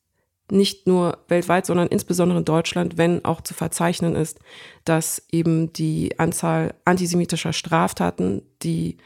nicht 0.50 0.88
nur 0.88 1.18
weltweit, 1.28 1.66
sondern 1.66 1.88
insbesondere 1.88 2.40
in 2.40 2.46
Deutschland, 2.46 2.98
wenn 2.98 3.26
auch 3.26 3.42
zu 3.42 3.54
verzeichnen 3.54 4.16
ist, 4.16 4.40
dass 4.86 5.26
eben 5.32 5.74
die 5.74 6.20
Anzahl 6.20 6.76
antisemitischer 6.86 7.54
Straftaten, 7.54 8.44
die 8.62 8.98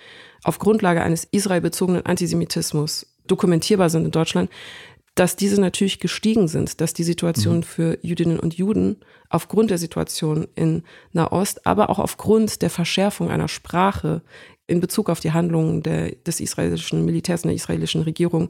auf 0.43 0.59
Grundlage 0.59 1.01
eines 1.01 1.23
israelbezogenen 1.23 2.05
Antisemitismus 2.05 3.15
dokumentierbar 3.27 3.89
sind 3.89 4.05
in 4.05 4.11
Deutschland, 4.11 4.49
dass 5.17 5.35
diese 5.35 5.59
natürlich 5.59 5.99
gestiegen 5.99 6.47
sind, 6.47 6.79
dass 6.79 6.93
die 6.93 7.03
Situation 7.03 7.57
mhm. 7.57 7.63
für 7.63 7.97
Jüdinnen 8.03 8.39
und 8.39 8.53
Juden 8.53 8.97
aufgrund 9.29 9.71
der 9.71 9.79
Situation 9.79 10.47
in 10.53 10.83
Nahost, 11.11 11.65
aber 11.65 11.89
auch 11.89 11.97
aufgrund 11.97 12.61
der 12.61 12.69
Verschärfung 12.69 13.31
einer 13.31 13.47
Sprache 13.47 14.21
in 14.67 14.79
Bezug 14.79 15.09
auf 15.09 15.19
die 15.19 15.31
Handlungen 15.31 15.81
der, 15.81 16.11
des 16.11 16.39
israelischen 16.39 17.03
Militärs 17.03 17.43
und 17.43 17.47
der 17.47 17.55
israelischen 17.55 18.03
Regierung, 18.03 18.49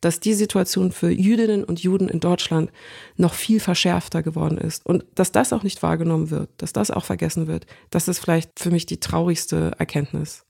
dass 0.00 0.18
die 0.18 0.34
Situation 0.34 0.90
für 0.90 1.10
Jüdinnen 1.10 1.62
und 1.62 1.80
Juden 1.80 2.08
in 2.08 2.18
Deutschland 2.18 2.72
noch 3.16 3.34
viel 3.34 3.60
verschärfter 3.60 4.24
geworden 4.24 4.58
ist 4.58 4.84
und 4.86 5.04
dass 5.14 5.30
das 5.30 5.52
auch 5.52 5.62
nicht 5.62 5.80
wahrgenommen 5.82 6.30
wird, 6.30 6.48
dass 6.56 6.72
das 6.72 6.90
auch 6.90 7.04
vergessen 7.04 7.46
wird, 7.46 7.66
das 7.90 8.08
ist 8.08 8.18
vielleicht 8.18 8.58
für 8.58 8.72
mich 8.72 8.84
die 8.84 8.98
traurigste 8.98 9.72
Erkenntnis. 9.78 10.44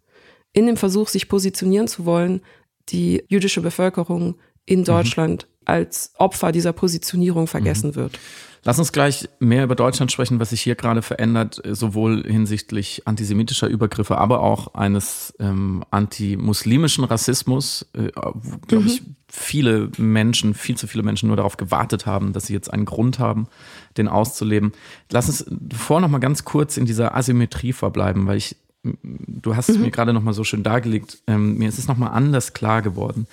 In 0.55 0.67
dem 0.67 0.79
Versuch, 0.79 1.09
sich 1.09 1.29
positionieren 1.29 1.87
zu 1.87 2.07
wollen, 2.07 2.41
die 2.89 3.25
jüdische 3.29 3.61
Bevölkerung 3.61 4.37
in 4.71 4.81
mhm. 4.81 4.85
Deutschland. 4.85 5.47
Als 5.65 6.13
Opfer 6.19 6.53
dieser 6.53 6.73
Positionierung 6.73 7.47
vergessen 7.47 7.91
mhm. 7.91 7.95
wird. 7.97 8.19
Lass 8.63 8.79
uns 8.79 8.93
gleich 8.93 9.29
mehr 9.39 9.65
über 9.65 9.75
Deutschland 9.75 10.13
sprechen, 10.13 10.39
was 10.39 10.51
sich 10.51 10.61
hier 10.61 10.75
gerade 10.75 11.01
verändert, 11.01 11.63
sowohl 11.65 12.25
hinsichtlich 12.27 13.03
antisemitischer 13.07 13.69
Übergriffe, 13.69 14.19
aber 14.19 14.41
auch 14.41 14.75
eines 14.75 15.33
ähm, 15.41 15.83
antimuslimischen 15.91 17.05
Rassismus, 17.05 17.87
äh, 17.95 18.11
wo, 18.15 18.59
glaube 18.67 18.85
mhm. 18.85 18.91
ich, 18.91 19.03
viele 19.29 19.91
Menschen, 19.97 20.53
viel 20.53 20.77
zu 20.77 20.87
viele 20.87 21.03
Menschen 21.03 21.29
nur 21.29 21.37
darauf 21.37 21.57
gewartet 21.57 22.05
haben, 22.05 22.35
dass 22.35 22.47
sie 22.47 22.53
jetzt 22.53 22.71
einen 22.71 22.85
Grund 22.85 23.19
haben, 23.19 23.47
den 23.97 24.09
auszuleben. 24.09 24.73
Lass 25.11 25.29
uns 25.29 25.47
vor 25.75 26.03
noch 26.03 26.09
mal 26.09 26.19
ganz 26.19 26.45
kurz 26.45 26.77
in 26.77 26.85
dieser 26.85 27.15
Asymmetrie 27.15 27.73
verbleiben, 27.73 28.27
weil 28.27 28.37
ich, 28.37 28.57
du 28.83 29.57
hast 29.57 29.69
mhm. 29.71 29.75
es 29.77 29.81
mir 29.81 29.91
gerade 29.91 30.13
noch 30.13 30.23
mal 30.23 30.35
so 30.35 30.45
schön 30.45 30.63
dargelegt, 30.63 31.23
ähm, 31.27 31.57
mir 31.57 31.69
ist 31.69 31.79
es 31.79 31.89
noch 31.89 31.97
mal 31.97 32.09
anders 32.09 32.53
klar 32.53 32.83
geworden 32.83 33.27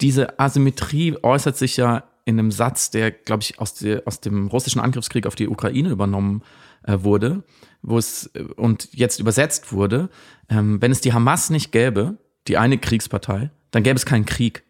diese 0.00 0.38
Asymmetrie 0.38 1.16
äußert 1.22 1.56
sich 1.56 1.76
ja 1.76 2.04
in 2.24 2.38
einem 2.38 2.50
Satz, 2.50 2.90
der, 2.90 3.10
glaube 3.10 3.42
ich, 3.42 3.58
aus, 3.60 3.74
der, 3.74 4.02
aus 4.04 4.20
dem 4.20 4.48
russischen 4.48 4.80
Angriffskrieg 4.80 5.26
auf 5.26 5.36
die 5.36 5.48
Ukraine 5.48 5.90
übernommen 5.90 6.42
äh, 6.82 6.98
wurde, 7.00 7.44
wo 7.82 7.98
es 7.98 8.30
äh, 8.34 8.42
und 8.56 8.88
jetzt 8.92 9.20
übersetzt 9.20 9.72
wurde, 9.72 10.10
ähm, 10.48 10.82
wenn 10.82 10.90
es 10.90 11.00
die 11.00 11.12
Hamas 11.12 11.50
nicht 11.50 11.70
gäbe, 11.72 12.18
die 12.48 12.58
eine 12.58 12.78
Kriegspartei, 12.78 13.50
dann 13.70 13.84
gäbe 13.84 13.96
es 13.96 14.04
keinen 14.04 14.26
Krieg. 14.26 14.64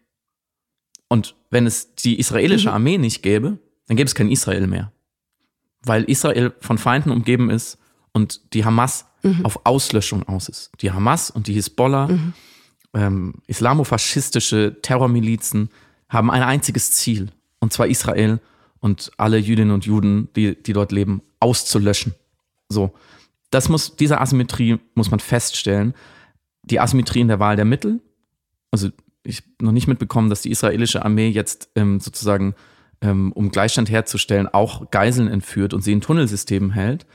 Und 1.09 1.35
wenn 1.49 1.65
es 1.65 1.95
die 1.95 2.19
israelische 2.19 2.69
mhm. 2.69 2.75
Armee 2.75 2.97
nicht 2.97 3.23
gäbe, 3.23 3.57
dann 3.87 3.97
gäbe 3.97 4.07
es 4.07 4.15
kein 4.15 4.29
Israel 4.29 4.67
mehr. 4.67 4.91
Weil 5.81 6.03
Israel 6.03 6.53
von 6.59 6.77
Feinden 6.77 7.11
umgeben 7.11 7.49
ist 7.49 7.79
und 8.11 8.53
die 8.53 8.65
Hamas 8.65 9.07
mhm. 9.23 9.45
auf 9.45 9.65
Auslöschung 9.65 10.27
aus 10.27 10.47
ist. 10.47 10.71
Die 10.81 10.91
Hamas 10.91 11.31
und 11.31 11.47
die 11.47 11.53
Hisbollah 11.53 12.07
mhm 12.07 12.33
ähm, 12.93 13.35
islamofaschistische 13.47 14.77
Terrormilizen 14.81 15.69
haben 16.09 16.31
ein 16.31 16.43
einziges 16.43 16.91
Ziel, 16.91 17.31
und 17.59 17.73
zwar 17.73 17.87
Israel 17.87 18.39
und 18.79 19.11
alle 19.17 19.37
Jüdinnen 19.37 19.71
und 19.71 19.85
Juden, 19.85 20.29
die, 20.35 20.61
die 20.61 20.73
dort 20.73 20.91
leben, 20.91 21.21
auszulöschen. 21.39 22.13
So. 22.69 22.93
Das 23.49 23.69
muss, 23.69 23.95
diese 23.95 24.19
Asymmetrie 24.19 24.79
muss 24.93 25.11
man 25.11 25.19
feststellen. 25.19 25.93
Die 26.63 26.79
Asymmetrie 26.79 27.21
in 27.21 27.29
der 27.29 27.39
Wahl 27.39 27.55
der 27.55 27.65
Mittel. 27.65 28.01
Also, 28.71 28.89
ich 29.23 29.37
habe 29.37 29.65
noch 29.65 29.71
nicht 29.71 29.87
mitbekommen, 29.87 30.29
dass 30.29 30.41
die 30.41 30.51
israelische 30.51 31.03
Armee 31.03 31.29
jetzt 31.29 31.69
ähm, 31.75 31.99
sozusagen, 31.99 32.55
ähm, 33.01 33.31
um 33.33 33.51
Gleichstand 33.51 33.89
herzustellen, 33.89 34.47
auch 34.47 34.91
Geiseln 34.91 35.27
entführt 35.27 35.73
und 35.73 35.81
sie 35.81 35.93
in 35.93 36.01
Tunnelsystemen 36.01 36.71
hält. 36.71 37.05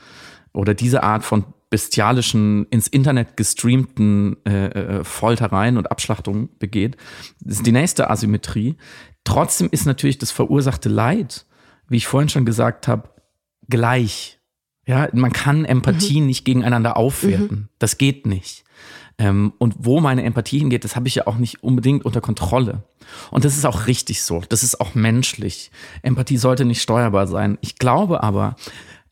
Oder 0.53 0.73
diese 0.73 1.03
Art 1.03 1.23
von 1.23 1.45
bestialischen, 1.73 2.67
ins 2.69 2.87
Internet 2.87 3.35
gestreamten 3.35 4.37
äh, 4.45 4.67
äh, 4.67 5.03
Foltereien 5.03 5.79
und 5.79 5.89
Abschlachtungen 5.89 6.49
begeht. 6.59 6.97
Das 7.39 7.55
ist 7.55 7.65
die 7.65 7.71
nächste 7.71 8.11
Asymmetrie. 8.11 8.75
Trotzdem 9.23 9.69
ist 9.71 9.87
natürlich 9.87 10.19
das 10.19 10.29
verursachte 10.29 10.87
Leid, 10.87 11.47
wie 11.89 11.97
ich 11.97 12.05
vorhin 12.05 12.29
schon 12.29 12.45
gesagt 12.45 12.87
habe, 12.87 13.09
gleich. 13.69 14.37
Ja, 14.85 15.07
man 15.13 15.33
kann 15.33 15.65
Empathie 15.65 16.21
mhm. 16.21 16.27
nicht 16.27 16.45
gegeneinander 16.45 16.95
aufwerten. 16.95 17.57
Mhm. 17.57 17.69
Das 17.79 17.97
geht 17.97 18.27
nicht. 18.27 18.65
Ähm, 19.17 19.53
und 19.57 19.73
wo 19.79 19.99
meine 19.99 20.21
Empathie 20.25 20.59
hingeht, 20.59 20.83
das 20.83 20.95
habe 20.95 21.07
ich 21.07 21.15
ja 21.15 21.25
auch 21.25 21.37
nicht 21.37 21.63
unbedingt 21.63 22.05
unter 22.05 22.21
Kontrolle. 22.21 22.83
Und 23.31 23.45
das 23.45 23.57
ist 23.57 23.65
auch 23.65 23.87
richtig 23.87 24.21
so. 24.21 24.43
Das 24.47 24.61
ist 24.61 24.79
auch 24.79 24.93
menschlich. 24.93 25.71
Empathie 26.03 26.37
sollte 26.37 26.65
nicht 26.65 26.83
steuerbar 26.83 27.25
sein. 27.25 27.57
Ich 27.61 27.79
glaube 27.79 28.21
aber, 28.21 28.57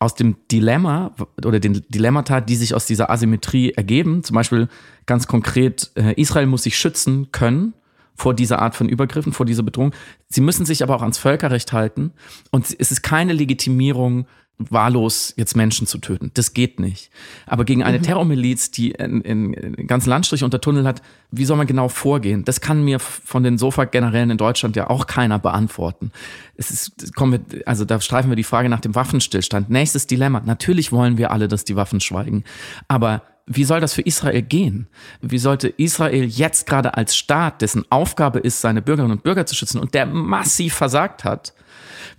aus 0.02 0.16
dem 0.16 0.36
Dilemma 0.50 1.12
oder 1.44 1.60
den 1.60 1.84
Dilemmata, 1.88 2.40
die 2.40 2.56
sich 2.56 2.74
aus 2.74 2.86
dieser 2.86 3.08
Asymmetrie 3.08 3.70
ergeben, 3.70 4.24
zum 4.24 4.34
Beispiel 4.34 4.68
ganz 5.06 5.28
konkret, 5.28 5.92
äh, 5.94 6.20
Israel 6.20 6.46
muss 6.46 6.64
sich 6.64 6.76
schützen 6.76 7.28
können 7.30 7.74
vor 8.16 8.34
dieser 8.34 8.60
Art 8.60 8.74
von 8.74 8.88
Übergriffen, 8.88 9.32
vor 9.32 9.46
dieser 9.46 9.62
Bedrohung. 9.62 9.94
Sie 10.28 10.40
müssen 10.40 10.66
sich 10.66 10.82
aber 10.82 10.96
auch 10.96 11.02
ans 11.02 11.18
Völkerrecht 11.18 11.72
halten 11.72 12.12
und 12.50 12.66
es 12.78 12.90
ist 12.90 13.02
keine 13.02 13.32
Legitimierung 13.32 14.26
wahllos 14.58 15.34
jetzt 15.36 15.56
Menschen 15.56 15.86
zu 15.86 15.98
töten. 15.98 16.30
Das 16.34 16.54
geht 16.54 16.78
nicht. 16.78 17.10
Aber 17.46 17.64
gegen 17.64 17.82
eine 17.82 17.98
mhm. 17.98 18.02
Terrormiliz, 18.02 18.70
die 18.70 18.98
einen 18.98 19.86
ganzen 19.86 20.10
Landstrich 20.10 20.44
unter 20.44 20.60
Tunnel 20.60 20.86
hat, 20.86 21.02
wie 21.30 21.44
soll 21.44 21.56
man 21.56 21.66
genau 21.66 21.88
vorgehen? 21.88 22.44
Das 22.44 22.60
kann 22.60 22.84
mir 22.84 22.98
von 22.98 23.42
den 23.42 23.58
Sofa-Generälen 23.58 24.30
in 24.30 24.36
Deutschland 24.38 24.76
ja 24.76 24.88
auch 24.90 25.06
keiner 25.06 25.38
beantworten. 25.38 26.12
Es 26.56 26.70
ist, 26.70 27.14
kommen 27.14 27.44
wir, 27.50 27.62
also 27.66 27.84
da 27.84 28.00
streifen 28.00 28.30
wir 28.30 28.36
die 28.36 28.44
Frage 28.44 28.68
nach 28.68 28.80
dem 28.80 28.94
Waffenstillstand. 28.94 29.70
Nächstes 29.70 30.06
Dilemma. 30.06 30.42
Natürlich 30.44 30.92
wollen 30.92 31.18
wir 31.18 31.30
alle, 31.30 31.48
dass 31.48 31.64
die 31.64 31.76
Waffen 31.76 32.00
schweigen. 32.00 32.44
Aber 32.88 33.22
wie 33.46 33.64
soll 33.64 33.80
das 33.80 33.94
für 33.94 34.02
Israel 34.02 34.42
gehen? 34.42 34.86
Wie 35.20 35.38
sollte 35.38 35.68
Israel 35.68 36.24
jetzt 36.24 36.66
gerade 36.66 36.96
als 36.96 37.16
Staat, 37.16 37.62
dessen 37.62 37.84
Aufgabe 37.90 38.38
ist, 38.38 38.60
seine 38.60 38.82
Bürgerinnen 38.82 39.12
und 39.12 39.22
Bürger 39.22 39.46
zu 39.46 39.54
schützen 39.54 39.80
und 39.80 39.94
der 39.94 40.06
massiv 40.06 40.74
versagt 40.74 41.24
hat, 41.24 41.54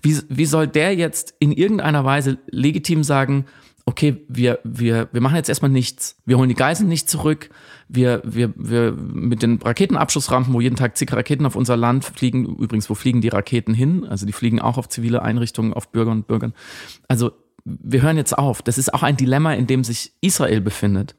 wie, 0.02 0.20
wie 0.30 0.46
soll 0.46 0.68
der 0.68 0.96
jetzt 0.96 1.34
in 1.40 1.52
irgendeiner 1.52 2.04
Weise 2.04 2.40
legitim 2.50 3.04
sagen, 3.04 3.46
okay, 3.86 4.24
wir, 4.30 4.60
wir, 4.64 5.10
wir 5.12 5.22
machen 5.22 5.36
jetzt 5.36 5.50
erstmal 5.50 5.72
nichts. 5.72 6.16
Wir 6.26 6.38
holen 6.38 6.50
die 6.50 6.56
Geiseln 6.56 6.88
nicht 6.88 7.10
zurück. 7.10 7.50
Wir, 7.90 8.22
wir, 8.24 8.54
wir 8.56 8.94
mit 8.94 9.44
den 9.44 9.62
Raketenabschussrampen, 9.62 10.54
wo 10.54 10.62
jeden 10.62 10.78
Tag 10.78 10.98
zig 10.98 11.12
Raketen 11.12 11.46
auf 11.46 11.56
unser 11.56 11.76
Land 11.76 12.06
fliegen, 12.06 12.46
übrigens, 12.46 12.90
wo 12.90 12.96
fliegen 12.96 13.20
die 13.20 13.28
Raketen 13.28 13.74
hin? 13.74 14.06
Also 14.06 14.26
die 14.26 14.32
fliegen 14.32 14.62
auch 14.62 14.78
auf 14.78 14.88
zivile 14.88 15.22
Einrichtungen, 15.22 15.74
auf 15.74 15.92
Bürger 15.92 16.12
und 16.12 16.28
Bürgern. 16.28 16.54
Also 17.10 17.32
wir 17.66 18.02
hören 18.02 18.18
jetzt 18.18 18.38
auf. 18.38 18.62
Das 18.62 18.78
ist 18.78 18.94
auch 18.94 19.04
ein 19.04 19.18
Dilemma, 19.18 19.54
in 19.54 19.68
dem 19.68 19.84
sich 19.84 20.14
Israel 20.22 20.62
befindet. 20.62 21.16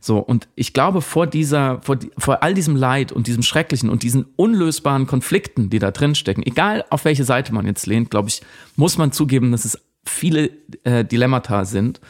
So, 0.00 0.18
und 0.18 0.48
ich 0.54 0.72
glaube, 0.72 1.02
vor 1.02 1.26
dieser, 1.26 1.80
vor, 1.82 1.98
vor 2.16 2.42
all 2.42 2.54
diesem 2.54 2.74
Leid 2.74 3.12
und 3.12 3.26
diesem 3.26 3.42
Schrecklichen 3.42 3.90
und 3.90 4.02
diesen 4.02 4.24
unlösbaren 4.36 5.06
Konflikten, 5.06 5.68
die 5.68 5.78
da 5.78 5.90
drin 5.90 6.14
stecken, 6.14 6.42
egal 6.42 6.84
auf 6.88 7.04
welche 7.04 7.24
Seite 7.24 7.52
man 7.52 7.66
jetzt 7.66 7.86
lehnt, 7.86 8.10
glaube 8.10 8.28
ich, 8.28 8.40
muss 8.76 8.96
man 8.96 9.12
zugeben, 9.12 9.52
dass 9.52 9.66
es 9.66 9.78
viele 10.06 10.50
äh, 10.84 11.04
Dilemmata 11.04 11.66
sind. 11.66 12.00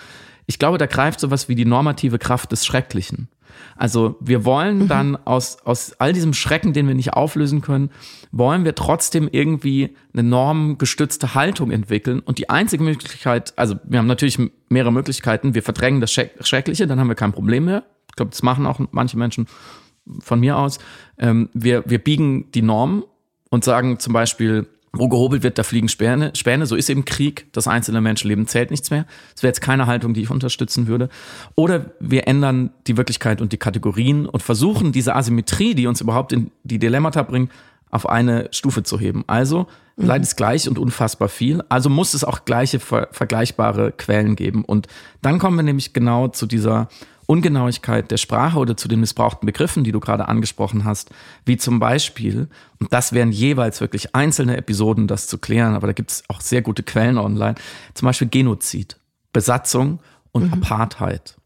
Ich 0.47 0.61
glaube, 0.61 0.79
da 0.79 0.87
greift 0.87 1.19
sowas 1.19 1.49
wie 1.49 1.57
die 1.57 1.65
normative 1.65 2.19
Kraft 2.19 2.53
des 2.53 2.65
Schrecklichen. 2.65 3.29
Also 3.77 4.17
wir 4.21 4.45
wollen 4.45 4.81
mhm. 4.81 4.89
dann 4.89 5.17
aus, 5.25 5.59
aus 5.65 5.95
all 5.99 6.13
diesem 6.13 6.33
Schrecken, 6.33 6.73
den 6.73 6.87
wir 6.89 6.95
nicht 6.95 7.13
auflösen 7.15 7.61
können, 7.61 7.91
wollen 8.33 8.65
wir 8.65 8.75
trotzdem 8.75 9.29
irgendwie 9.31 9.97
eine 10.13 10.23
normgestützte 10.23 11.35
Haltung 11.35 11.71
entwickeln. 11.71 12.21
Und 12.21 12.39
die 12.39 12.49
einzige 12.51 12.85
Möglichkeit, 12.85 13.53
also 13.57 13.77
wir 13.85 13.99
haben 13.99 14.07
natürlich 14.07 14.39
mehrere 14.69 14.93
Möglichkeiten, 14.93 15.55
wir 15.55 15.63
verdrängen 15.63 16.01
das 16.01 16.13
Schreckliche, 16.13 16.87
dann 16.87 17.01
haben 17.01 17.09
wir 17.09 17.15
kein 17.15 17.33
Problem 17.33 17.65
mehr. 17.65 17.85
glaube, 18.17 18.31
das 18.31 18.43
machen 18.43 18.67
auch 18.67 18.81
manche 18.93 19.19
Menschen 19.19 19.47
von 20.21 20.41
mir 20.41 20.57
aus. 20.57 20.79
Ähm, 21.19 21.49
wir, 21.53 21.85
wir 21.87 21.99
biegen 21.99 22.51
die 22.53 22.63
Norm 22.63 23.05
und 23.51 23.65
sagen 23.65 23.99
zum 23.99 24.13
Beispiel, 24.13 24.67
wo 24.93 25.09
gehobelt 25.09 25.43
wird, 25.43 25.57
da 25.57 25.63
fliegen 25.63 25.89
Späne. 25.89 26.33
Späne, 26.35 26.67
so 26.67 26.75
ist 26.75 26.91
eben 26.91 27.05
Krieg. 27.05 27.47
Das 27.53 27.69
einzelne 27.69 28.01
Menschenleben 28.01 28.47
zählt 28.49 28.71
nichts 28.71 28.91
mehr. 28.91 29.07
Das 29.33 29.43
wäre 29.43 29.51
jetzt 29.51 29.61
keine 29.61 29.87
Haltung, 29.87 30.15
die 30.15 30.23
ich 30.23 30.31
unterstützen 30.31 30.89
würde. 30.89 31.09
Oder 31.55 31.93
wir 32.01 32.27
ändern 32.27 32.71
die 32.87 32.97
Wirklichkeit 32.97 33.41
und 33.41 33.53
die 33.53 33.57
Kategorien 33.57 34.27
und 34.27 34.43
versuchen 34.43 34.91
diese 34.91 35.15
Asymmetrie, 35.15 35.75
die 35.75 35.87
uns 35.87 36.01
überhaupt 36.01 36.33
in 36.33 36.51
die 36.65 36.79
Dilemmata 36.81 37.23
bringt, 37.23 37.53
auf 37.91 38.09
eine 38.09 38.49
Stufe 38.53 38.83
zu 38.83 38.99
heben. 38.99 39.25
Also 39.27 39.67
mhm. 39.97 40.07
Leid 40.07 40.23
ist 40.23 40.37
gleich 40.37 40.69
und 40.69 40.79
unfassbar 40.79 41.29
viel. 41.29 41.63
Also 41.69 41.89
muss 41.89 42.15
es 42.15 42.25
auch 42.25 42.45
gleiche 42.45 42.81
ver 42.81 43.09
vergleichbare 43.13 43.93
Quellen 43.93 44.35
geben. 44.35 44.65
Und 44.65 44.89
dann 45.23 45.39
kommen 45.39 45.57
wir 45.57 45.63
nämlich 45.63 45.93
genau 45.93 46.29
zu 46.29 46.47
dieser 46.47 46.89
Ungenauigkeit 47.31 48.11
der 48.11 48.17
Sprache 48.17 48.59
oder 48.59 48.77
zu 48.77 48.89
den 48.89 48.99
missbrauchten 48.99 49.47
Begriffen, 49.47 49.85
die 49.85 49.93
du 49.93 50.01
gerade 50.01 50.27
angesprochen 50.27 50.85
hast, 50.85 51.11
wie 51.45 51.57
zum 51.57 51.79
Beispiel, 51.79 52.49
und 52.81 52.93
das 52.93 53.13
wären 53.13 53.31
jeweils 53.31 53.81
wirklich 53.81 54.17
einzelne 54.17 54.57
Episoden, 54.57 55.07
das 55.07 55.29
zu 55.29 55.39
klären, 55.39 55.77
aber 55.77 55.87
da 55.87 55.93
gibt 55.93 56.11
es 56.11 56.25
auch 56.27 56.41
sehr 56.41 56.61
gute 56.61 56.83
Quellen 56.83 57.19
online, 57.19 57.55
zum 57.95 58.07
Beispiel 58.07 58.27
Genozid, 58.27 58.99
Besatzung 59.33 60.01
und 60.33 60.49
mhm. 60.49 60.55
Apartheid. 60.55 61.37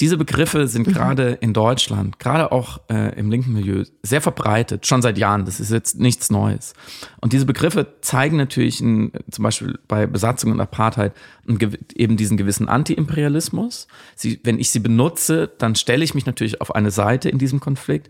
Diese 0.00 0.16
Begriffe 0.16 0.68
sind 0.68 0.86
mhm. 0.86 0.92
gerade 0.92 1.30
in 1.40 1.52
Deutschland, 1.52 2.18
gerade 2.18 2.52
auch 2.52 2.80
äh, 2.88 3.18
im 3.18 3.30
linken 3.30 3.52
Milieu, 3.52 3.84
sehr 4.02 4.20
verbreitet, 4.20 4.86
schon 4.86 5.02
seit 5.02 5.18
Jahren. 5.18 5.44
Das 5.44 5.60
ist 5.60 5.72
jetzt 5.72 5.98
nichts 5.98 6.30
Neues. 6.30 6.74
Und 7.20 7.32
diese 7.32 7.46
Begriffe 7.46 7.94
zeigen 8.00 8.36
natürlich 8.36 8.80
in, 8.80 9.12
zum 9.30 9.42
Beispiel 9.42 9.78
bei 9.88 10.06
Besatzung 10.06 10.52
und 10.52 10.60
Apartheid 10.60 11.12
eben 11.94 12.16
diesen 12.16 12.36
gewissen 12.36 12.68
Anti-Imperialismus. 12.68 13.88
wenn 14.44 14.58
ich 14.58 14.70
sie 14.70 14.80
benutze, 14.80 15.50
dann 15.58 15.74
stelle 15.74 16.04
ich 16.04 16.14
mich 16.14 16.26
natürlich 16.26 16.60
auf 16.60 16.74
eine 16.74 16.90
Seite 16.90 17.28
in 17.28 17.38
diesem 17.38 17.60
Konflikt. 17.60 18.08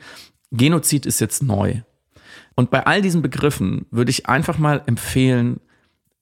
Genozid 0.51 1.07
ist 1.07 1.21
jetzt 1.21 1.43
neu. 1.43 1.83
Und 2.55 2.71
bei 2.71 2.87
all 2.87 3.03
diesen 3.03 3.23
Begriffen 3.23 3.87
würde 3.91 4.11
ich 4.11 4.29
einfach 4.29 4.59
mal 4.59 4.83
empfehlen, 4.87 5.61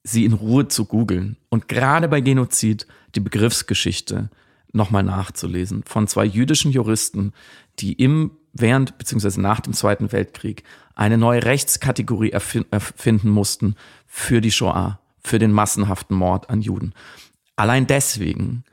sie 0.03 0.23
in 0.23 0.33
Ruhe 0.33 0.67
zu 0.67 0.85
googeln. 0.85 1.37
Und 1.49 1.67
gerade 1.67 2.07
bei 2.07 2.21
Genozid 2.21 2.87
die 3.15 3.19
Begriffsgeschichte 3.19 4.29
nochmal 4.73 5.03
nachzulesen 5.03 5.83
von 5.85 6.07
zwei 6.07 6.25
jüdischen 6.25 6.71
Juristen, 6.71 7.33
die 7.79 7.93
im 7.93 8.31
während 8.53 8.97
bzw. 8.97 9.39
nach 9.39 9.59
dem 9.59 9.73
Zweiten 9.73 10.11
Weltkrieg 10.11 10.63
eine 10.95 11.17
neue 11.17 11.43
Rechtskategorie 11.43 12.31
erfinden 12.31 13.29
mussten 13.29 13.75
für 14.07 14.41
die 14.41 14.51
Shoah, 14.51 14.99
für 15.19 15.39
den 15.39 15.51
massenhaften 15.51 16.17
Mord 16.17 16.49
an 16.49 16.61
Juden. 16.61 16.93
Allein 17.55 17.87
deswegen 17.87 18.63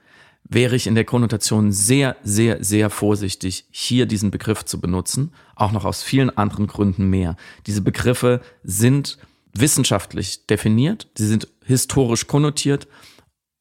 wäre 0.44 0.76
ich 0.76 0.86
in 0.86 0.94
der 0.94 1.04
Konnotation 1.04 1.72
sehr, 1.72 2.16
sehr, 2.22 2.62
sehr 2.62 2.90
vorsichtig, 2.90 3.66
hier 3.70 4.06
diesen 4.06 4.30
Begriff 4.30 4.64
zu 4.64 4.80
benutzen, 4.80 5.32
auch 5.56 5.72
noch 5.72 5.84
aus 5.84 6.02
vielen 6.02 6.30
anderen 6.36 6.66
Gründen 6.66 7.08
mehr. 7.08 7.36
Diese 7.66 7.80
Begriffe 7.80 8.40
sind 8.62 9.18
wissenschaftlich 9.54 10.46
definiert, 10.46 11.08
sie 11.16 11.26
sind 11.26 11.48
historisch 11.64 12.26
konnotiert 12.26 12.88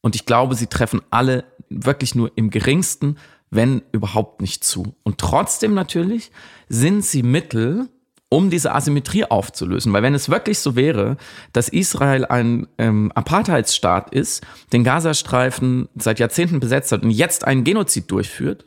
und 0.01 0.15
ich 0.15 0.25
glaube, 0.25 0.55
sie 0.55 0.67
treffen 0.67 1.01
alle 1.09 1.45
wirklich 1.85 2.15
nur 2.15 2.31
im 2.35 2.49
geringsten, 2.49 3.17
wenn 3.49 3.81
überhaupt 3.91 4.41
nicht 4.41 4.63
zu. 4.63 4.95
Und 5.03 5.17
trotzdem 5.19 5.73
natürlich 5.73 6.31
sind 6.69 7.05
sie 7.05 7.23
Mittel, 7.23 7.87
um 8.29 8.49
diese 8.49 8.73
Asymmetrie 8.73 9.25
aufzulösen. 9.25 9.93
Weil 9.93 10.01
wenn 10.01 10.15
es 10.15 10.27
wirklich 10.27 10.57
so 10.57 10.75
wäre, 10.75 11.17
dass 11.51 11.69
Israel 11.69 12.25
ein 12.25 12.67
ähm, 12.79 13.11
Apartheidsstaat 13.13 14.11
ist, 14.11 14.43
den 14.73 14.83
Gazastreifen 14.83 15.87
seit 15.95 16.19
Jahrzehnten 16.19 16.59
besetzt 16.59 16.91
hat 16.91 17.03
und 17.03 17.11
jetzt 17.11 17.45
einen 17.45 17.63
Genozid 17.63 18.09
durchführt, 18.09 18.65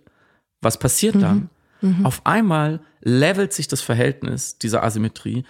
was 0.61 0.79
passiert 0.79 1.17
mhm. 1.17 1.21
dann? 1.21 1.51
Mhm. 1.81 2.07
Auf 2.07 2.25
einmal 2.25 2.81
levelt 3.01 3.53
sich 3.53 3.67
das 3.67 3.81
Verhältnis 3.81 4.57
dieser 4.59 4.85
Asymmetrie 4.85 5.45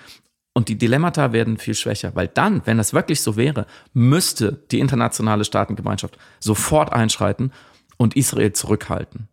und 0.57 0.71
die 0.71 0.79
Dilemmata 0.79 1.35
werden 1.35 1.59
viel 1.59 1.75
schwächer, 1.75 2.13
weil 2.15 2.29
dann, 2.29 2.63
wenn 2.65 2.79
das 2.79 2.95
wirklich 2.95 3.21
so 3.21 3.37
wäre, 3.37 3.67
müsste 3.93 4.65
die 4.71 4.81
internationale 4.81 5.45
Staatengemeinschaft 5.45 6.17
sofort 6.41 6.95
einschreiten 6.95 7.53
und 7.99 8.17
Israel 8.17 8.55
zurückhalten. 8.55 9.29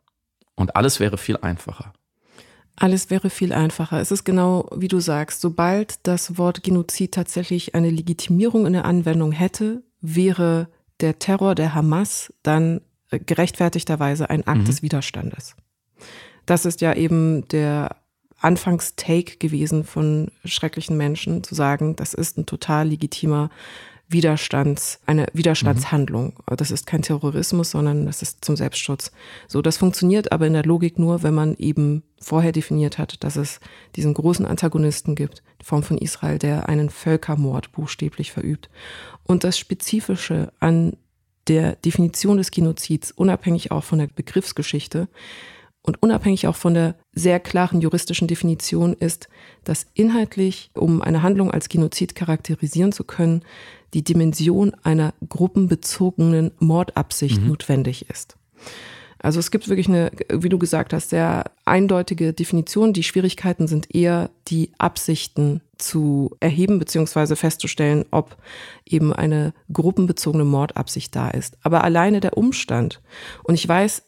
Und 0.55 0.75
alles 0.75 0.99
wäre 0.99 1.17
viel 1.17 1.38
einfacher. 1.38 1.93
Alles 2.75 3.09
wäre 3.09 3.29
viel 3.29 3.53
einfacher. 3.53 4.01
Es 4.01 4.12
ist 4.12 4.25
genau 4.25 4.67
wie 4.75 4.89
du 4.89 4.99
sagst, 4.99 5.39
sobald 5.39 6.05
das 6.05 6.38
Wort 6.38 6.62
Genozid 6.62 7.13
tatsächlich 7.13 7.73
eine 7.73 7.89
Legitimierung 7.89 8.65
in 8.65 8.73
der 8.73 8.83
Anwendung 8.83 9.31
hätte, 9.31 9.81
wäre 10.01 10.67
der 10.99 11.19
Terror 11.19 11.55
der 11.55 11.73
Hamas 11.73 12.33
dann 12.43 12.81
gerechtfertigterweise 13.12 14.29
ein 14.29 14.45
Akt 14.45 14.63
mhm. 14.63 14.65
des 14.65 14.81
Widerstandes. 14.81 15.55
Das 16.45 16.65
ist 16.65 16.81
ja 16.81 16.93
eben 16.93 17.47
der 17.47 18.02
Anfangstake 18.43 19.38
gewesen 19.38 19.84
von 19.84 20.32
schrecklichen 20.45 20.97
Menschen, 20.97 21.43
zu 21.43 21.56
sagen, 21.56 21.95
das 21.95 22.13
ist 22.13 22.38
ein 22.38 22.45
total 22.45 22.88
legitimer 22.89 23.49
Widerstands, 24.10 24.99
eine 25.06 25.27
Widerstandshandlung. 25.34 26.34
Mhm. 26.49 26.56
Das 26.58 26.71
ist 26.71 26.86
kein 26.86 27.01
Terrorismus, 27.01 27.71
sondern 27.71 28.06
das 28.06 28.21
ist 28.21 28.45
zum 28.45 28.56
Selbstschutz. 28.56 29.12
So, 29.47 29.62
das 29.62 29.77
funktioniert 29.77 30.32
aber 30.32 30.47
in 30.47 30.53
der 30.53 30.65
Logik 30.65 30.99
nur, 30.99 31.23
wenn 31.23 31.34
man 31.34 31.56
eben 31.56 32.03
vorher 32.19 32.51
definiert 32.51 32.97
hat, 32.97 33.23
dass 33.23 33.36
es 33.36 33.60
diesen 33.95 34.13
großen 34.13 34.45
Antagonisten 34.45 35.15
gibt, 35.15 35.41
die 35.62 35.65
Form 35.65 35.84
von 35.84 35.97
Israel, 35.97 36.38
der 36.38 36.69
einen 36.69 36.89
Völkermord 36.89 37.71
buchstäblich 37.71 38.32
verübt. 38.32 38.69
Und 39.23 39.43
das 39.43 39.58
Spezifische 39.58 40.53
an 40.60 40.97
der 41.47 41.75
Definition 41.75 42.38
des 42.38 42.51
Genozids, 42.51 43.12
unabhängig 43.12 43.71
auch 43.71 43.84
von 43.84 43.99
der 43.99 44.08
Begriffsgeschichte, 44.08 45.10
und 45.83 46.01
unabhängig 46.01 46.47
auch 46.47 46.55
von 46.55 46.73
der 46.73 46.95
sehr 47.13 47.39
klaren 47.39 47.81
juristischen 47.81 48.27
Definition 48.27 48.93
ist, 48.93 49.27
dass 49.63 49.85
inhaltlich, 49.93 50.71
um 50.73 51.01
eine 51.01 51.21
Handlung 51.21 51.51
als 51.51 51.69
Genozid 51.69 52.15
charakterisieren 52.15 52.93
zu 52.93 53.03
können, 53.03 53.43
die 53.93 54.03
Dimension 54.03 54.73
einer 54.83 55.13
gruppenbezogenen 55.27 56.51
Mordabsicht 56.59 57.41
mhm. 57.41 57.49
notwendig 57.49 58.09
ist. 58.09 58.37
Also 59.19 59.39
es 59.39 59.51
gibt 59.51 59.69
wirklich 59.69 59.87
eine, 59.87 60.11
wie 60.29 60.49
du 60.49 60.59
gesagt 60.59 60.91
hast, 60.91 61.09
sehr 61.09 61.45
eindeutige 61.63 62.33
Definition. 62.33 62.91
Die 62.91 63.03
Schwierigkeiten 63.03 63.67
sind 63.67 63.93
eher 63.95 64.29
die 64.49 64.71
Absichten 64.77 65.61
zu 65.77 66.35
erheben 66.41 66.77
beziehungsweise 66.77 67.37
festzustellen, 67.37 68.03
ob 68.11 68.35
eben 68.85 69.13
eine 69.13 69.53
gruppenbezogene 69.71 70.43
Mordabsicht 70.43 71.15
da 71.15 71.29
ist. 71.29 71.57
Aber 71.61 71.85
alleine 71.85 72.19
der 72.19 72.37
Umstand, 72.37 73.01
und 73.43 73.55
ich 73.55 73.65
weiß, 73.65 74.03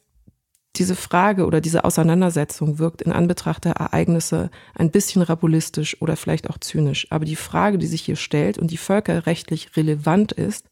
diese 0.78 0.96
Frage 0.96 1.46
oder 1.46 1.62
diese 1.62 1.84
Auseinandersetzung 1.86 2.80
wirkt 2.80 3.02
in 3.02 3.12
Anbetracht 3.12 3.66
der 3.66 3.74
Ereignisse 3.74 4.50
ein 4.74 4.92
bisschen 4.92 5.22
rabulistisch 5.22 6.02
oder 6.02 6.16
vielleicht 6.16 6.50
auch 6.50 6.58
zynisch. 6.58 7.08
Aber 7.10 7.26
die 7.26 7.36
Frage, 7.36 7.78
die 7.78 7.88
sich 7.88 8.02
hier 8.02 8.16
stellt 8.16 8.58
und 8.58 8.72
die 8.72 8.78
völkerrechtlich 8.78 9.76
relevant 9.78 10.32
ist, 10.32 10.68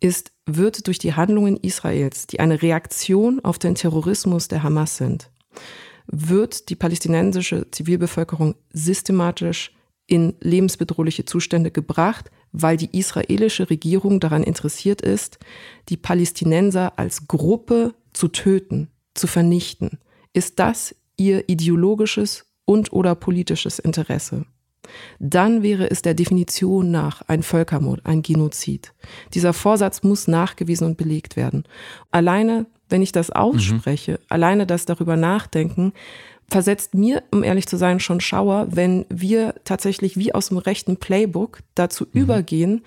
ist, 0.00 0.32
wird 0.46 0.86
durch 0.86 0.98
die 0.98 1.14
Handlungen 1.14 1.56
Israels, 1.56 2.26
die 2.26 2.40
eine 2.40 2.62
Reaktion 2.62 3.40
auf 3.44 3.58
den 3.58 3.74
Terrorismus 3.74 4.48
der 4.48 4.62
Hamas 4.62 4.96
sind, 4.96 5.30
wird 6.06 6.68
die 6.70 6.76
palästinensische 6.76 7.70
Zivilbevölkerung 7.70 8.56
systematisch 8.72 9.72
in 10.06 10.34
lebensbedrohliche 10.40 11.24
Zustände 11.24 11.70
gebracht, 11.70 12.30
weil 12.52 12.76
die 12.76 12.98
israelische 12.98 13.70
Regierung 13.70 14.18
daran 14.18 14.42
interessiert 14.42 15.02
ist, 15.02 15.38
die 15.88 15.96
Palästinenser 15.96 16.98
als 16.98 17.28
Gruppe 17.28 17.94
zu 18.12 18.26
töten, 18.28 18.90
zu 19.14 19.26
vernichten. 19.26 19.98
Ist 20.32 20.58
das 20.58 20.94
ihr 21.16 21.48
ideologisches 21.48 22.46
und 22.64 22.92
oder 22.92 23.14
politisches 23.14 23.78
Interesse? 23.78 24.46
Dann 25.18 25.62
wäre 25.62 25.90
es 25.90 26.02
der 26.02 26.14
Definition 26.14 26.90
nach 26.90 27.22
ein 27.28 27.42
Völkermord, 27.42 28.04
ein 28.04 28.22
Genozid. 28.22 28.92
Dieser 29.34 29.52
Vorsatz 29.52 30.02
muss 30.02 30.28
nachgewiesen 30.28 30.86
und 30.86 30.96
belegt 30.96 31.36
werden. 31.36 31.64
Alleine, 32.10 32.66
wenn 32.88 33.02
ich 33.02 33.12
das 33.12 33.28
mhm. 33.28 33.34
ausspreche, 33.34 34.12
mhm. 34.12 34.18
alleine 34.28 34.66
das 34.66 34.86
darüber 34.86 35.16
nachdenken, 35.16 35.92
versetzt 36.48 36.94
mir, 36.94 37.22
um 37.30 37.44
ehrlich 37.44 37.66
zu 37.66 37.76
sein, 37.76 38.00
schon 38.00 38.20
Schauer, 38.20 38.66
wenn 38.70 39.06
wir 39.08 39.54
tatsächlich 39.64 40.16
wie 40.16 40.34
aus 40.34 40.48
dem 40.48 40.58
rechten 40.58 40.96
Playbook 40.96 41.60
dazu 41.74 42.04
mhm. 42.12 42.22
übergehen, 42.22 42.84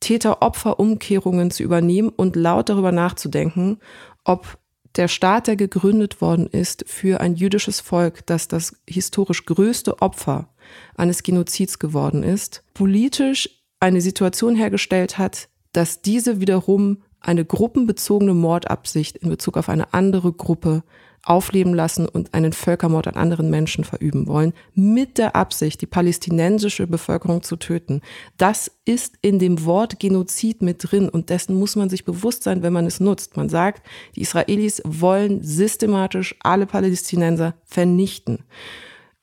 Täter-Opfer-Umkehrungen 0.00 1.50
zu 1.50 1.62
übernehmen 1.62 2.08
und 2.08 2.36
laut 2.36 2.68
darüber 2.68 2.92
nachzudenken, 2.92 3.78
ob 4.24 4.58
der 4.96 5.08
Staat, 5.08 5.46
der 5.46 5.56
gegründet 5.56 6.20
worden 6.20 6.46
ist 6.46 6.84
für 6.86 7.20
ein 7.20 7.34
jüdisches 7.34 7.80
Volk, 7.80 8.26
das 8.26 8.48
das 8.48 8.76
historisch 8.88 9.46
größte 9.46 10.02
Opfer 10.02 10.48
eines 10.96 11.22
Genozids 11.22 11.78
geworden 11.78 12.22
ist, 12.22 12.64
politisch 12.74 13.62
eine 13.78 14.00
Situation 14.00 14.56
hergestellt 14.56 15.18
hat, 15.18 15.48
dass 15.72 16.02
diese 16.02 16.40
wiederum 16.40 17.02
eine 17.20 17.44
gruppenbezogene 17.44 18.34
Mordabsicht 18.34 19.16
in 19.18 19.28
Bezug 19.28 19.56
auf 19.56 19.68
eine 19.68 19.92
andere 19.94 20.32
Gruppe 20.32 20.82
aufleben 21.22 21.74
lassen 21.74 22.08
und 22.08 22.32
einen 22.34 22.52
Völkermord 22.52 23.06
an 23.08 23.14
anderen 23.14 23.50
Menschen 23.50 23.84
verüben 23.84 24.26
wollen, 24.26 24.54
mit 24.74 25.18
der 25.18 25.36
Absicht, 25.36 25.80
die 25.82 25.86
palästinensische 25.86 26.86
Bevölkerung 26.86 27.42
zu 27.42 27.56
töten. 27.56 28.00
Das 28.38 28.70
ist 28.84 29.18
in 29.20 29.38
dem 29.38 29.64
Wort 29.64 30.00
Genozid 30.00 30.62
mit 30.62 30.90
drin 30.90 31.08
und 31.08 31.30
dessen 31.30 31.58
muss 31.58 31.76
man 31.76 31.90
sich 31.90 32.04
bewusst 32.04 32.42
sein, 32.42 32.62
wenn 32.62 32.72
man 32.72 32.86
es 32.86 33.00
nutzt. 33.00 33.36
Man 33.36 33.48
sagt, 33.48 33.86
die 34.16 34.22
Israelis 34.22 34.82
wollen 34.84 35.42
systematisch 35.42 36.34
alle 36.40 36.66
Palästinenser 36.66 37.54
vernichten. 37.64 38.44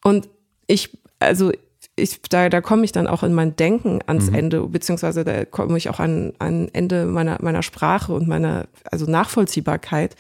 Und 0.04 0.30
ich, 0.68 0.98
also 1.20 1.52
ich, 1.96 2.22
da, 2.22 2.50
da 2.50 2.62
komme 2.62 2.86
ich 2.86 2.92
dann 2.92 3.08
auch 3.08 3.24
in 3.24 3.34
mein 3.34 3.56
Denken 3.56 4.00
ans 4.06 4.30
mhm. 4.30 4.36
Ende, 4.36 4.68
beziehungsweise 4.68 5.26
da 5.26 5.46
komme 5.46 5.78
ich 5.78 5.90
auch 5.90 6.00
an, 6.00 6.34
an 6.38 6.70
Ende 6.72 7.06
meiner, 7.06 7.40
meiner 7.42 7.64
Sprache 7.64 8.14
und 8.14 8.28
meiner, 8.28 8.68
also 8.92 9.10
Nachvollziehbarkeit. 9.10 10.16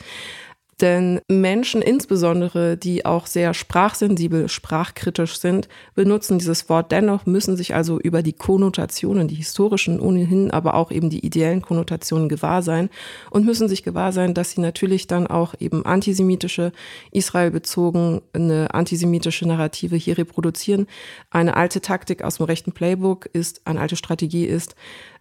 Denn 0.80 1.22
Menschen 1.28 1.82
insbesondere, 1.82 2.78
die 2.78 3.04
auch 3.04 3.26
sehr 3.26 3.56
sprachsensibel, 3.56 4.48
sprachkritisch 4.48 5.40
sind, 5.40 5.68
benutzen 5.96 6.38
dieses 6.38 6.70
Wort 6.70 6.92
dennoch, 6.92 7.26
müssen 7.26 7.58
sich 7.58 7.74
also 7.74 8.00
über 8.00 8.22
die 8.22 8.34
Konnotationen, 8.34 9.28
die 9.28 9.36
historischen 9.36 10.00
ohnehin, 10.00 10.52
aber 10.52 10.76
auch 10.76 10.92
eben 10.92 11.10
die 11.10 11.26
ideellen 11.26 11.63
Konnotationen 11.63 12.30
gewahr 12.30 12.62
sein 12.62 12.90
und 13.32 13.44
müssen 13.44 13.68
sich 13.68 13.82
gewahr 13.82 14.12
sein, 14.12 14.36
dass 14.36 14.52
sie 14.52 14.62
natürlich 14.62 15.08
dann 15.08 15.26
auch 15.26 15.56
eben 15.60 15.84
antisemitische, 15.84 16.72
israelbezogene 17.12 18.68
antisemitische 18.72 19.48
Narrative 19.48 19.96
hier 19.96 20.20
reproduzieren. 20.20 20.86
Eine 21.32 21.56
alte 21.56 21.82
Taktik 21.82 22.22
aus 22.22 22.38
dem 22.38 22.46
rechten 22.46 22.72
Playbook 22.72 23.26
ist, 23.34 23.62
eine 23.66 23.82
alte 23.82 23.96
Strategie 23.96 24.46
ist, 24.46 24.76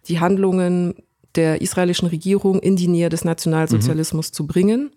die 0.07 0.19
Handlungen 0.19 0.93
der 1.35 1.61
israelischen 1.61 2.07
Regierung 2.07 2.59
in 2.59 2.75
die 2.75 2.87
Nähe 2.87 3.09
des 3.09 3.23
Nationalsozialismus 3.23 4.29
mhm. 4.31 4.33
zu 4.33 4.47
bringen, 4.47 4.91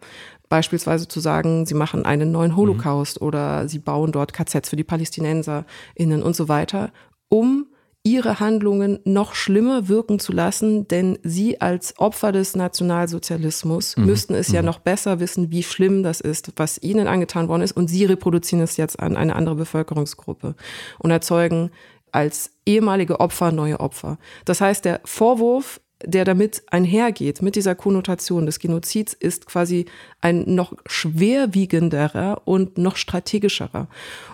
Beispielsweise 0.51 1.09
zu 1.09 1.21
sagen, 1.21 1.65
sie 1.65 1.75
machen 1.75 2.05
einen 2.05 2.33
neuen 2.33 2.57
Holocaust 2.57 3.21
mhm. 3.21 3.27
oder 3.27 3.69
sie 3.69 3.79
bauen 3.79 4.13
dort 4.13 4.35
KZs 4.35 4.69
für 4.69 4.77
die 4.77 4.85
PalästinenserInnen 4.85 6.23
und 6.23 6.37
so 6.37 6.49
weiter, 6.49 6.93
um 7.29 7.67
ihre 8.03 8.41
Handlungen 8.41 8.99
noch 9.05 9.35
schlimmer 9.35 9.89
wirken 9.89 10.19
zu 10.19 10.33
lassen, 10.33 10.89
denn 10.89 11.19
sie 11.23 11.61
als 11.61 11.99
Opfer 11.99 12.33
des 12.33 12.57
Nationalsozialismus 12.57 13.97
mhm. 13.97 14.07
müssten 14.07 14.35
es 14.35 14.49
mhm. 14.49 14.55
ja 14.57 14.63
noch 14.63 14.81
besser 14.81 15.21
wissen, 15.21 15.53
wie 15.53 15.63
schlimm 15.63 16.03
das 16.03 16.21
ist, 16.21 16.53
was 16.57 16.83
ihnen 16.83 17.07
angetan 17.07 17.49
worden 17.49 17.63
ist, 17.63 17.77
und 17.77 17.89
sie 17.89 18.05
reproduzieren 18.07 18.65
es 18.65 18.77
jetzt 18.77 18.99
an 18.99 19.17
eine 19.17 19.37
andere 19.37 19.55
Bevölkerungsgruppe 19.55 20.57
und 20.99 21.11
erzeugen 21.11 21.71
als 22.11 22.51
ehemalige 22.67 23.21
Opfer 23.21 23.53
neue 23.53 23.79
Opfer. 23.79 24.19
Das 24.45 24.61
heißt, 24.61 24.85
der 24.85 25.01
Vorwurf 25.05 25.81
der 26.05 26.25
damit 26.25 26.63
einhergeht, 26.71 27.43
mit 27.43 27.57
dieser 27.57 27.75
Konnotation 27.75 28.47
des 28.47 28.59
Genozids, 28.59 29.13
ist 29.13 29.47
quasi 29.47 29.87
ein 30.21 30.45
noch 30.55 30.73
schwerwiegenderer 30.87 32.43
und 32.45 32.79
noch 32.79 32.97
strategischerer. 32.97 33.89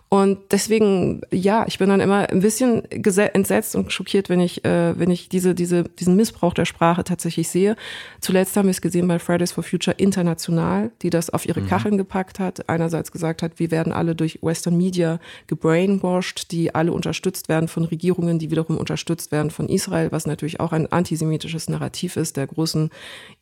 Und 0.09 0.38
deswegen, 0.53 1.23
ja, 1.33 1.64
ich 1.66 1.79
bin 1.79 1.88
dann 1.88 1.99
immer 1.99 2.31
ein 2.31 2.40
bisschen 2.40 2.85
entsetzt 2.90 3.75
und 3.75 3.92
schockiert, 3.92 4.29
wenn 4.29 4.38
ich, 4.38 4.64
äh, 4.64 4.97
wenn 4.97 5.11
ich 5.11 5.29
diese, 5.29 5.53
diese, 5.53 5.83
diesen 5.83 6.14
Missbrauch 6.14 6.55
der 6.55 6.64
Sprache 6.64 7.03
tatsächlich 7.03 7.49
sehe. 7.49 7.75
Zuletzt 8.21 8.57
haben 8.57 8.66
wir 8.66 8.71
es 8.71 8.81
gesehen 8.81 9.09
bei 9.09 9.19
Fridays 9.19 9.51
for 9.51 9.64
Future 9.64 9.97
International, 9.99 10.92
die 11.03 11.11
das 11.11 11.31
auf 11.31 11.45
ihre 11.45 11.61
mhm. 11.61 11.66
Kacheln 11.66 11.99
gepackt 11.99 12.38
hat. 12.38 12.69
Einerseits 12.69 13.11
gesagt 13.11 13.42
hat, 13.42 13.59
wir 13.59 13.73
werden 13.73 13.92
alle 13.92 14.14
durch 14.14 14.38
Western 14.42 14.77
Media 14.77 15.19
gebrainwashed, 15.49 16.53
die 16.53 16.73
alle 16.73 16.92
unterstützt 16.92 17.49
werden 17.49 17.66
von 17.66 17.85
Regierungen, 17.85 18.38
die 18.38 18.53
wiederum 18.53 18.79
unterstützt 18.79 19.33
werden 19.33 19.51
von 19.51 19.69
Israel, 19.69 20.12
was 20.12 20.27
natürlich 20.27 20.61
auch 20.61 20.71
ein 20.71 20.87
antisemitisches 20.87 21.69
Narrativ 21.69 22.16
ist, 22.16 22.37
der 22.37 22.47
großen 22.47 22.90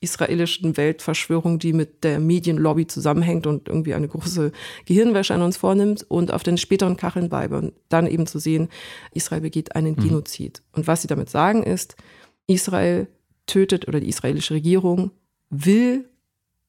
israelischen 0.01 0.79
Weltverschwörung, 0.79 1.59
die 1.59 1.75
mit 1.75 2.05
der 2.05 2.21
Medienlobby 2.21 2.87
zusammenhängt 2.87 3.47
und 3.47 3.69
irgendwie 3.69 3.93
eine 3.93 4.09
große 4.09 4.51
Gehirnwäsche 4.87 5.35
an 5.35 5.43
uns 5.43 5.59
vornimmt. 5.59 6.07
Und 6.09 6.33
auf 6.33 6.43
den 6.43 6.54
den 6.55 6.59
späteren 6.59 6.97
Kacheln 6.97 7.29
bleibe 7.29 7.59
und 7.59 7.73
dann 7.89 8.07
eben 8.07 8.27
zu 8.27 8.39
sehen, 8.39 8.69
Israel 9.13 9.43
begeht 9.43 9.77
einen 9.77 9.97
mhm. 9.97 10.09
Genozid. 10.09 10.63
Und 10.73 10.87
was 10.87 11.03
sie 11.03 11.09
damit 11.09 11.29
sagen 11.31 11.63
ist, 11.63 11.97
Israel 12.47 13.09
tötet 13.47 13.89
oder 13.89 14.01
die 14.01 14.09
israelische 14.09 14.55
Regierung 14.55 15.11
will, 15.51 16.09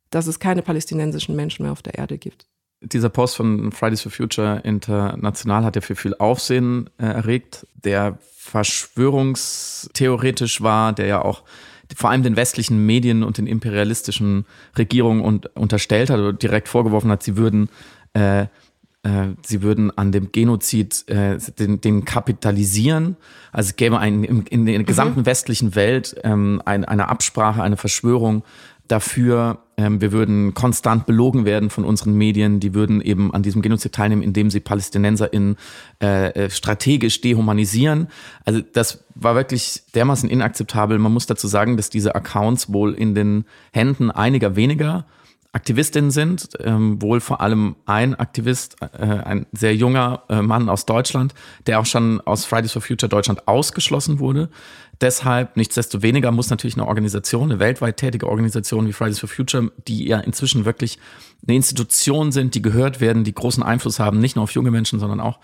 dass 0.09 0.27
es 0.27 0.39
keine 0.39 0.61
palästinensischen 0.61 1.33
Menschen 1.35 1.63
mehr 1.63 1.71
auf 1.71 1.81
der 1.81 1.95
Erde 1.95 2.17
gibt. 2.17 2.45
Dieser 2.81 3.07
Post 3.09 3.37
von 3.37 3.71
Fridays 3.71 4.01
for 4.01 4.11
Future 4.11 4.59
International 4.63 5.63
hat 5.63 5.75
ja 5.75 5.81
für 5.81 5.95
viel 5.95 6.13
Aufsehen 6.15 6.89
äh, 6.97 7.05
erregt, 7.05 7.65
der 7.73 8.19
verschwörungstheoretisch 8.21 10.61
war, 10.61 10.93
der 10.93 11.07
ja 11.07 11.23
auch 11.23 11.43
vor 11.95 12.09
allem 12.09 12.23
den 12.23 12.35
westlichen 12.35 12.85
Medien 12.85 13.23
und 13.23 13.37
den 13.37 13.47
imperialistischen 13.47 14.45
Regierungen 14.77 15.21
und, 15.21 15.55
unterstellt 15.55 16.09
hat 16.09 16.19
oder 16.19 16.33
direkt 16.33 16.67
vorgeworfen 16.67 17.09
hat, 17.11 17.23
sie 17.23 17.37
würden 17.37 17.69
äh, 18.13 18.47
sie 19.45 19.61
würden 19.61 19.95
an 19.97 20.11
dem 20.11 20.31
Genozid 20.31 21.07
äh, 21.07 21.37
den, 21.59 21.81
den 21.81 22.05
kapitalisieren. 22.05 23.17
Also 23.51 23.69
es 23.69 23.75
gäbe 23.75 23.99
ein, 23.99 24.23
in, 24.23 24.45
in 24.47 24.65
der 24.65 24.83
gesamten 24.83 25.21
mhm. 25.21 25.25
westlichen 25.25 25.75
Welt 25.75 26.15
ähm, 26.23 26.61
ein, 26.65 26.85
eine 26.85 27.07
Absprache, 27.07 27.61
eine 27.61 27.77
Verschwörung 27.77 28.43
dafür, 28.87 29.59
ähm, 29.77 29.99
wir 29.99 30.11
würden 30.11 30.53
konstant 30.53 31.05
belogen 31.05 31.45
werden 31.45 31.69
von 31.69 31.85
unseren 31.85 32.13
Medien, 32.13 32.59
die 32.59 32.73
würden 32.73 33.01
eben 33.01 33.33
an 33.33 33.43
diesem 33.43 33.61
Genozid 33.61 33.93
teilnehmen, 33.93 34.21
indem 34.21 34.49
sie 34.49 34.59
PalästinenserInnen 34.59 35.57
äh, 36.01 36.29
äh, 36.29 36.49
strategisch 36.49 37.21
dehumanisieren. 37.21 38.07
Also 38.45 38.61
das 38.61 39.05
war 39.15 39.35
wirklich 39.35 39.83
dermaßen 39.95 40.29
inakzeptabel. 40.29 40.99
Man 40.99 41.13
muss 41.13 41.25
dazu 41.25 41.47
sagen, 41.47 41.77
dass 41.77 41.89
diese 41.89 42.15
Accounts 42.15 42.71
wohl 42.71 42.93
in 42.93 43.15
den 43.15 43.45
Händen 43.73 44.11
einiger 44.11 44.55
weniger 44.55 45.05
Aktivistinnen 45.55 46.11
sind, 46.11 46.49
ähm, 46.59 47.01
wohl 47.01 47.21
vor 47.21 47.39
allem 47.39 47.77
ein 47.85 48.13
Aktivist, 48.13 48.75
äh, 48.81 49.05
ein 49.05 49.45
sehr 49.53 49.73
junger 49.73 50.23
äh, 50.27 50.41
Mann 50.41 50.67
aus 50.67 50.85
Deutschland, 50.85 51.33
der 51.65 51.79
auch 51.79 51.85
schon 51.85 52.19
aus 52.19 52.43
Fridays 52.43 52.73
for 52.73 52.81
Future 52.81 53.09
Deutschland 53.09 53.47
ausgeschlossen 53.47 54.19
wurde. 54.19 54.49
Deshalb, 54.99 55.55
nichtsdestoweniger, 55.55 56.31
muss 56.31 56.49
natürlich 56.49 56.75
eine 56.75 56.85
Organisation, 56.85 57.51
eine 57.51 57.59
weltweit 57.59 57.95
tätige 57.95 58.27
Organisation 58.27 58.85
wie 58.85 58.91
Fridays 58.91 59.19
for 59.19 59.29
Future, 59.29 59.71
die 59.87 60.05
ja 60.05 60.19
inzwischen 60.19 60.65
wirklich 60.65 60.99
eine 61.47 61.55
Institution 61.55 62.33
sind, 62.33 62.53
die 62.53 62.61
gehört 62.61 62.99
werden, 62.99 63.23
die 63.23 63.33
großen 63.33 63.63
Einfluss 63.63 63.97
haben, 63.97 64.19
nicht 64.19 64.35
nur 64.35 64.43
auf 64.43 64.51
junge 64.51 64.71
Menschen, 64.71 64.99
sondern 64.99 65.21
auch, 65.21 65.39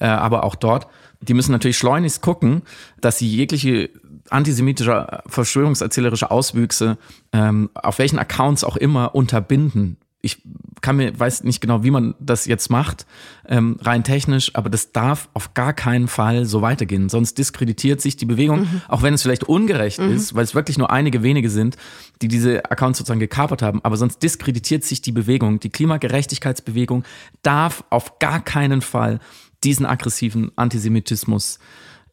äh, 0.00 0.06
aber 0.06 0.42
auch 0.42 0.56
dort, 0.56 0.88
die 1.20 1.34
müssen 1.34 1.52
natürlich 1.52 1.78
schleunigst 1.78 2.22
gucken, 2.22 2.62
dass 3.00 3.18
sie 3.18 3.28
jegliche 3.28 3.90
antisemitische, 4.30 5.22
verschwörungserzählerische 5.26 6.30
Auswüchse 6.30 6.98
ähm, 7.32 7.70
auf 7.74 7.98
welchen 7.98 8.18
Accounts 8.18 8.64
auch 8.64 8.76
immer 8.76 9.14
unterbinden. 9.14 9.98
Ich 10.22 10.40
kann 10.80 10.96
mir, 10.96 11.18
weiß 11.18 11.44
nicht 11.44 11.60
genau, 11.60 11.82
wie 11.84 11.90
man 11.90 12.14
das 12.18 12.46
jetzt 12.46 12.70
macht, 12.70 13.04
ähm, 13.46 13.76
rein 13.82 14.04
technisch, 14.04 14.54
aber 14.54 14.70
das 14.70 14.92
darf 14.92 15.28
auf 15.34 15.52
gar 15.52 15.74
keinen 15.74 16.08
Fall 16.08 16.46
so 16.46 16.62
weitergehen. 16.62 17.10
Sonst 17.10 17.36
diskreditiert 17.36 18.00
sich 18.00 18.16
die 18.16 18.24
Bewegung, 18.24 18.60
mhm. 18.60 18.80
auch 18.88 19.02
wenn 19.02 19.12
es 19.12 19.22
vielleicht 19.22 19.44
ungerecht 19.44 19.98
mhm. 19.98 20.16
ist, 20.16 20.34
weil 20.34 20.44
es 20.44 20.54
wirklich 20.54 20.78
nur 20.78 20.90
einige 20.90 21.22
wenige 21.22 21.50
sind, 21.50 21.76
die 22.22 22.28
diese 22.28 22.64
Accounts 22.70 22.98
sozusagen 22.98 23.20
gekapert 23.20 23.60
haben. 23.60 23.84
Aber 23.84 23.98
sonst 23.98 24.22
diskreditiert 24.22 24.84
sich 24.84 25.02
die 25.02 25.12
Bewegung. 25.12 25.60
Die 25.60 25.70
Klimagerechtigkeitsbewegung 25.70 27.04
darf 27.42 27.84
auf 27.90 28.18
gar 28.18 28.42
keinen 28.42 28.80
Fall 28.80 29.20
diesen 29.62 29.84
aggressiven 29.84 30.52
Antisemitismus 30.56 31.58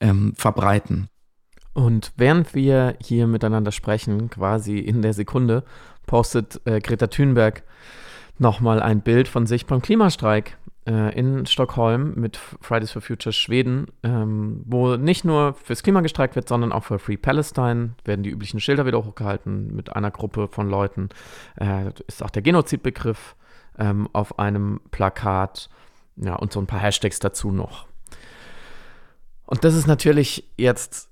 ähm, 0.02 0.34
verbreiten. 0.36 1.08
Und 1.74 2.12
während 2.18 2.54
wir 2.54 2.96
hier 3.02 3.28
miteinander 3.28 3.72
sprechen, 3.72 4.30
quasi 4.30 4.78
in 4.78 5.02
der 5.02 5.14
Sekunde, 5.14 5.64
postet 6.06 6.60
äh, 6.66 6.80
Greta 6.80 7.08
Thunberg 7.08 7.64
nochmal 8.38 8.82
ein 8.82 9.02
Bild 9.02 9.28
von 9.28 9.46
sich 9.46 9.66
beim 9.66 9.82
Klimastreik 9.82 10.58
äh, 10.88 11.18
in 11.18 11.46
Stockholm 11.46 12.14
mit 12.16 12.38
Fridays 12.38 12.92
for 12.92 13.02
Future 13.02 13.32
Schweden, 13.32 13.88
ähm, 14.04 14.64
wo 14.66 14.96
nicht 14.98 15.24
nur 15.24 15.54
fürs 15.54 15.84
Klima 15.84 16.02
gestreikt 16.02 16.36
wird, 16.36 16.50
sondern 16.50 16.72
auch 16.72 16.84
für 16.84 17.00
Free 17.00 17.18
Palestine 17.18 17.92
werden 18.04 18.24
die 18.24 18.32
üblichen 18.32 18.60
Schilder 18.60 18.86
wieder 18.86 19.06
hochgehalten 19.06 19.74
mit 19.76 19.96
einer 19.96 20.12
Gruppe 20.12 20.48
von 20.48 20.70
Leuten. 20.70 21.10
Äh, 21.56 21.92
ist 22.08 22.24
auch 22.24 22.32
der 22.32 22.42
Genozidbegriff 22.42 23.36
ähm, 23.78 24.10
auf 24.12 24.40
einem 24.40 24.82
Plakat 24.90 25.70
ja, 26.18 26.36
und 26.36 26.52
so 26.52 26.60
ein 26.60 26.68
paar 26.68 26.80
Hashtags 26.80 27.20
dazu 27.20 27.52
noch. 27.52 27.88
Und 29.46 29.64
das 29.64 29.76
ist 29.76 29.88
natürlich 29.88 30.50
jetzt 30.58 31.11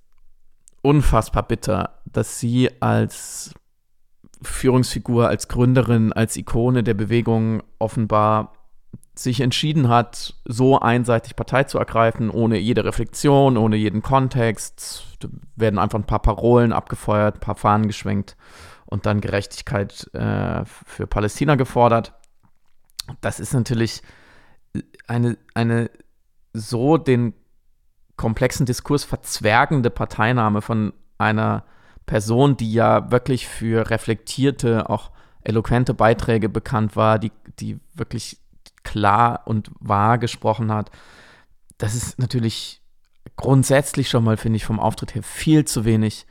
unfassbar 0.82 1.44
bitter, 1.44 2.02
dass 2.06 2.40
sie 2.40 2.70
als 2.82 3.54
Führungsfigur, 4.42 5.28
als 5.28 5.48
Gründerin, 5.48 6.14
als 6.14 6.38
Ikone 6.38 6.84
der 6.84 6.94
Bewegung 6.94 7.62
offenbar 7.78 8.54
sich 9.16 9.42
entschieden 9.42 9.90
hat, 9.90 10.36
so 10.46 10.80
einseitig 10.80 11.36
Partei 11.36 11.66
zu 11.66 11.78
ergreifen, 11.78 12.30
ohne 12.30 12.58
jede 12.58 12.86
Reflexion, 12.86 13.58
ohne 13.58 13.76
jeden 13.76 14.02
Kontext. 14.02 15.18
Da 15.20 15.28
werden 15.58 15.78
einfach 15.78 16.00
ein 16.00 16.06
paar 16.06 16.22
Parolen 16.22 16.72
abgefeuert, 16.72 17.36
ein 17.36 17.42
paar 17.42 17.56
Fahnen 17.56 17.88
geschwenkt 17.88 18.38
und 18.86 19.06
dann 19.06 19.20
Gerechtigkeit 19.20 20.10
äh, 20.14 20.64
für 20.66 21.06
Palästina 21.06 21.56
gefordert. 21.56 22.14
Das 23.20 23.40
ist 23.40 23.54
natürlich 23.54 24.02
eine, 25.08 25.38
eine 25.54 25.90
so 26.54 26.98
den 26.98 27.34
komplexen 28.20 28.66
Diskurs 28.66 29.06
verzwergende 29.06 29.90
Parteinahme 29.90 30.62
von 30.62 30.92
einer 31.18 31.64
Person, 32.06 32.58
die 32.58 32.74
ja 32.74 33.12
wirklich 33.12 33.48
für 33.48 33.90
reflektierte, 33.90 34.90
auch 34.90 35.12
eloquente 35.42 35.94
Beiträge 35.94 36.50
bekannt 36.50 36.98
war, 36.98 37.18
die, 37.18 37.32
die 37.62 37.80
wirklich 37.94 38.38
klar 38.84 39.44
und 39.46 39.72
wahr 39.80 40.18
gesprochen 40.18 40.70
hat. 40.70 40.92
Das 41.78 41.96
ist 41.96 42.20
natürlich 42.20 42.82
grundsätzlich 43.38 44.10
schon 44.10 44.26
mal, 44.26 44.36
finde 44.36 44.58
ich, 44.58 44.66
vom 44.66 44.82
Auftritt 44.82 45.16
her 45.16 45.24
viel 45.24 45.64
zu 45.64 45.86
wenig 45.86 46.28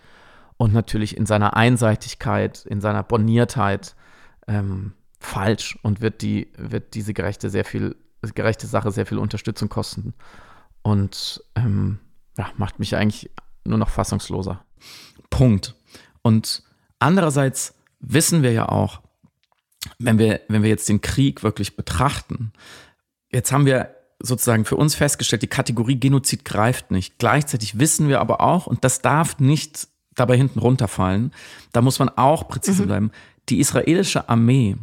und 0.59 0.75
natürlich 0.75 1.17
in 1.17 1.25
seiner 1.25 1.57
Einseitigkeit, 1.57 2.67
in 2.67 2.83
seiner 2.83 3.03
Borniertheit 3.03 3.97
ähm, 4.47 4.93
falsch 5.21 5.79
und 5.83 6.03
wird 6.03 6.21
die, 6.21 6.53
wird 6.59 6.93
diese 6.93 7.15
gerechte 7.15 7.49
sehr 7.49 7.65
viel, 7.65 7.97
gerechte 8.35 8.67
Sache 8.67 8.91
sehr 8.91 9.07
viel 9.07 9.19
Unterstützung 9.19 9.71
kosten. 9.71 10.13
Und 10.89 11.45
ähm, 11.55 11.99
ja, 12.39 12.51
macht 12.57 12.79
mich 12.79 12.97
eigentlich 12.97 13.31
nur 13.65 13.77
noch 13.77 13.91
fassungsloser. 13.91 14.65
Punkt. 15.29 15.75
Und 16.23 16.63
andererseits 16.99 17.75
wissen 18.01 18.43
wir 18.43 18.53
ja 18.53 18.71
auch, 18.71 19.03
wenn 19.99 20.19
wir, 20.19 20.41
wenn 20.49 20.63
wir 20.63 20.71
jetzt 20.71 20.89
den 20.89 21.03
Krieg 21.03 21.43
wirklich 21.43 21.77
betrachten, 21.77 22.55
jetzt 23.31 23.53
haben 23.53 23.67
wir 23.67 23.95
sozusagen 24.19 24.65
für 24.65 24.77
uns 24.77 24.95
festgestellt, 24.95 25.43
die 25.43 25.49
Kategorie 25.49 26.01
Genozid 26.01 26.47
greift 26.47 26.91
nicht. 26.91 27.19
Gleichzeitig 27.19 27.79
wissen 27.79 28.09
wir 28.09 28.21
aber 28.21 28.41
auch, 28.41 28.67
und 28.67 28.83
das 28.83 29.03
darf 29.03 29.39
nicht 29.41 29.89
dabei 30.15 30.39
hinten 30.39 30.59
runterfallen, 30.59 31.35
da 31.73 31.83
muss 31.83 31.99
man 31.99 32.09
auch 32.09 32.49
präzise 32.49 32.85
mhm. 32.85 32.87
bleiben, 32.87 33.11
die 33.51 33.61
israelische 33.61 34.31
Armee 34.31 34.77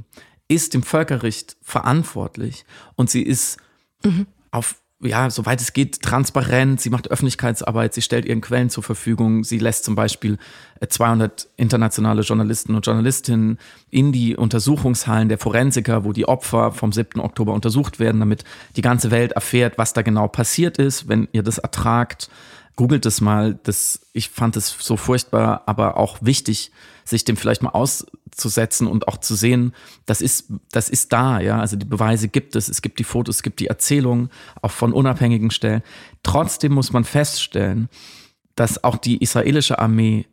ist 0.48 0.76
dem 0.76 0.84
Völkerrecht 0.84 1.58
verantwortlich 1.64 2.64
und 2.96 3.10
sie 3.10 3.24
ist 3.24 3.58
mhm. 4.04 4.28
auf 4.52 4.76
ja, 5.06 5.30
soweit 5.30 5.62
es 5.62 5.74
geht, 5.74 6.02
transparent. 6.02 6.82
Sie 6.82 6.90
macht 6.90 7.10
Öffentlichkeitsarbeit, 7.10 7.94
sie 7.94 8.02
stellt 8.02 8.26
ihren 8.26 8.42
Quellen 8.42 8.70
zur 8.70 8.84
Verfügung. 8.84 9.44
Sie 9.44 9.60
lässt 9.60 9.86
zum 9.86 9.96
Beispiel 9.96 10.38
200 10.88 11.44
äh, 11.44 11.48
internationale 11.58 12.22
Journalisten 12.22 12.76
und 12.76 12.86
Journalistinnen 12.86 13.58
in 13.92 14.12
die 14.12 14.36
Untersuchungshallen 14.36 15.30
der 15.30 15.38
Forensiker, 15.38 16.04
wo 16.04 16.14
die 16.14 16.28
Opfer 16.28 16.72
vom 16.72 16.92
7. 16.92 17.20
Oktober 17.20 17.54
untersucht 17.54 18.00
werden, 18.00 18.20
damit 18.20 18.44
die 18.76 18.82
ganze 18.82 19.12
Welt 19.12 19.34
erfährt, 19.34 19.78
was 19.78 19.94
da 19.94 20.02
genau 20.02 20.28
passiert 20.28 20.78
ist, 20.78 21.08
wenn 21.08 21.28
ihr 21.32 21.44
das 21.44 21.58
ertragt. 21.58 22.30
Googelt 22.76 23.06
es 23.06 23.22
mal. 23.22 23.58
Das, 23.64 24.02
ich 24.14 24.30
fand 24.30 24.58
es 24.58 24.76
so 24.80 24.98
furchtbar, 24.98 25.64
aber 25.66 25.98
auch 25.98 26.18
wichtig, 26.22 26.72
sich 27.06 27.24
dem 27.24 27.38
vielleicht 27.38 27.62
mal 27.62 27.70
auszusetzen 27.70 28.88
und 28.88 29.08
auch 29.08 29.18
zu 29.18 29.36
sehen, 29.36 29.74
das 30.06 30.22
ist, 30.22 30.52
das 30.72 30.90
ist 30.90 31.14
da, 31.14 31.40
ja. 31.40 31.60
Also 31.60 31.78
die 31.78 31.86
Beweise 31.86 32.28
gibt 32.28 32.56
es, 32.56 32.68
es 32.68 32.82
gibt 32.82 33.00
die 33.00 33.04
Fotos, 33.04 33.38
es 33.38 33.44
gibt 33.44 33.60
die 33.60 33.68
Erzählungen, 33.68 34.30
auch 34.62 34.72
von 34.72 34.92
unabhängigen 34.92 35.52
Stellen. 35.52 35.84
Trotzdem 36.24 36.74
muss 36.74 36.92
man 36.92 37.04
feststellen, 37.04 37.90
dass 38.56 38.84
auch 38.84 38.98
die 38.98 39.22
israelische 39.22 39.80
Armee 39.80 40.26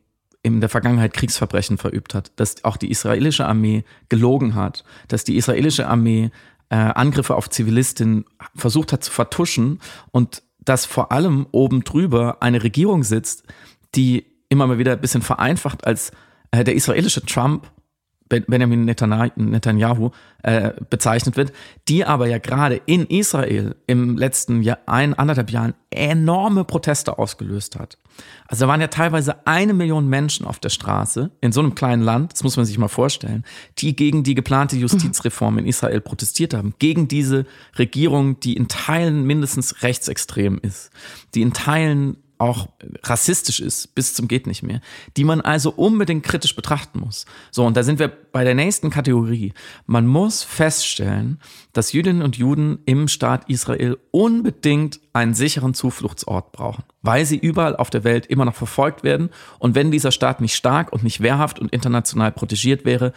in 0.42 0.60
der 0.60 0.68
Vergangenheit 0.68 1.14
Kriegsverbrechen 1.14 1.78
verübt 1.78 2.14
hat, 2.14 2.32
dass 2.36 2.64
auch 2.64 2.76
die 2.76 2.90
israelische 2.90 3.46
Armee 3.46 3.84
gelogen 4.08 4.54
hat, 4.54 4.84
dass 5.08 5.24
die 5.24 5.36
israelische 5.36 5.86
Armee 5.86 6.30
äh, 6.68 6.74
Angriffe 6.74 7.36
auf 7.36 7.50
Zivilistinnen 7.50 8.24
versucht 8.56 8.92
hat 8.92 9.04
zu 9.04 9.12
vertuschen 9.12 9.80
und 10.10 10.42
dass 10.64 10.84
vor 10.84 11.12
allem 11.12 11.46
oben 11.50 11.84
drüber 11.84 12.38
eine 12.40 12.62
Regierung 12.62 13.02
sitzt, 13.02 13.44
die 13.94 14.26
immer 14.48 14.66
mal 14.66 14.78
wieder 14.78 14.92
ein 14.92 15.00
bisschen 15.00 15.22
vereinfacht 15.22 15.86
als 15.86 16.12
äh, 16.50 16.64
der 16.64 16.74
israelische 16.74 17.24
Trump, 17.24 17.70
Benjamin 18.40 18.84
Netanyahu, 18.84 20.10
äh, 20.42 20.72
bezeichnet 20.90 21.36
wird, 21.36 21.52
die 21.88 22.04
aber 22.04 22.26
ja 22.26 22.38
gerade 22.38 22.80
in 22.86 23.06
Israel 23.06 23.76
im 23.86 24.16
letzten 24.16 24.62
Jahr, 24.62 24.78
ein, 24.86 25.14
anderthalb 25.14 25.50
Jahren 25.50 25.74
enorme 25.90 26.64
Proteste 26.64 27.18
ausgelöst 27.18 27.78
hat. 27.78 27.98
Also 28.48 28.64
da 28.64 28.68
waren 28.68 28.80
ja 28.80 28.88
teilweise 28.88 29.46
eine 29.46 29.72
Million 29.72 30.08
Menschen 30.08 30.46
auf 30.46 30.58
der 30.58 30.70
Straße 30.70 31.30
in 31.40 31.52
so 31.52 31.60
einem 31.60 31.74
kleinen 31.74 32.02
Land, 32.02 32.32
das 32.32 32.42
muss 32.42 32.56
man 32.56 32.66
sich 32.66 32.78
mal 32.78 32.88
vorstellen, 32.88 33.44
die 33.78 33.94
gegen 33.94 34.22
die 34.24 34.34
geplante 34.34 34.76
Justizreform 34.76 35.58
in 35.58 35.66
Israel 35.66 36.00
protestiert 36.00 36.54
haben, 36.54 36.74
gegen 36.78 37.08
diese 37.08 37.46
Regierung, 37.78 38.40
die 38.40 38.54
in 38.54 38.68
Teilen 38.68 39.24
mindestens 39.24 39.82
rechtsextrem 39.82 40.58
ist, 40.62 40.90
die 41.34 41.42
in 41.42 41.52
Teilen 41.52 42.16
auch 42.42 42.68
rassistisch 43.04 43.60
ist, 43.60 43.94
bis 43.94 44.14
zum 44.14 44.26
geht 44.26 44.46
nicht 44.46 44.62
mehr, 44.62 44.80
die 45.16 45.24
man 45.24 45.40
also 45.40 45.70
unbedingt 45.70 46.24
kritisch 46.24 46.56
betrachten 46.56 46.98
muss. 46.98 47.24
So, 47.50 47.64
und 47.64 47.76
da 47.76 47.84
sind 47.84 48.00
wir 48.00 48.08
bei 48.08 48.42
der 48.42 48.54
nächsten 48.54 48.90
Kategorie. 48.90 49.54
Man 49.86 50.06
muss 50.06 50.42
feststellen, 50.42 51.40
dass 51.72 51.92
Jüdinnen 51.92 52.22
und 52.22 52.36
Juden 52.36 52.80
im 52.84 53.06
Staat 53.06 53.48
Israel 53.48 53.96
unbedingt 54.10 55.00
einen 55.12 55.34
sicheren 55.34 55.72
Zufluchtsort 55.72 56.52
brauchen, 56.52 56.82
weil 57.02 57.24
sie 57.24 57.38
überall 57.38 57.76
auf 57.76 57.90
der 57.90 58.02
Welt 58.02 58.26
immer 58.26 58.44
noch 58.44 58.56
verfolgt 58.56 59.04
werden. 59.04 59.30
Und 59.60 59.74
wenn 59.76 59.92
dieser 59.92 60.10
Staat 60.10 60.40
nicht 60.40 60.56
stark 60.56 60.92
und 60.92 61.04
nicht 61.04 61.20
wehrhaft 61.20 61.60
und 61.60 61.72
international 61.72 62.32
protegiert 62.32 62.84
wäre, 62.84 63.12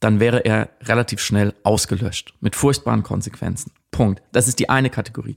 dann 0.00 0.18
wäre 0.18 0.44
er 0.46 0.70
relativ 0.82 1.20
schnell 1.20 1.54
ausgelöscht 1.62 2.32
mit 2.40 2.56
furchtbaren 2.56 3.02
Konsequenzen. 3.02 3.72
Punkt. 3.90 4.22
Das 4.32 4.48
ist 4.48 4.58
die 4.58 4.70
eine 4.70 4.88
Kategorie. 4.88 5.36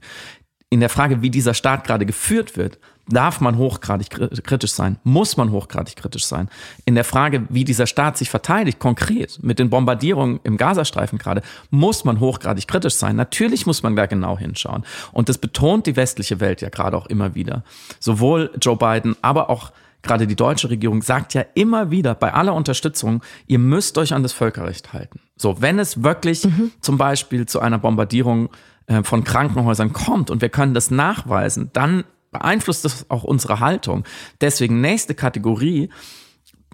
In 0.70 0.80
der 0.80 0.88
Frage, 0.88 1.22
wie 1.22 1.30
dieser 1.30 1.54
Staat 1.54 1.84
gerade 1.84 2.06
geführt 2.06 2.56
wird, 2.56 2.78
darf 3.08 3.40
man 3.40 3.58
hochgradig 3.58 4.08
kritisch 4.44 4.72
sein, 4.72 4.98
muss 5.04 5.36
man 5.36 5.50
hochgradig 5.50 5.96
kritisch 5.96 6.26
sein. 6.26 6.48
In 6.84 6.94
der 6.94 7.04
Frage, 7.04 7.46
wie 7.48 7.64
dieser 7.64 7.86
Staat 7.86 8.16
sich 8.16 8.30
verteidigt, 8.30 8.78
konkret 8.78 9.38
mit 9.42 9.58
den 9.58 9.70
Bombardierungen 9.70 10.40
im 10.44 10.56
Gazastreifen 10.56 11.18
gerade, 11.18 11.42
muss 11.70 12.04
man 12.04 12.20
hochgradig 12.20 12.66
kritisch 12.66 12.94
sein. 12.94 13.16
Natürlich 13.16 13.66
muss 13.66 13.82
man 13.82 13.96
da 13.96 14.06
genau 14.06 14.38
hinschauen. 14.38 14.84
Und 15.12 15.28
das 15.28 15.38
betont 15.38 15.86
die 15.86 15.96
westliche 15.96 16.40
Welt 16.40 16.62
ja 16.62 16.68
gerade 16.68 16.96
auch 16.96 17.06
immer 17.06 17.34
wieder. 17.34 17.62
Sowohl 18.00 18.50
Joe 18.60 18.76
Biden, 18.76 19.16
aber 19.22 19.50
auch 19.50 19.72
gerade 20.02 20.26
die 20.26 20.36
deutsche 20.36 20.70
Regierung 20.70 21.02
sagt 21.02 21.34
ja 21.34 21.44
immer 21.54 21.90
wieder 21.90 22.14
bei 22.14 22.32
aller 22.32 22.54
Unterstützung, 22.54 23.22
ihr 23.46 23.58
müsst 23.58 23.98
euch 23.98 24.14
an 24.14 24.22
das 24.22 24.32
Völkerrecht 24.32 24.92
halten. 24.92 25.20
So, 25.36 25.60
wenn 25.60 25.78
es 25.78 26.02
wirklich 26.02 26.44
mhm. 26.44 26.70
zum 26.80 26.98
Beispiel 26.98 27.46
zu 27.46 27.60
einer 27.60 27.78
Bombardierung 27.78 28.50
äh, 28.86 29.02
von 29.02 29.24
Krankenhäusern 29.24 29.92
kommt 29.92 30.30
und 30.30 30.42
wir 30.42 30.50
können 30.50 30.74
das 30.74 30.90
nachweisen, 30.90 31.70
dann 31.72 32.04
beeinflusst 32.34 32.84
das 32.84 33.08
auch 33.10 33.24
unsere 33.24 33.60
Haltung. 33.60 34.04
Deswegen 34.40 34.80
nächste 34.80 35.14
Kategorie, 35.14 35.88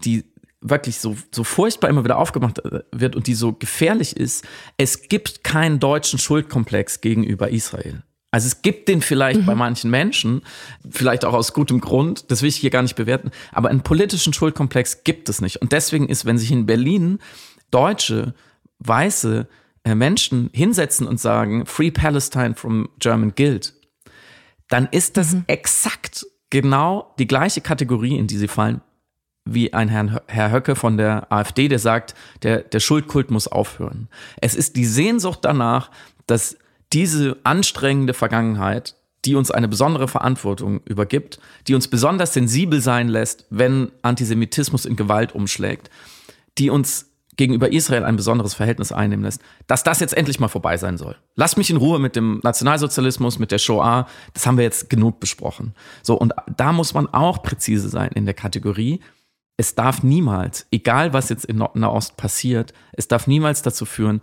die 0.05 0.25
wirklich 0.61 0.99
so, 0.99 1.17
so 1.33 1.45
furchtbar 1.45 1.89
immer 1.89 2.05
wieder 2.05 2.19
aufgemacht 2.19 2.59
äh, 2.65 2.81
wird 2.93 3.15
und 3.17 3.27
die 3.27 3.35
so 3.35 3.53
gefährlich 3.53 4.17
ist, 4.17 4.45
es 4.77 5.09
gibt 5.09 5.45
keinen 5.45 5.79
deutschen 5.79 6.19
Schuldkomplex 6.19 7.01
gegenüber 7.01 7.51
Israel. 7.51 8.03
Also 8.31 8.47
es 8.47 8.63
gibt 8.63 8.89
den 8.89 9.01
vielleicht 9.03 9.41
mhm. 9.41 9.47
bei 9.47 9.55
manchen 9.55 9.91
Menschen, 9.91 10.43
vielleicht 10.89 11.25
auch 11.25 11.33
aus 11.33 11.53
gutem 11.53 11.81
Grund, 11.81 12.31
das 12.31 12.43
will 12.43 12.49
ich 12.49 12.57
hier 12.57 12.71
gar 12.71 12.83
nicht 12.83 12.95
bewerten, 12.95 13.31
aber 13.53 13.71
einen 13.71 13.83
politischen 13.83 14.33
Schuldkomplex 14.33 15.03
gibt 15.05 15.29
es 15.29 15.41
nicht. 15.41 15.61
Und 15.63 15.73
deswegen 15.73 16.09
ist, 16.09 16.27
wenn 16.27 16.39
sich 16.39 16.53
in 16.53 16.67
Berlin 16.67 17.19
deutsche, 17.71 18.35
weiße 18.79 19.49
äh, 19.85 19.95
Menschen 19.95 20.51
hinsetzen 20.53 21.07
und 21.07 21.19
sagen, 21.19 21.67
Free 21.67 21.91
Palestine 21.91 22.55
from 22.55 22.89
German 22.99 23.35
Guild, 23.35 23.75
dann 24.71 24.89
ist 24.91 25.19
das 25.19 25.35
mhm. 25.35 25.45
exakt 25.47 26.27
genau 26.49 27.15
die 27.19 27.27
gleiche 27.27 27.61
Kategorie, 27.61 28.17
in 28.17 28.27
die 28.27 28.39
sie 28.39 28.49
fallen, 28.49 28.81
wie 29.45 29.73
ein 29.73 29.89
Herr, 29.89 30.23
Herr 30.27 30.53
Höcke 30.53 30.77
von 30.77 30.97
der 30.97 31.31
AfD, 31.31 31.69
der 31.69 31.79
sagt, 31.79 32.15
der, 32.43 32.63
der 32.63 32.81
Schuldkult 32.81 33.31
muss 33.31 33.49
aufhören. 33.49 34.09
Es 34.41 34.55
ist 34.55 34.77
die 34.77 34.85
Sehnsucht 34.85 35.41
danach, 35.43 35.91
dass 36.27 36.57
diese 36.93 37.37
anstrengende 37.45 38.15
Vergangenheit, 38.15 38.97
die 39.25 39.35
uns 39.35 39.51
eine 39.51 39.69
besondere 39.69 40.09
Verantwortung 40.09 40.81
übergibt, 40.85 41.41
die 41.67 41.75
uns 41.75 41.89
besonders 41.89 42.33
sensibel 42.33 42.81
sein 42.81 43.09
lässt, 43.09 43.47
wenn 43.51 43.93
Antisemitismus 44.03 44.87
in 44.87 44.97
Gewalt 44.97 45.35
umschlägt, 45.35 45.91
die 46.59 46.71
uns 46.71 47.10
gegenüber 47.37 47.73
Israel 47.73 48.05
ein 48.05 48.17
besonderes 48.17 48.55
Verhältnis 48.55 48.93
einnehmen 48.93 49.25
lässt, 49.25 49.41
dass 49.67 49.83
das 49.83 50.01
jetzt 50.01 50.17
endlich 50.17 50.41
mal 50.41 50.49
vorbei 50.49 50.77
sein 50.77 50.99
soll. 50.99 51.17
Lass 51.37 51.57
mich 51.57 51.71
in 51.71 51.77
Ruhe 51.77 51.99
mit 51.99 52.17
dem 52.17 52.41
Nationalsozialismus, 52.43 53.39
mit 53.39 53.53
der 53.53 53.59
Shoah, 53.59 54.07
das 54.35 54.47
haben 54.47 54.57
wir 54.57 54.65
jetzt 54.65 54.91
genug 54.91 55.21
besprochen. 55.21 55.75
So, 56.03 56.15
und 56.15 56.35
da 56.57 56.73
muss 56.73 56.95
man 56.95 57.07
auch 57.07 57.43
präzise 57.43 57.89
sein 57.89 58.11
in 58.15 58.25
der 58.25 58.35
Kategorie. 58.35 59.01
Es 59.57 59.75
darf 59.75 60.03
niemals, 60.03 60.67
egal 60.71 61.13
was 61.13 61.29
jetzt 61.29 61.45
in 61.45 61.65
Nahost 61.75 62.17
passiert, 62.17 62.73
es 62.93 63.09
darf 63.09 63.27
niemals 63.27 63.63
dazu 63.63 63.85
führen, 63.85 64.23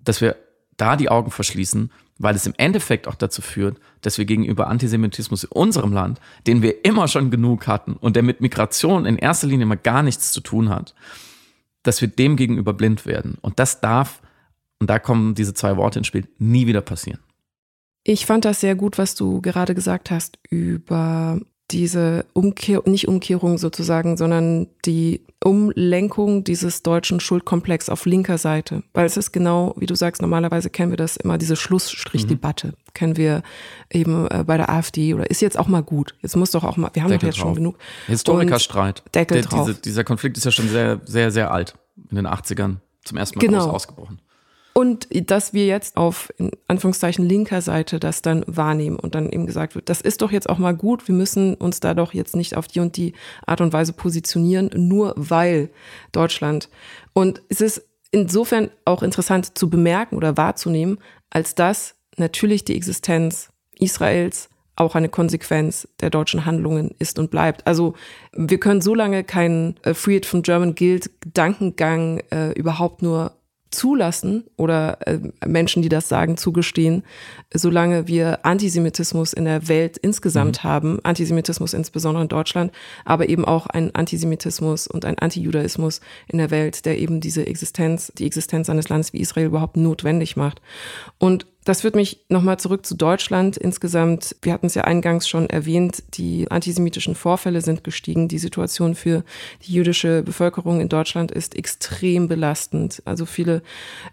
dass 0.00 0.20
wir 0.20 0.36
da 0.76 0.96
die 0.96 1.10
Augen 1.10 1.30
verschließen, 1.30 1.92
weil 2.18 2.34
es 2.34 2.46
im 2.46 2.54
Endeffekt 2.56 3.08
auch 3.08 3.14
dazu 3.14 3.42
führt, 3.42 3.78
dass 4.02 4.18
wir 4.18 4.24
gegenüber 4.24 4.68
Antisemitismus 4.68 5.44
in 5.44 5.50
unserem 5.50 5.92
Land, 5.92 6.20
den 6.46 6.62
wir 6.62 6.84
immer 6.84 7.08
schon 7.08 7.30
genug 7.30 7.66
hatten 7.66 7.94
und 7.94 8.16
der 8.16 8.22
mit 8.22 8.40
Migration 8.40 9.06
in 9.06 9.16
erster 9.16 9.46
Linie 9.46 9.66
mal 9.66 9.76
gar 9.76 10.02
nichts 10.02 10.32
zu 10.32 10.40
tun 10.40 10.68
hat, 10.68 10.94
dass 11.82 12.00
wir 12.00 12.08
dem 12.08 12.36
gegenüber 12.36 12.72
blind 12.72 13.06
werden. 13.06 13.38
Und 13.40 13.58
das 13.58 13.80
darf, 13.80 14.20
und 14.78 14.90
da 14.90 14.98
kommen 14.98 15.34
diese 15.34 15.54
zwei 15.54 15.76
Worte 15.76 15.98
ins 15.98 16.08
Spiel, 16.08 16.26
nie 16.38 16.66
wieder 16.66 16.80
passieren. 16.80 17.20
Ich 18.02 18.26
fand 18.26 18.44
das 18.44 18.60
sehr 18.60 18.74
gut, 18.74 18.98
was 18.98 19.14
du 19.14 19.40
gerade 19.42 19.74
gesagt 19.74 20.10
hast 20.10 20.38
über 20.48 21.40
diese 21.70 22.24
Umkehr, 22.32 22.82
nicht 22.86 23.08
Umkehrung 23.08 23.58
sozusagen, 23.58 24.16
sondern 24.16 24.68
die 24.84 25.24
Umlenkung 25.42 26.44
dieses 26.44 26.82
deutschen 26.82 27.20
Schuldkomplex 27.20 27.88
auf 27.88 28.06
linker 28.06 28.38
Seite. 28.38 28.82
Weil 28.92 29.06
es 29.06 29.16
ist 29.16 29.32
genau, 29.32 29.74
wie 29.76 29.86
du 29.86 29.94
sagst, 29.94 30.20
normalerweise 30.22 30.70
kennen 30.70 30.90
wir 30.90 30.96
das 30.96 31.16
immer, 31.16 31.38
diese 31.38 31.56
Schlussstrichdebatte. 31.56 32.68
Mhm. 32.68 32.74
Kennen 32.94 33.16
wir 33.16 33.42
eben 33.90 34.26
äh, 34.30 34.44
bei 34.46 34.56
der 34.56 34.70
AfD 34.70 35.14
oder 35.14 35.30
ist 35.30 35.40
jetzt 35.42 35.58
auch 35.58 35.68
mal 35.68 35.82
gut. 35.82 36.14
Jetzt 36.20 36.36
muss 36.36 36.50
doch 36.50 36.64
auch 36.64 36.76
mal, 36.76 36.90
wir 36.92 37.02
haben 37.02 37.10
Deckel 37.10 37.28
doch 37.28 37.34
jetzt 37.34 37.38
drauf. 37.42 37.48
schon 37.48 37.54
genug. 37.56 37.78
Historikerstreit. 38.06 39.02
Deckel 39.14 39.40
Der, 39.40 39.48
drauf. 39.50 39.66
Diese, 39.66 39.80
dieser 39.80 40.04
Konflikt 40.04 40.36
ist 40.36 40.44
ja 40.44 40.50
schon 40.50 40.68
sehr, 40.68 41.00
sehr, 41.04 41.30
sehr 41.30 41.50
alt. 41.50 41.74
In 42.10 42.16
den 42.16 42.26
80ern. 42.26 42.76
zum 43.04 43.18
ersten 43.18 43.38
Mal 43.38 43.46
Genau. 43.46 43.70
ausgebrochen. 43.70 44.20
Und 44.72 45.08
dass 45.30 45.52
wir 45.52 45.66
jetzt 45.66 45.96
auf, 45.96 46.32
in 46.38 46.52
Anführungszeichen, 46.68 47.28
linker 47.28 47.60
Seite 47.60 47.98
das 47.98 48.22
dann 48.22 48.44
wahrnehmen 48.46 48.96
und 48.98 49.14
dann 49.16 49.28
eben 49.28 49.44
gesagt 49.46 49.74
wird, 49.74 49.88
das 49.88 50.00
ist 50.00 50.22
doch 50.22 50.30
jetzt 50.30 50.48
auch 50.48 50.58
mal 50.58 50.74
gut, 50.76 51.08
wir 51.08 51.14
müssen 51.14 51.54
uns 51.54 51.80
da 51.80 51.92
doch 51.92 52.14
jetzt 52.14 52.36
nicht 52.36 52.56
auf 52.56 52.68
die 52.68 52.78
und 52.80 52.96
die 52.96 53.12
Art 53.44 53.60
und 53.60 53.72
Weise 53.72 53.92
positionieren, 53.92 54.70
nur 54.74 55.12
weil 55.16 55.70
Deutschland. 56.12 56.68
Und 57.12 57.42
es 57.48 57.60
ist 57.60 57.82
insofern 58.12 58.70
auch 58.84 59.02
interessant 59.02 59.58
zu 59.58 59.68
bemerken 59.68 60.16
oder 60.16 60.36
wahrzunehmen, 60.36 60.98
als 61.30 61.54
dass 61.56 61.96
natürlich 62.20 62.64
die 62.64 62.76
Existenz 62.76 63.50
Israels 63.78 64.48
auch 64.76 64.94
eine 64.94 65.08
Konsequenz 65.08 65.88
der 66.00 66.10
deutschen 66.10 66.46
Handlungen 66.46 66.94
ist 66.98 67.18
und 67.18 67.30
bleibt. 67.30 67.66
Also 67.66 67.94
wir 68.32 68.58
können 68.58 68.80
so 68.80 68.94
lange 68.94 69.24
keinen 69.24 69.76
äh, 69.82 69.94
Free 69.94 70.16
It 70.16 70.26
from 70.26 70.42
German 70.42 70.74
Guild 70.74 71.10
Gedankengang 71.20 72.22
äh, 72.30 72.52
überhaupt 72.52 73.02
nur 73.02 73.32
zulassen 73.70 74.44
oder 74.56 74.98
äh, 75.06 75.18
Menschen, 75.46 75.82
die 75.82 75.88
das 75.88 76.08
sagen, 76.08 76.36
zugestehen, 76.36 77.04
solange 77.54 78.08
wir 78.08 78.44
Antisemitismus 78.44 79.32
in 79.32 79.44
der 79.44 79.68
Welt 79.68 79.96
insgesamt 79.96 80.64
haben, 80.64 80.98
Antisemitismus 81.04 81.72
insbesondere 81.72 82.22
in 82.22 82.28
Deutschland, 82.28 82.72
aber 83.04 83.28
eben 83.28 83.44
auch 83.44 83.66
ein 83.66 83.94
Antisemitismus 83.94 84.88
und 84.88 85.04
ein 85.04 85.18
Antijudaismus 85.18 86.00
in 86.26 86.38
der 86.38 86.50
Welt, 86.50 86.84
der 86.84 86.98
eben 86.98 87.20
diese 87.20 87.46
Existenz, 87.46 88.12
die 88.18 88.26
Existenz 88.26 88.68
eines 88.68 88.88
Landes 88.88 89.12
wie 89.12 89.20
Israel 89.20 89.46
überhaupt 89.46 89.76
notwendig 89.76 90.36
macht. 90.36 90.60
Und 91.18 91.46
das 91.64 91.82
führt 91.82 91.94
mich 91.94 92.24
nochmal 92.28 92.58
zurück 92.58 92.86
zu 92.86 92.94
Deutschland. 92.94 93.58
Insgesamt, 93.58 94.34
wir 94.40 94.52
hatten 94.52 94.66
es 94.66 94.74
ja 94.74 94.84
eingangs 94.84 95.28
schon 95.28 95.48
erwähnt, 95.50 96.02
die 96.14 96.50
antisemitischen 96.50 97.14
Vorfälle 97.14 97.60
sind 97.60 97.84
gestiegen. 97.84 98.28
Die 98.28 98.38
Situation 98.38 98.94
für 98.94 99.24
die 99.66 99.74
jüdische 99.74 100.22
Bevölkerung 100.22 100.80
in 100.80 100.88
Deutschland 100.88 101.30
ist 101.30 101.54
extrem 101.54 102.28
belastend. 102.28 103.02
Also 103.04 103.26
viele 103.26 103.62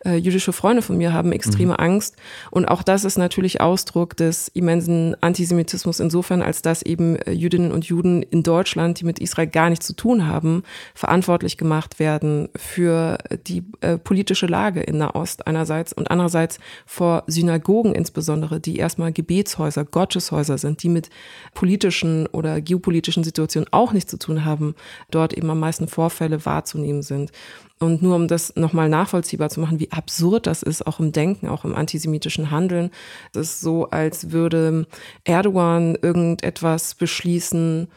äh, 0.05 0.15
jüdische 0.15 0.51
Freunde 0.51 0.81
von 0.81 0.97
mir 0.97 1.13
haben 1.13 1.31
extreme 1.31 1.79
Angst. 1.79 2.17
Und 2.51 2.65
auch 2.65 2.83
das 2.83 3.05
ist 3.05 3.17
natürlich 3.17 3.61
Ausdruck 3.61 4.17
des 4.17 4.49
immensen 4.49 5.15
Antisemitismus 5.21 6.01
insofern, 6.01 6.41
als 6.41 6.61
dass 6.61 6.81
eben 6.81 7.15
äh, 7.15 7.31
Jüdinnen 7.31 7.71
und 7.71 7.85
Juden 7.85 8.23
in 8.23 8.43
Deutschland, 8.43 8.99
die 8.99 9.05
mit 9.05 9.19
Israel 9.19 9.47
gar 9.47 9.69
nichts 9.69 9.87
zu 9.87 9.93
tun 9.93 10.27
haben, 10.27 10.63
verantwortlich 10.93 11.57
gemacht 11.57 11.99
werden 11.99 12.49
für 12.57 13.17
die 13.47 13.63
äh, 13.79 13.97
politische 13.97 14.47
Lage 14.47 14.81
in 14.81 14.97
Nahost 14.97 15.47
einerseits 15.47 15.93
und 15.93 16.11
andererseits 16.11 16.59
vor 16.85 17.23
Synagogen 17.37 17.93
insbesondere, 17.93 18.59
die 18.59 18.77
erstmal 18.77 19.13
Gebetshäuser, 19.13 19.85
Gotteshäuser 19.85 20.57
sind, 20.57 20.81
die 20.81 20.89
mit 20.89 21.09
politischen 21.53 22.25
oder 22.27 22.59
geopolitischen 22.61 23.23
Situationen 23.23 23.67
auch 23.71 23.93
nichts 23.93 24.09
zu 24.09 24.17
tun 24.17 24.43
haben, 24.43 24.73
dort 25.11 25.33
eben 25.33 25.49
am 25.49 25.59
meisten 25.59 25.87
Vorfälle 25.87 26.45
wahrzunehmen 26.45 27.03
sind. 27.03 27.31
Und 27.79 28.01
nur 28.01 28.15
um 28.15 28.27
das 28.27 28.55
nochmal 28.55 28.89
nachvollziehbar 28.89 29.49
zu 29.49 29.59
machen, 29.59 29.79
wie 29.79 29.91
absurd 29.91 30.47
das 30.47 30.63
ist, 30.63 30.87
auch 30.87 30.99
im 30.99 31.11
Denken, 31.11 31.47
auch 31.47 31.63
im 31.63 31.75
antisemitischen 31.75 32.49
Handeln. 32.49 32.89
Das 33.33 33.47
ist 33.47 33.61
so, 33.61 33.89
als 33.91 34.31
würde 34.31 34.87
Erdogan 35.23 35.95
irgendetwas 36.01 36.95
beschließen 36.95 37.87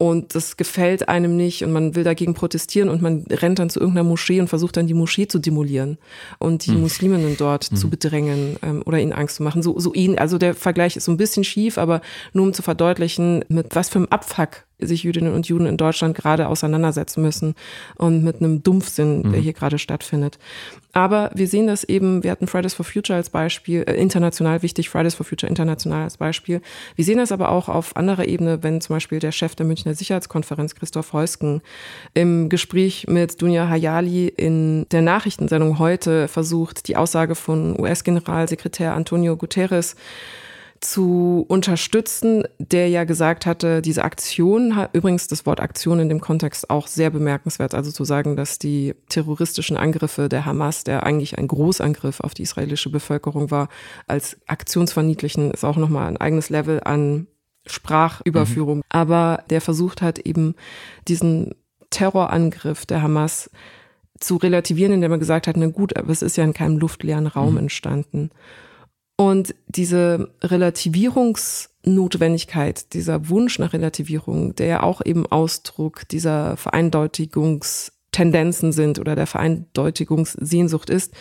und 0.00 0.34
das 0.34 0.56
gefällt 0.56 1.10
einem 1.10 1.36
nicht 1.36 1.62
und 1.62 1.72
man 1.72 1.94
will 1.94 2.04
dagegen 2.04 2.32
protestieren 2.32 2.88
und 2.88 3.02
man 3.02 3.26
rennt 3.30 3.58
dann 3.58 3.68
zu 3.68 3.80
irgendeiner 3.80 4.08
Moschee 4.08 4.40
und 4.40 4.48
versucht 4.48 4.78
dann 4.78 4.86
die 4.86 4.94
Moschee 4.94 5.28
zu 5.28 5.38
demolieren 5.38 5.98
und 6.38 6.64
die 6.64 6.72
Musliminnen 6.72 7.36
dort 7.36 7.64
zu 7.64 7.90
bedrängen 7.90 8.56
ähm, 8.62 8.82
oder 8.86 8.98
ihnen 8.98 9.12
Angst 9.12 9.36
zu 9.36 9.42
machen. 9.42 9.62
So, 9.62 9.78
so 9.78 9.92
ihn, 9.92 10.18
also 10.18 10.38
der 10.38 10.54
Vergleich 10.54 10.96
ist 10.96 11.04
so 11.04 11.12
ein 11.12 11.18
bisschen 11.18 11.44
schief, 11.44 11.76
aber 11.76 12.00
nur 12.32 12.46
um 12.46 12.54
zu 12.54 12.62
verdeutlichen, 12.62 13.44
mit 13.48 13.76
was 13.76 13.90
für 13.90 13.98
einem 13.98 14.08
Abfuck 14.08 14.64
sich 14.80 15.02
Jüdinnen 15.02 15.34
und 15.34 15.46
Juden 15.46 15.66
in 15.66 15.76
Deutschland 15.76 16.16
gerade 16.16 16.48
auseinandersetzen 16.48 17.22
müssen 17.22 17.54
und 17.96 18.24
mit 18.24 18.36
einem 18.36 18.62
Dumpfsinn, 18.62 19.32
der 19.32 19.40
hier 19.40 19.52
gerade 19.52 19.78
stattfindet. 19.78 20.38
Aber 20.92 21.30
wir 21.34 21.46
sehen 21.46 21.68
das 21.68 21.84
eben, 21.84 22.24
wir 22.24 22.32
hatten 22.32 22.48
Fridays 22.48 22.74
for 22.74 22.84
Future 22.84 23.16
als 23.16 23.30
Beispiel, 23.30 23.84
äh, 23.86 23.94
international 23.94 24.62
wichtig, 24.62 24.88
Fridays 24.88 25.14
for 25.14 25.24
Future 25.24 25.48
international 25.48 26.02
als 26.02 26.16
Beispiel. 26.16 26.60
Wir 26.96 27.04
sehen 27.04 27.18
das 27.18 27.30
aber 27.30 27.50
auch 27.50 27.68
auf 27.68 27.96
anderer 27.96 28.26
Ebene, 28.26 28.62
wenn 28.62 28.80
zum 28.80 28.96
Beispiel 28.96 29.20
der 29.20 29.30
Chef 29.30 29.54
der 29.54 29.66
Münchner 29.66 29.94
Sicherheitskonferenz, 29.94 30.74
Christoph 30.74 31.12
Heusken, 31.12 31.62
im 32.14 32.48
Gespräch 32.48 33.06
mit 33.08 33.40
Dunja 33.40 33.68
Hayali 33.68 34.26
in 34.28 34.86
der 34.90 35.02
Nachrichtensendung 35.02 35.78
heute 35.78 36.26
versucht, 36.26 36.88
die 36.88 36.96
Aussage 36.96 37.36
von 37.36 37.78
US-Generalsekretär 37.78 38.94
Antonio 38.94 39.36
Guterres 39.36 39.94
zu 40.80 41.44
unterstützen, 41.48 42.44
der 42.58 42.88
ja 42.88 43.04
gesagt 43.04 43.44
hatte, 43.44 43.82
diese 43.82 44.02
Aktion, 44.02 44.74
übrigens 44.94 45.26
das 45.26 45.44
Wort 45.44 45.60
Aktion 45.60 46.00
in 46.00 46.08
dem 46.08 46.20
Kontext 46.20 46.70
auch 46.70 46.86
sehr 46.86 47.10
bemerkenswert, 47.10 47.74
also 47.74 47.90
zu 47.90 48.04
sagen, 48.04 48.34
dass 48.34 48.58
die 48.58 48.94
terroristischen 49.10 49.76
Angriffe 49.76 50.30
der 50.30 50.46
Hamas, 50.46 50.82
der 50.84 51.04
eigentlich 51.04 51.36
ein 51.36 51.48
Großangriff 51.48 52.20
auf 52.20 52.32
die 52.32 52.42
israelische 52.42 52.90
Bevölkerung 52.90 53.50
war, 53.50 53.68
als 54.06 54.38
aktionsverniedlichen, 54.46 55.50
ist 55.50 55.64
auch 55.64 55.76
nochmal 55.76 56.08
ein 56.08 56.16
eigenes 56.16 56.48
Level 56.48 56.80
an 56.82 57.26
Sprachüberführung. 57.66 58.82
Aber 58.88 59.44
der 59.50 59.60
versucht 59.60 60.00
hat 60.00 60.18
eben 60.18 60.54
diesen 61.08 61.54
Terrorangriff 61.90 62.86
der 62.86 63.02
Hamas 63.02 63.50
zu 64.18 64.36
relativieren, 64.36 64.94
indem 64.94 65.12
er 65.12 65.18
gesagt 65.18 65.46
hat, 65.46 65.56
na 65.58 65.66
gut, 65.66 65.96
aber 65.96 66.10
es 66.10 66.22
ist 66.22 66.36
ja 66.36 66.44
in 66.44 66.54
keinem 66.54 66.78
luftleeren 66.78 67.26
Raum 67.26 67.58
entstanden. 67.58 68.30
Und 69.20 69.54
diese 69.66 70.30
Relativierungsnotwendigkeit, 70.42 72.94
dieser 72.94 73.28
Wunsch 73.28 73.58
nach 73.58 73.74
Relativierung, 73.74 74.56
der 74.56 74.66
ja 74.66 74.82
auch 74.82 75.04
eben 75.04 75.26
Ausdruck 75.26 76.08
dieser 76.08 76.56
Vereindeutigungstendenzen 76.56 78.72
sind 78.72 78.98
oder 78.98 79.16
der 79.16 79.26
Vereindeutigungssehnsucht 79.26 80.88
ist, 80.88 81.12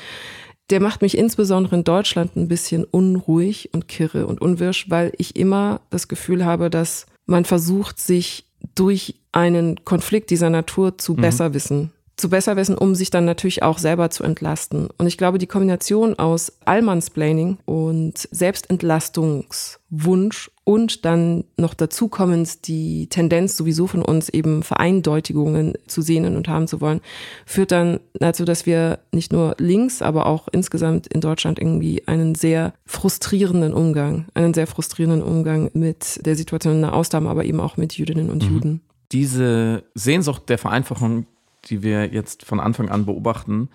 der 0.69 0.79
macht 0.79 1.01
mich 1.01 1.17
insbesondere 1.17 1.75
in 1.75 1.83
Deutschland 1.83 2.37
ein 2.37 2.47
bisschen 2.47 2.85
unruhig 2.85 3.73
und 3.73 3.89
kirre 3.89 4.27
und 4.27 4.39
unwirsch, 4.39 4.89
weil 4.89 5.11
ich 5.17 5.35
immer 5.35 5.81
das 5.89 6.07
Gefühl 6.07 6.45
habe, 6.45 6.69
dass 6.69 7.05
man 7.25 7.43
versucht, 7.43 7.99
sich 7.99 8.45
durch 8.75 9.15
einen 9.33 9.83
Konflikt 9.83 10.29
dieser 10.29 10.49
Natur 10.49 10.97
zu 10.97 11.15
besser 11.15 11.53
wissen 11.53 11.91
zu 12.19 12.29
besser 12.29 12.55
wissen, 12.55 12.77
um 12.77 12.93
sich 12.95 13.09
dann 13.09 13.25
natürlich 13.25 13.63
auch 13.63 13.77
selber 13.77 14.09
zu 14.09 14.23
entlasten. 14.23 14.87
Und 14.97 15.07
ich 15.07 15.17
glaube, 15.17 15.37
die 15.37 15.47
Kombination 15.47 16.17
aus 16.19 16.53
Allmannsplaining 16.65 17.57
und 17.65 18.13
Selbstentlastungswunsch 18.31 20.51
und 20.63 21.03
dann 21.05 21.43
noch 21.57 21.73
dazu 21.73 22.07
kommend 22.09 22.67
die 22.67 23.07
Tendenz 23.07 23.57
sowieso 23.57 23.87
von 23.87 24.03
uns 24.03 24.29
eben 24.29 24.61
Vereindeutigungen 24.61 25.73
zu 25.87 26.03
sehnen 26.03 26.35
und 26.35 26.47
haben 26.47 26.67
zu 26.67 26.79
wollen, 26.79 27.01
führt 27.47 27.71
dann 27.71 27.99
dazu, 28.13 28.45
dass 28.45 28.67
wir 28.67 28.99
nicht 29.11 29.33
nur 29.33 29.55
links, 29.57 30.03
aber 30.03 30.27
auch 30.27 30.47
insgesamt 30.51 31.07
in 31.07 31.21
Deutschland 31.21 31.57
irgendwie 31.57 32.07
einen 32.07 32.35
sehr 32.35 32.75
frustrierenden 32.85 33.73
Umgang, 33.73 34.27
einen 34.35 34.53
sehr 34.53 34.67
frustrierenden 34.67 35.23
Umgang 35.23 35.71
mit 35.73 36.23
der 36.23 36.35
Situation 36.35 36.75
in 36.75 36.81
der 36.81 36.91
haben, 36.91 37.27
aber 37.27 37.45
eben 37.45 37.59
auch 37.59 37.77
mit 37.77 37.97
Jüdinnen 37.97 38.29
und 38.29 38.43
Juden. 38.43 38.81
Diese 39.11 39.85
Sehnsucht 39.95 40.49
der 40.49 40.59
Vereinfachung, 40.59 41.25
die 41.69 41.83
wir 41.83 42.07
jetzt 42.13 42.45
von 42.45 42.59
Anfang 42.59 42.89
an 42.89 43.05
beobachten, 43.05 43.69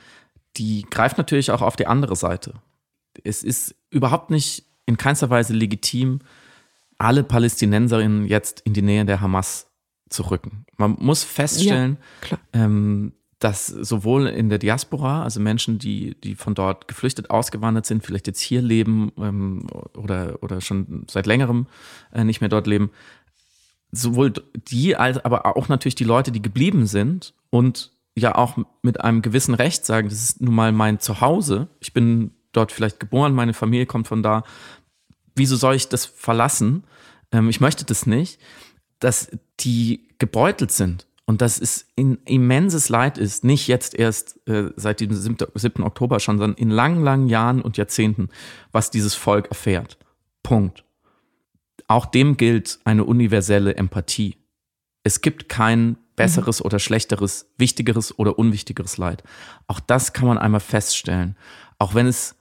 die 0.56 0.86
greift 0.88 1.18
natürlich 1.18 1.50
auch 1.50 1.62
auf 1.62 1.76
die 1.76 1.86
andere 1.86 2.16
Seite. 2.16 2.54
Es 3.22 3.42
ist 3.42 3.74
überhaupt 3.90 4.30
nicht 4.30 4.64
in 4.86 4.96
keinster 4.96 5.30
Weise 5.30 5.52
legitim, 5.52 6.20
alle 6.98 7.24
Palästinenserinnen 7.24 8.26
jetzt 8.26 8.60
in 8.60 8.72
die 8.72 8.82
Nähe 8.82 9.04
der 9.04 9.20
Hamas 9.20 9.66
zu 10.08 10.30
rücken. 10.30 10.64
Man 10.76 10.96
muss 10.98 11.24
feststellen, 11.24 11.98
klar. 12.20 12.40
ähm, 12.52 13.12
dass 13.38 13.66
sowohl 13.66 14.26
in 14.26 14.48
der 14.48 14.58
Diaspora, 14.58 15.22
also 15.22 15.40
Menschen, 15.40 15.78
die, 15.78 16.14
die 16.20 16.34
von 16.34 16.54
dort 16.54 16.88
geflüchtet 16.88 17.30
ausgewandert 17.30 17.84
sind, 17.84 18.04
vielleicht 18.04 18.26
jetzt 18.26 18.40
hier 18.40 18.62
leben 18.62 19.12
ähm, 19.18 19.66
oder, 19.96 20.38
oder 20.42 20.60
schon 20.60 21.04
seit 21.10 21.26
längerem 21.26 21.66
äh, 22.12 22.24
nicht 22.24 22.40
mehr 22.40 22.48
dort 22.48 22.66
leben, 22.66 22.90
sowohl 23.96 24.32
die 24.54 24.96
als 24.96 25.24
aber 25.24 25.46
auch 25.46 25.68
natürlich 25.68 25.94
die 25.94 26.04
Leute, 26.04 26.32
die 26.32 26.42
geblieben 26.42 26.86
sind 26.86 27.34
und 27.50 27.92
ja 28.16 28.34
auch 28.34 28.56
mit 28.82 29.00
einem 29.00 29.22
gewissen 29.22 29.54
Recht 29.54 29.84
sagen, 29.84 30.08
das 30.08 30.22
ist 30.22 30.40
nun 30.40 30.54
mal 30.54 30.72
mein 30.72 31.00
Zuhause. 31.00 31.68
Ich 31.80 31.92
bin 31.92 32.32
dort 32.52 32.72
vielleicht 32.72 33.00
geboren, 33.00 33.34
meine 33.34 33.54
Familie 33.54 33.86
kommt 33.86 34.06
von 34.06 34.22
da. 34.22 34.44
Wieso 35.34 35.56
soll 35.56 35.74
ich 35.74 35.88
das 35.88 36.06
verlassen? 36.06 36.84
Ähm, 37.32 37.48
ich 37.48 37.60
möchte 37.60 37.84
das 37.84 38.06
nicht. 38.06 38.40
Dass 39.00 39.30
die 39.60 40.08
gebeutelt 40.18 40.70
sind 40.70 41.06
und 41.26 41.42
dass 41.42 41.60
es 41.60 41.86
ein 41.98 42.18
immenses 42.24 42.88
Leid 42.88 43.18
ist, 43.18 43.44
nicht 43.44 43.66
jetzt 43.66 43.94
erst 43.94 44.46
äh, 44.48 44.70
seit 44.76 45.00
dem 45.00 45.12
7. 45.12 45.36
7. 45.54 45.82
Oktober 45.82 46.20
schon, 46.20 46.38
sondern 46.38 46.56
in 46.56 46.70
langen, 46.70 47.02
langen 47.02 47.28
Jahren 47.28 47.60
und 47.60 47.76
Jahrzehnten, 47.76 48.28
was 48.70 48.90
dieses 48.90 49.14
Volk 49.14 49.48
erfährt. 49.48 49.98
Punkt 50.42 50.83
auch 51.88 52.06
dem 52.06 52.36
gilt 52.36 52.78
eine 52.84 53.04
universelle 53.04 53.76
Empathie. 53.76 54.36
Es 55.02 55.20
gibt 55.20 55.48
kein 55.48 55.96
besseres 56.16 56.64
oder 56.64 56.78
schlechteres, 56.78 57.52
wichtigeres 57.58 58.18
oder 58.18 58.38
unwichtigeres 58.38 58.96
Leid. 58.96 59.22
Auch 59.66 59.80
das 59.80 60.12
kann 60.12 60.28
man 60.28 60.38
einmal 60.38 60.60
feststellen. 60.60 61.36
Auch 61.78 61.94
wenn 61.94 62.06
es 62.06 62.36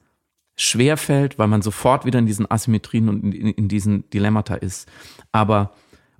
schwer 0.56 0.98
fällt, 0.98 1.40
weil 1.40 1.48
man 1.48 1.62
sofort 1.62 2.06
wieder 2.06 2.20
in 2.20 2.26
diesen 2.26 2.50
Asymmetrien 2.50 3.10
und 3.10 3.34
in, 3.34 3.50
in 3.50 3.68
diesen 3.68 4.10
Dilemmata 4.12 4.56
ist. 4.56 4.88
Aber 5.32 5.74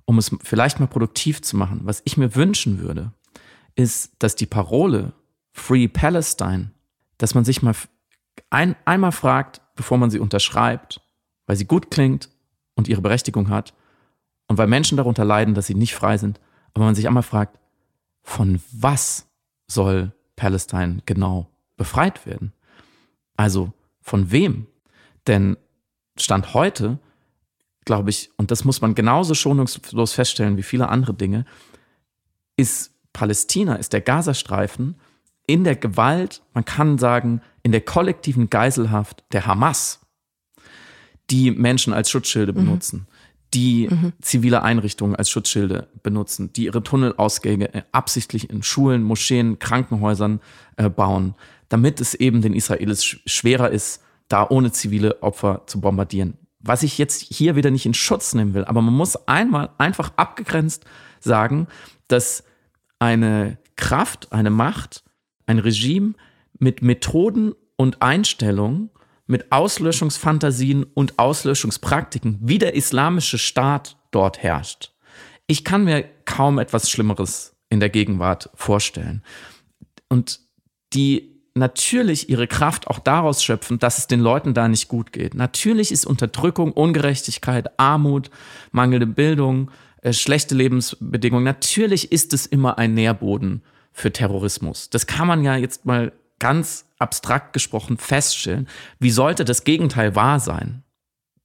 um 0.04 0.18
es 0.18 0.34
vielleicht 0.42 0.80
mal 0.80 0.86
produktiv 0.86 1.40
zu 1.42 1.56
machen, 1.56 1.80
was 1.84 2.02
ich 2.04 2.16
mir 2.16 2.34
wünschen 2.34 2.80
würde, 2.80 3.12
ist, 3.76 4.12
dass 4.18 4.34
die 4.34 4.46
Parole 4.46 5.12
Free 5.52 5.86
Palestine 5.86 6.74
dass 7.18 7.34
man 7.34 7.44
sich 7.44 7.62
mal 7.62 7.74
ein, 8.50 8.76
einmal 8.84 9.12
fragt, 9.12 9.60
bevor 9.76 9.98
man 9.98 10.10
sie 10.10 10.18
unterschreibt, 10.18 11.00
weil 11.46 11.56
sie 11.56 11.66
gut 11.66 11.90
klingt 11.90 12.28
und 12.74 12.88
ihre 12.88 13.00
Berechtigung 13.00 13.48
hat 13.48 13.74
und 14.46 14.58
weil 14.58 14.66
Menschen 14.66 14.96
darunter 14.96 15.24
leiden, 15.24 15.54
dass 15.54 15.66
sie 15.66 15.74
nicht 15.74 15.94
frei 15.94 16.18
sind, 16.18 16.40
aber 16.72 16.84
man 16.84 16.94
sich 16.94 17.06
einmal 17.06 17.22
fragt, 17.22 17.58
von 18.22 18.60
was 18.72 19.28
soll 19.66 20.12
Palästina 20.36 20.96
genau 21.06 21.48
befreit 21.76 22.26
werden? 22.26 22.52
Also 23.36 23.72
von 24.00 24.30
wem? 24.30 24.66
Denn 25.26 25.56
Stand 26.18 26.54
heute, 26.54 26.98
glaube 27.84 28.10
ich, 28.10 28.30
und 28.36 28.50
das 28.50 28.64
muss 28.64 28.80
man 28.80 28.94
genauso 28.94 29.34
schonungslos 29.34 30.12
feststellen 30.12 30.56
wie 30.56 30.62
viele 30.62 30.88
andere 30.88 31.14
Dinge, 31.14 31.44
ist 32.56 32.92
Palästina, 33.12 33.76
ist 33.76 33.92
der 33.92 34.00
Gazastreifen 34.00 34.96
in 35.46 35.64
der 35.64 35.76
Gewalt, 35.76 36.42
man 36.54 36.64
kann 36.64 36.98
sagen, 36.98 37.42
in 37.62 37.72
der 37.72 37.82
kollektiven 37.82 38.48
Geiselhaft 38.48 39.24
der 39.32 39.46
Hamas, 39.46 40.00
die 41.30 41.50
Menschen 41.50 41.92
als 41.92 42.10
Schutzschilde 42.10 42.52
mhm. 42.52 42.56
benutzen, 42.56 43.06
die 43.54 43.88
mhm. 43.88 44.12
zivile 44.20 44.62
Einrichtungen 44.62 45.16
als 45.16 45.30
Schutzschilde 45.30 45.88
benutzen, 46.02 46.52
die 46.52 46.64
ihre 46.64 46.82
Tunnelausgänge 46.82 47.72
äh, 47.72 47.82
absichtlich 47.92 48.50
in 48.50 48.62
Schulen, 48.62 49.02
Moscheen, 49.02 49.58
Krankenhäusern 49.58 50.40
äh, 50.76 50.90
bauen, 50.90 51.34
damit 51.68 52.00
es 52.00 52.14
eben 52.14 52.42
den 52.42 52.54
Israelis 52.54 53.04
schwerer 53.04 53.70
ist, 53.70 54.02
da 54.28 54.46
ohne 54.48 54.72
zivile 54.72 55.22
Opfer 55.22 55.62
zu 55.66 55.80
bombardieren. 55.80 56.38
Was 56.60 56.82
ich 56.82 56.98
jetzt 56.98 57.20
hier 57.20 57.56
wieder 57.56 57.70
nicht 57.70 57.86
in 57.86 57.94
Schutz 57.94 58.34
nehmen 58.34 58.54
will, 58.54 58.64
aber 58.64 58.80
man 58.80 58.94
muss 58.94 59.16
einmal 59.28 59.70
einfach 59.78 60.12
abgegrenzt 60.16 60.84
sagen, 61.20 61.66
dass 62.08 62.42
eine 62.98 63.58
Kraft, 63.76 64.32
eine 64.32 64.50
Macht, 64.50 65.04
ein 65.46 65.58
Regime 65.58 66.14
mit 66.58 66.82
Methoden 66.82 67.54
und 67.76 68.02
Einstellungen, 68.02 68.90
mit 69.26 69.50
Auslöschungsfantasien 69.52 70.84
und 70.84 71.18
Auslöschungspraktiken, 71.18 72.38
wie 72.42 72.58
der 72.58 72.74
islamische 72.74 73.38
Staat 73.38 73.96
dort 74.10 74.42
herrscht. 74.42 74.92
Ich 75.46 75.64
kann 75.64 75.84
mir 75.84 76.04
kaum 76.24 76.58
etwas 76.58 76.90
Schlimmeres 76.90 77.54
in 77.68 77.80
der 77.80 77.90
Gegenwart 77.90 78.50
vorstellen. 78.54 79.22
Und 80.08 80.40
die 80.92 81.34
natürlich 81.54 82.28
ihre 82.28 82.46
Kraft 82.46 82.88
auch 82.88 82.98
daraus 82.98 83.42
schöpfen, 83.42 83.78
dass 83.78 83.98
es 83.98 84.06
den 84.06 84.20
Leuten 84.20 84.54
da 84.54 84.68
nicht 84.68 84.88
gut 84.88 85.12
geht. 85.12 85.34
Natürlich 85.34 85.92
ist 85.92 86.06
Unterdrückung, 86.06 86.72
Ungerechtigkeit, 86.72 87.78
Armut, 87.78 88.30
mangelnde 88.72 89.06
Bildung, 89.06 89.70
äh, 90.02 90.12
schlechte 90.12 90.54
Lebensbedingungen, 90.54 91.44
natürlich 91.44 92.12
ist 92.12 92.32
es 92.32 92.46
immer 92.46 92.78
ein 92.78 92.94
Nährboden 92.94 93.62
für 93.92 94.12
Terrorismus. 94.12 94.90
Das 94.90 95.06
kann 95.06 95.28
man 95.28 95.44
ja 95.44 95.56
jetzt 95.56 95.84
mal 95.84 96.12
ganz 96.44 96.84
abstrakt 96.98 97.54
gesprochen 97.54 97.96
feststellen. 97.96 98.68
Wie 98.98 99.10
sollte 99.10 99.46
das 99.46 99.64
Gegenteil 99.64 100.14
wahr 100.14 100.40
sein? 100.40 100.82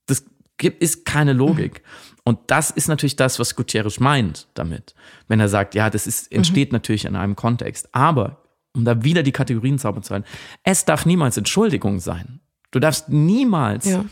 Das 0.08 0.26
ist 0.62 1.06
keine 1.06 1.32
Logik. 1.32 1.82
Mhm. 1.82 2.20
Und 2.26 2.40
das 2.48 2.70
ist 2.70 2.90
natürlich 2.90 3.16
das, 3.16 3.40
was 3.40 3.56
Gutierrez 3.56 4.02
meint 4.02 4.50
damit, 4.56 4.96
wenn 5.30 5.40
er 5.40 5.48
sagt, 5.48 5.74
ja, 5.74 5.90
das 5.90 6.06
ist, 6.06 6.30
entsteht 6.34 6.74
mhm. 6.74 6.76
natürlich 6.76 7.06
in 7.06 7.16
einem 7.16 7.38
Kontext. 7.38 7.96
Aber, 7.96 8.44
um 8.76 8.84
da 8.84 9.02
wieder 9.02 9.24
die 9.24 9.32
Kategorien 9.32 9.80
zaubern 9.80 10.04
zu 10.04 10.14
halten, 10.14 10.28
es 10.64 10.84
darf 10.84 11.06
niemals 11.06 11.38
Entschuldigung 11.38 12.02
sein. 12.02 12.42
Du 12.72 12.82
darfst 12.82 13.08
niemals, 13.08 13.86
ja. 13.86 14.04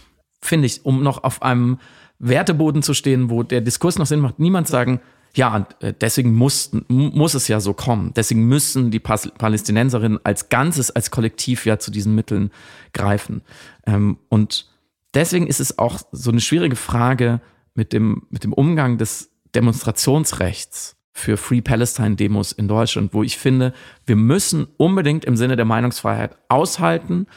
finde 0.42 0.68
ich, 0.68 0.86
um 0.86 1.04
noch 1.04 1.22
auf 1.26 1.42
einem 1.42 1.80
Werteboden 2.18 2.82
zu 2.82 2.94
stehen, 2.94 3.30
wo 3.30 3.44
der 3.44 3.60
Diskurs 3.60 3.98
noch 3.98 4.06
Sinn 4.06 4.22
macht, 4.22 4.40
niemand 4.40 4.70
sagen, 4.70 5.02
ja, 5.38 5.68
äh, 5.80 5.94
deswegen 6.00 6.36
muss, 6.36 6.72
muss 6.88 7.34
es 7.34 7.48
ja 7.48 7.60
so 7.60 7.74
kommen. 7.74 8.14
Deswegen 8.16 8.48
müssen 8.48 8.92
die 8.92 9.00
Palästinenserinnen 9.00 10.20
als 10.24 10.50
Ganzes, 10.50 10.92
als 10.92 11.12
Kollektiv 11.12 11.66
ja 11.66 11.80
zu 11.80 11.92
diesen 11.92 12.16
Mitteln 12.16 12.52
greifen. 12.94 13.42
Ähm, 13.86 14.18
und 14.30 14.70
deswegen 15.14 15.48
ist 15.48 15.60
es 15.60 15.80
auch 15.80 16.00
so 16.12 16.32
eine 16.32 16.42
schwierige 16.42 16.76
Frage 16.76 17.40
mit 17.74 17.94
dem, 17.94 18.24
mit 18.30 18.44
dem 18.44 18.54
Umgang 18.54 18.98
des 18.98 19.32
Demonstrationsrechts 19.56 20.98
für 21.14 21.38
Free 21.38 21.62
Palestine 21.62 22.16
Demos 22.16 22.52
in 22.52 22.68
Deutschland, 22.68 23.14
wo 23.14 23.24
ich 23.24 23.38
finde, 23.38 23.74
wir 24.06 24.16
müssen 24.16 24.68
unbedingt 24.78 25.26
im 25.26 25.38
Sinne 25.38 25.56
der 25.56 25.66
Meinungsfreiheit 25.66 26.38
aushalten 26.50 27.28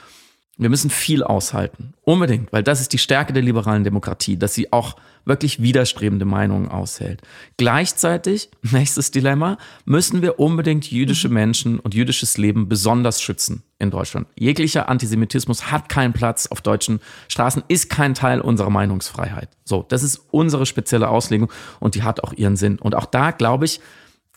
wir 0.60 0.68
müssen 0.68 0.90
viel 0.90 1.22
aushalten. 1.22 1.94
Unbedingt, 2.02 2.52
weil 2.52 2.62
das 2.62 2.82
ist 2.82 2.92
die 2.92 2.98
Stärke 2.98 3.32
der 3.32 3.42
liberalen 3.42 3.82
Demokratie, 3.82 4.36
dass 4.36 4.52
sie 4.52 4.74
auch 4.74 4.96
wirklich 5.24 5.62
widerstrebende 5.62 6.24
Meinungen 6.24 6.68
aushält. 6.68 7.22
Gleichzeitig, 7.56 8.50
nächstes 8.62 9.10
Dilemma, 9.10 9.58
müssen 9.84 10.22
wir 10.22 10.38
unbedingt 10.38 10.90
jüdische 10.90 11.28
mhm. 11.28 11.34
Menschen 11.34 11.78
und 11.80 11.94
jüdisches 11.94 12.38
Leben 12.38 12.68
besonders 12.68 13.20
schützen 13.20 13.62
in 13.78 13.90
Deutschland. 13.90 14.28
Jeglicher 14.36 14.88
Antisemitismus 14.88 15.70
hat 15.70 15.88
keinen 15.88 16.12
Platz 16.12 16.46
auf 16.46 16.60
deutschen 16.60 17.00
Straßen, 17.28 17.62
ist 17.68 17.90
kein 17.90 18.14
Teil 18.14 18.40
unserer 18.40 18.70
Meinungsfreiheit. 18.70 19.48
So, 19.64 19.84
das 19.88 20.02
ist 20.02 20.20
unsere 20.30 20.66
spezielle 20.66 21.08
Auslegung 21.08 21.50
und 21.78 21.94
die 21.94 22.02
hat 22.02 22.22
auch 22.22 22.32
ihren 22.32 22.56
Sinn. 22.56 22.78
Und 22.78 22.94
auch 22.94 23.06
da, 23.06 23.30
glaube 23.30 23.64
ich, 23.64 23.80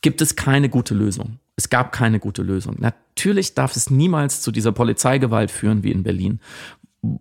gibt 0.02 0.22
es 0.22 0.36
keine 0.36 0.70
gute 0.70 0.94
Lösung. 0.94 1.40
Es 1.56 1.70
gab 1.70 1.92
keine 1.92 2.20
gute 2.20 2.42
Lösung. 2.42 2.76
Natürlich 2.80 3.54
darf 3.54 3.76
es 3.76 3.90
niemals 3.90 4.42
zu 4.42 4.52
dieser 4.52 4.72
Polizeigewalt 4.72 5.52
führen 5.52 5.84
wie 5.84 5.92
in 5.92 6.04
Berlin, 6.04 6.40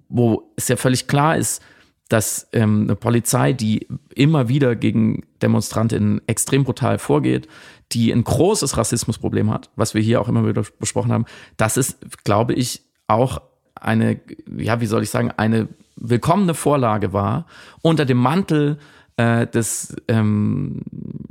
wo 0.08 0.52
es 0.56 0.68
ja 0.68 0.76
völlig 0.76 1.06
klar 1.06 1.36
ist, 1.36 1.62
dass 2.08 2.48
ähm, 2.52 2.82
eine 2.82 2.96
Polizei, 2.96 3.52
die 3.52 3.88
immer 4.14 4.48
wieder 4.48 4.76
gegen 4.76 5.24
Demonstrantinnen 5.40 6.20
extrem 6.26 6.64
brutal 6.64 6.98
vorgeht, 6.98 7.48
die 7.92 8.12
ein 8.12 8.24
großes 8.24 8.76
Rassismusproblem 8.76 9.50
hat, 9.50 9.70
was 9.76 9.94
wir 9.94 10.02
hier 10.02 10.20
auch 10.20 10.28
immer 10.28 10.46
wieder 10.46 10.64
besprochen 10.78 11.12
haben, 11.12 11.26
das 11.56 11.76
ist, 11.76 12.24
glaube 12.24 12.54
ich, 12.54 12.82
auch 13.06 13.40
eine, 13.74 14.20
ja, 14.56 14.80
wie 14.80 14.86
soll 14.86 15.02
ich 15.02 15.10
sagen, 15.10 15.30
eine 15.36 15.68
willkommene 15.96 16.54
Vorlage 16.54 17.12
war, 17.12 17.46
unter 17.82 18.04
dem 18.04 18.18
Mantel 18.18 18.78
äh, 19.16 19.46
des, 19.46 19.94
ähm, 20.08 20.82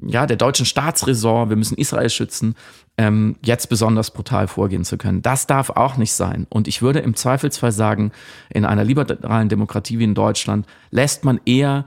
ja, 0.06 0.26
der 0.26 0.38
deutschen 0.38 0.66
Staatsräson, 0.66 1.50
wir 1.50 1.56
müssen 1.56 1.78
Israel 1.78 2.10
schützen, 2.10 2.56
ähm, 2.98 3.36
jetzt 3.44 3.70
besonders 3.70 4.12
brutal 4.12 4.48
vorgehen 4.48 4.84
zu 4.84 4.98
können. 4.98 5.22
Das 5.22 5.48
darf 5.48 5.72
auch 5.72 5.98
nicht 5.98 6.14
sein. 6.14 6.46
Und 6.50 6.68
ich 6.68 6.82
würde 6.82 7.00
im 7.00 7.16
Zweifelsfall 7.16 7.72
sagen, 7.72 8.12
in 8.50 8.66
einer 8.66 8.84
liberalen 8.84 9.50
Demokratie 9.50 10.00
wie 10.00 10.04
in 10.04 10.16
Deutschland 10.16 10.68
lässt 10.92 11.24
man 11.24 11.40
eher, 11.46 11.86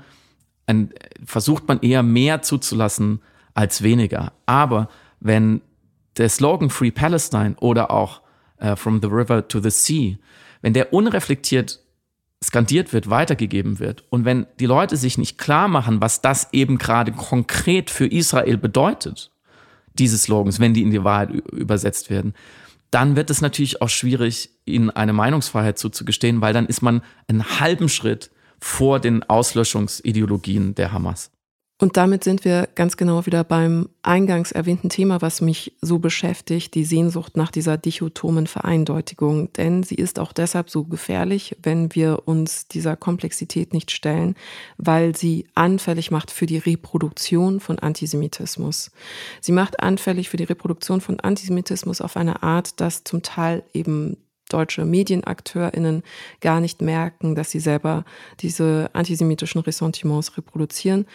ein, 0.67 0.91
versucht 1.25 1.69
man 1.69 1.81
eher 1.81 2.03
mehr 2.03 2.43
zuzulassen 2.43 3.21
als 3.55 3.83
weniger. 3.83 4.33
Aber 4.47 4.89
wenn 5.21 5.61
der 6.17 6.29
Slogan 6.29 6.71
Free 6.71 6.91
Palestine 6.91 7.55
oder 7.61 7.91
auch 7.91 8.23
uh, 8.63 8.77
From 8.77 9.01
the 9.01 9.09
River 9.09 9.47
to 9.47 9.61
the 9.61 9.71
Sea, 9.71 10.17
wenn 10.63 10.73
der 10.73 10.93
unreflektiert 10.93 11.81
skandiert 12.47 12.93
wird, 12.93 13.11
weitergegeben 13.11 13.79
wird 13.79 14.05
und 14.11 14.25
wenn 14.25 14.47
die 14.61 14.67
Leute 14.67 14.97
sich 14.97 15.19
nicht 15.19 15.39
klar 15.39 15.69
machen, 15.69 16.01
was 16.01 16.21
das 16.21 16.49
eben 16.53 16.79
gerade 16.79 17.13
konkret 17.13 17.91
für 17.91 18.07
Israel 18.07 18.59
bedeutet, 18.59 19.31
diese 19.95 20.19
Slogans, 20.19 20.61
wenn 20.61 20.75
die 20.75 20.83
in 20.83 20.91
die 20.91 21.05
Wahrheit 21.05 21.31
übersetzt 21.31 22.11
werden, 22.11 22.35
dann 22.91 23.17
wird 23.17 23.31
es 23.31 23.41
natürlich 23.41 23.83
auch 23.83 23.89
schwierig, 23.89 24.51
ihnen 24.67 24.91
eine 24.91 25.13
Meinungsfreiheit 25.13 25.79
zuzugestehen, 25.79 26.41
weil 26.41 26.53
dann 26.53 26.67
ist 26.67 26.83
man 26.83 27.03
einen 27.27 27.59
halben 27.59 27.89
Schritt 27.89 28.31
vor 28.61 29.01
den 29.01 29.23
Auslöschungsideologien 29.25 30.75
der 30.75 30.93
Hamas. 30.93 31.31
Und 31.81 31.97
damit 31.97 32.23
sind 32.23 32.45
wir 32.45 32.69
ganz 32.77 32.97
genau 32.97 33.27
wieder 33.27 33.43
beim 33.43 33.89
eingangs 34.03 34.53
erwähnten 34.53 34.91
Thema, 34.91 35.21
was 35.23 35.41
mich 35.41 35.77
so 35.81 35.99
beschäftigt, 35.99 36.75
die 36.75 36.85
Sehnsucht 36.85 37.37
nach 37.37 37.51
dieser 37.51 37.77
dichotomen 37.77 38.47
Vereindeutigung. 38.47 39.53
Denn 39.55 39.83
sie 39.83 39.97
ist 39.97 40.21
auch 40.21 40.33
deshalb 40.33 40.71
so 40.71 40.85
gefährlich, 40.85 41.57
wenn 41.65 41.93
wir 41.93 42.23
uns 42.27 42.69
dieser 42.69 42.95
Komplexität 42.97 43.73
nicht 43.73 43.91
stellen, 43.91 44.37
weil 44.77 45.17
sie 45.17 45.49
anfällig 45.57 46.13
macht 46.13 46.31
für 46.31 46.47
die 46.47 46.59
Reproduktion 46.59 47.59
von 47.59 47.81
Antisemitismus. 47.81 48.93
Sie 49.41 49.53
macht 49.53 49.81
anfällig 49.81 50.29
für 50.29 50.37
die 50.37 50.45
Reproduktion 50.45 51.01
von 51.01 51.19
Antisemitismus 51.19 52.01
auf 52.01 52.17
eine 52.17 52.45
Art, 52.45 52.81
dass 52.81 53.03
zum 53.03 53.23
Teil 53.23 53.65
eben 53.73 54.17
deutsche 54.49 54.85
MedienakteurInnen 54.85 56.03
gar 56.41 56.61
nicht 56.61 56.83
merken, 56.83 57.35
dass 57.35 57.51
sie 57.51 57.61
selber 57.61 58.05
diese 58.41 58.91
antisemitischen 58.93 59.63
Ressentiments 59.63 60.37
reproduzieren 60.37 61.07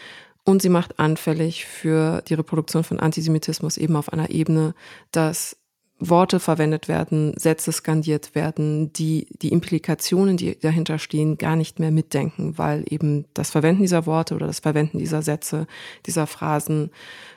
und 0.50 0.64
sie 0.64 0.70
macht 0.70 1.00
anfällig 1.00 1.66
für 1.66 2.22
die 2.28 2.34
Reproduktion 2.34 2.84
von 2.84 3.00
Antisemitismus 3.00 3.78
eben 3.78 3.96
auf 3.96 4.12
einer 4.12 4.32
Ebene, 4.32 4.74
dass 5.12 5.56
Worte 6.00 6.40
verwendet 6.40 6.88
werden, 6.88 7.34
Sätze 7.38 7.72
skandiert 7.74 8.34
werden, 8.34 8.92
die 8.94 9.28
die 9.42 9.50
Implikationen, 9.50 10.38
die 10.38 10.58
dahinter 10.58 10.98
stehen, 10.98 11.38
gar 11.38 11.58
nicht 11.58 11.78
mehr 11.78 11.92
mitdenken, 11.92 12.58
weil 12.58 12.84
eben 12.90 13.26
das 13.34 13.52
Verwenden 13.52 13.82
dieser 13.82 14.06
Worte 14.06 14.34
oder 14.34 14.48
das 14.48 14.60
Verwenden 14.60 14.98
dieser 14.98 15.22
Sätze, 15.22 15.68
dieser 16.06 16.26
Phrasen 16.26 16.90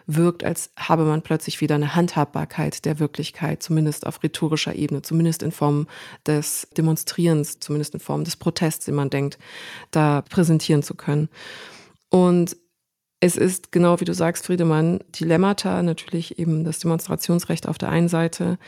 wirkt, 0.06 0.44
als 0.44 0.70
habe 0.76 1.04
man 1.04 1.22
plötzlich 1.22 1.60
wieder 1.60 1.74
eine 1.74 1.96
Handhabbarkeit 1.96 2.84
der 2.84 3.00
Wirklichkeit, 3.00 3.64
zumindest 3.64 4.06
auf 4.06 4.22
rhetorischer 4.22 4.76
Ebene, 4.76 5.02
zumindest 5.02 5.42
in 5.42 5.50
Form 5.50 5.88
des 6.24 6.68
Demonstrierens, 6.76 7.58
zumindest 7.58 7.94
in 7.94 8.00
Form 8.00 8.22
des 8.22 8.36
Protests, 8.36 8.86
den 8.86 8.94
man 8.94 9.10
denkt, 9.10 9.38
da 9.90 10.22
präsentieren 10.22 10.84
zu 10.84 10.94
können. 10.94 11.28
Und 12.10 12.56
es 13.22 13.36
ist 13.36 13.70
genau 13.70 14.00
wie 14.00 14.04
du 14.04 14.14
sagst, 14.14 14.46
Friedemann, 14.46 14.98
Dilemmata, 15.14 15.84
natürlich 15.84 16.40
eben 16.40 16.64
das 16.64 16.80
Demonstrationsrecht 16.80 17.68
auf 17.68 17.78
der 17.78 17.88
einen 17.88 18.08
Seite, 18.08 18.58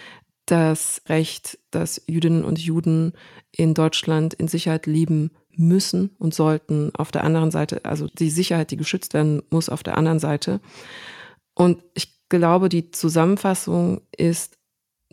das 0.47 1.03
Recht, 1.09 1.59
dass 1.73 2.01
Jüdinnen 2.07 2.45
und 2.45 2.61
Juden 2.61 3.15
in 3.51 3.75
Deutschland 3.75 4.33
in 4.33 4.47
Sicherheit 4.47 4.87
leben 4.87 5.33
müssen 5.57 6.11
und 6.19 6.35
sollten. 6.35 6.95
Auf 6.95 7.11
der 7.11 7.25
anderen 7.25 7.51
Seite, 7.51 7.85
also 7.85 8.07
die 8.07 8.31
Sicherheit, 8.31 8.71
die 8.71 8.77
geschützt 8.77 9.13
werden 9.13 9.43
muss, 9.51 9.69
auf 9.69 9.83
der 9.83 9.99
anderen 9.99 10.21
Seite. 10.21 10.61
Und 11.55 11.83
ich 11.95 12.29
glaube, 12.29 12.69
die 12.69 12.93
Zusammenfassung 12.93 14.03
ist, 14.17 14.57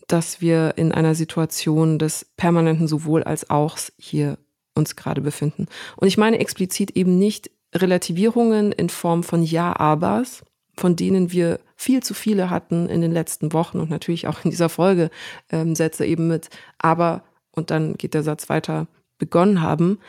dass 0.05 0.39
wir 0.39 0.73
in 0.75 0.91
einer 0.91 1.15
Situation 1.15 1.97
des 1.97 2.27
permanenten 2.37 2.87
sowohl 2.87 3.23
als 3.23 3.49
auch 3.49 3.79
hier 3.97 4.37
uns 4.75 4.95
gerade 4.95 5.21
befinden. 5.21 5.65
Und 5.95 6.07
ich 6.07 6.19
meine 6.19 6.37
explizit 6.37 6.91
eben 6.91 7.17
nicht 7.17 7.49
Relativierungen 7.73 8.71
in 8.71 8.89
Form 8.89 9.23
von 9.23 9.43
Ja-Abers, 9.43 10.43
von 10.77 10.95
denen 10.95 11.31
wir 11.31 11.59
viel 11.75 12.03
zu 12.03 12.13
viele 12.13 12.49
hatten 12.49 12.89
in 12.89 13.01
den 13.01 13.11
letzten 13.11 13.53
Wochen 13.53 13.79
und 13.79 13.89
natürlich 13.89 14.27
auch 14.27 14.43
in 14.43 14.51
dieser 14.51 14.69
Folge 14.69 15.09
ähm, 15.51 15.75
Sätze 15.75 16.05
eben 16.05 16.27
mit 16.27 16.49
aber 16.77 17.23
und 17.51 17.71
dann 17.71 17.95
geht 17.95 18.13
der 18.13 18.23
Satz 18.23 18.49
weiter 18.49 18.87
begonnen 19.17 19.61
haben. 19.61 19.99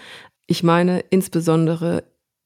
Ich 0.47 0.63
meine 0.63 1.01
insbesondere 1.11 2.05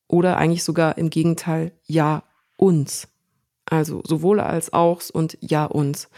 oder 0.09 0.37
eigentlich 0.37 0.65
sogar 0.65 0.99
im 0.99 1.11
Gegenteil 1.11 1.73
ja 1.85 2.23
uns. 2.57 3.09
Also 3.65 4.03
sowohl 4.05 4.41
als 4.41 4.73
auch 4.73 5.03
und 5.13 5.37
ja 5.41 5.65
uns. 5.65 6.09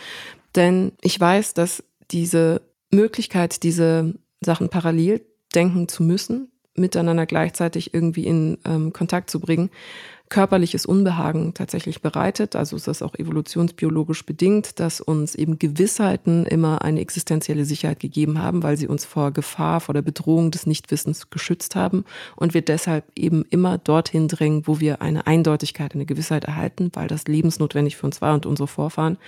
Denn 0.55 0.93
ich 1.01 1.19
weiß, 1.19 1.55
dass 1.55 1.83
diese 2.11 2.63
Möglichkeit, 2.91 3.63
diese 3.63 4.15
Sachen 4.41 4.69
parallel 4.69 5.25
denken 5.55 5.89
zu 5.89 6.03
müssen, 6.03 6.51
miteinander 6.79 7.27
gleichzeitig 7.27 7.95
irgendwie 7.95 8.25
in 8.25 8.59
ähm, 8.65 8.93
Kontakt 8.93 9.31
zu 9.31 9.41
bringen, 9.41 9.71
körperliches 10.29 10.87
Unbehagen 10.87 11.55
tatsächlich 11.55 12.03
bereitet. 12.03 12.55
Also 12.57 12.77
ist 12.77 12.87
das 12.87 13.03
auch 13.03 13.15
evolutionsbiologisch 13.15 14.25
bedingt, 14.27 14.79
dass 14.81 15.01
uns 15.01 15.35
eben 15.35 15.59
Gewissheiten 15.59 16.45
immer 16.47 16.83
eine 16.83 17.01
existenzielle 17.01 17.65
Sicherheit 17.65 18.01
gegeben 18.01 18.43
haben, 18.43 18.63
weil 18.63 18.77
sie 18.77 18.89
uns 18.89 19.05
vor 19.05 19.33
Gefahr, 19.33 19.81
vor 19.81 19.95
der 19.95 20.03
Bedrohung 20.03 20.51
des 20.51 20.67
Nichtwissens 20.67 21.31
geschützt 21.31 21.77
haben 21.77 22.05
und 22.37 22.55
wir 22.55 22.63
deshalb 22.63 23.05
eben 23.17 23.45
immer 23.51 23.79
dorthin 23.79 24.29
drängen, 24.29 24.67
wo 24.67 24.81
wir 24.81 25.01
eine 25.03 25.27
Eindeutigkeit, 25.27 25.95
eine 25.95 26.07
Gewissheit 26.07 26.45
erhalten, 26.45 26.91
weil 26.95 27.09
das 27.09 27.27
lebensnotwendig 27.27 27.97
für 27.97 28.07
uns 28.07 28.21
war 28.21 28.35
und 28.35 28.47
unsere 28.47 28.69
Vorfahren. 28.69 29.19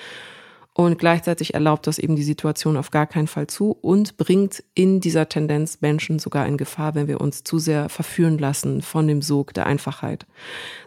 Und 0.80 0.98
gleichzeitig 0.98 1.52
erlaubt 1.52 1.86
das 1.86 1.98
eben 1.98 2.16
die 2.16 2.22
Situation 2.22 2.78
auf 2.78 2.90
gar 2.90 3.06
keinen 3.06 3.26
Fall 3.26 3.48
zu 3.48 3.72
und 3.82 4.16
bringt 4.16 4.64
in 4.72 4.98
dieser 5.00 5.28
Tendenz 5.28 5.82
Menschen 5.82 6.18
sogar 6.18 6.46
in 6.46 6.56
Gefahr, 6.56 6.94
wenn 6.94 7.06
wir 7.06 7.20
uns 7.20 7.44
zu 7.44 7.58
sehr 7.58 7.90
verführen 7.90 8.38
lassen 8.38 8.80
von 8.80 9.06
dem 9.06 9.20
Sog 9.20 9.52
der 9.52 9.66
Einfachheit. 9.66 10.26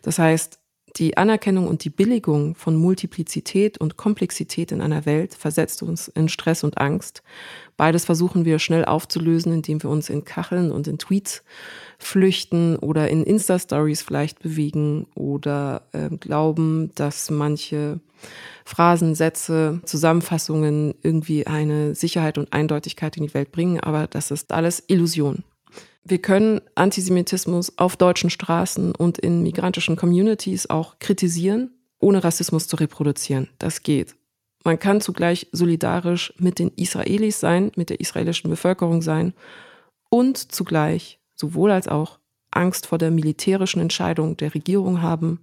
Das 0.01 0.17
heißt, 0.17 0.59
die 0.95 1.15
Anerkennung 1.15 1.67
und 1.67 1.83
die 1.83 1.91
Billigung 1.91 2.55
von 2.55 2.75
Multiplizität 2.75 3.77
und 3.77 3.95
Komplexität 3.95 4.71
in 4.71 4.81
einer 4.81 5.05
Welt 5.05 5.35
versetzt 5.35 5.83
uns 5.83 6.07
in 6.07 6.27
Stress 6.27 6.63
und 6.63 6.79
Angst. 6.79 7.21
Beides 7.77 8.05
versuchen 8.05 8.45
wir 8.45 8.57
schnell 8.57 8.85
aufzulösen, 8.85 9.53
indem 9.53 9.83
wir 9.83 9.91
uns 9.91 10.09
in 10.09 10.25
Kacheln 10.25 10.71
und 10.71 10.87
in 10.87 10.97
Tweets 10.97 11.43
flüchten 12.05 12.75
oder 12.77 13.09
in 13.09 13.23
Insta-Stories 13.23 14.01
vielleicht 14.01 14.39
bewegen 14.39 15.07
oder 15.15 15.83
äh, 15.91 16.09
glauben, 16.09 16.91
dass 16.95 17.29
manche 17.29 17.99
Phrasen, 18.65 19.15
Sätze, 19.15 19.81
Zusammenfassungen 19.85 20.95
irgendwie 21.01 21.47
eine 21.47 21.95
Sicherheit 21.95 22.37
und 22.37 22.53
Eindeutigkeit 22.53 23.17
in 23.17 23.23
die 23.27 23.33
Welt 23.33 23.51
bringen. 23.51 23.79
Aber 23.79 24.07
das 24.07 24.31
ist 24.31 24.51
alles 24.51 24.83
Illusion. 24.87 25.43
Wir 26.05 26.19
können 26.19 26.61
Antisemitismus 26.75 27.77
auf 27.77 27.95
deutschen 27.95 28.29
Straßen 28.29 28.93
und 28.93 29.17
in 29.17 29.41
migrantischen 29.41 29.95
Communities 29.95 30.69
auch 30.69 30.99
kritisieren, 30.99 31.71
ohne 31.99 32.23
Rassismus 32.23 32.67
zu 32.67 32.75
reproduzieren. 32.75 33.49
Das 33.57 33.83
geht. 33.83 34.15
Man 34.65 34.79
kann 34.79 35.01
zugleich 35.01 35.47
solidarisch 35.51 36.33
mit 36.37 36.59
den 36.59 36.71
Israelis 36.75 37.39
sein, 37.39 37.71
mit 37.75 37.89
der 37.89 37.99
israelischen 37.99 38.49
Bevölkerung 38.49 39.01
sein 39.01 39.33
und 40.09 40.37
zugleich 40.37 41.19
sowohl 41.35 41.71
als 41.71 41.87
auch 41.87 42.19
Angst 42.51 42.87
vor 42.87 42.97
der 42.97 43.11
militärischen 43.11 43.81
Entscheidung 43.81 44.37
der 44.37 44.53
Regierung 44.53 45.01
haben, 45.01 45.39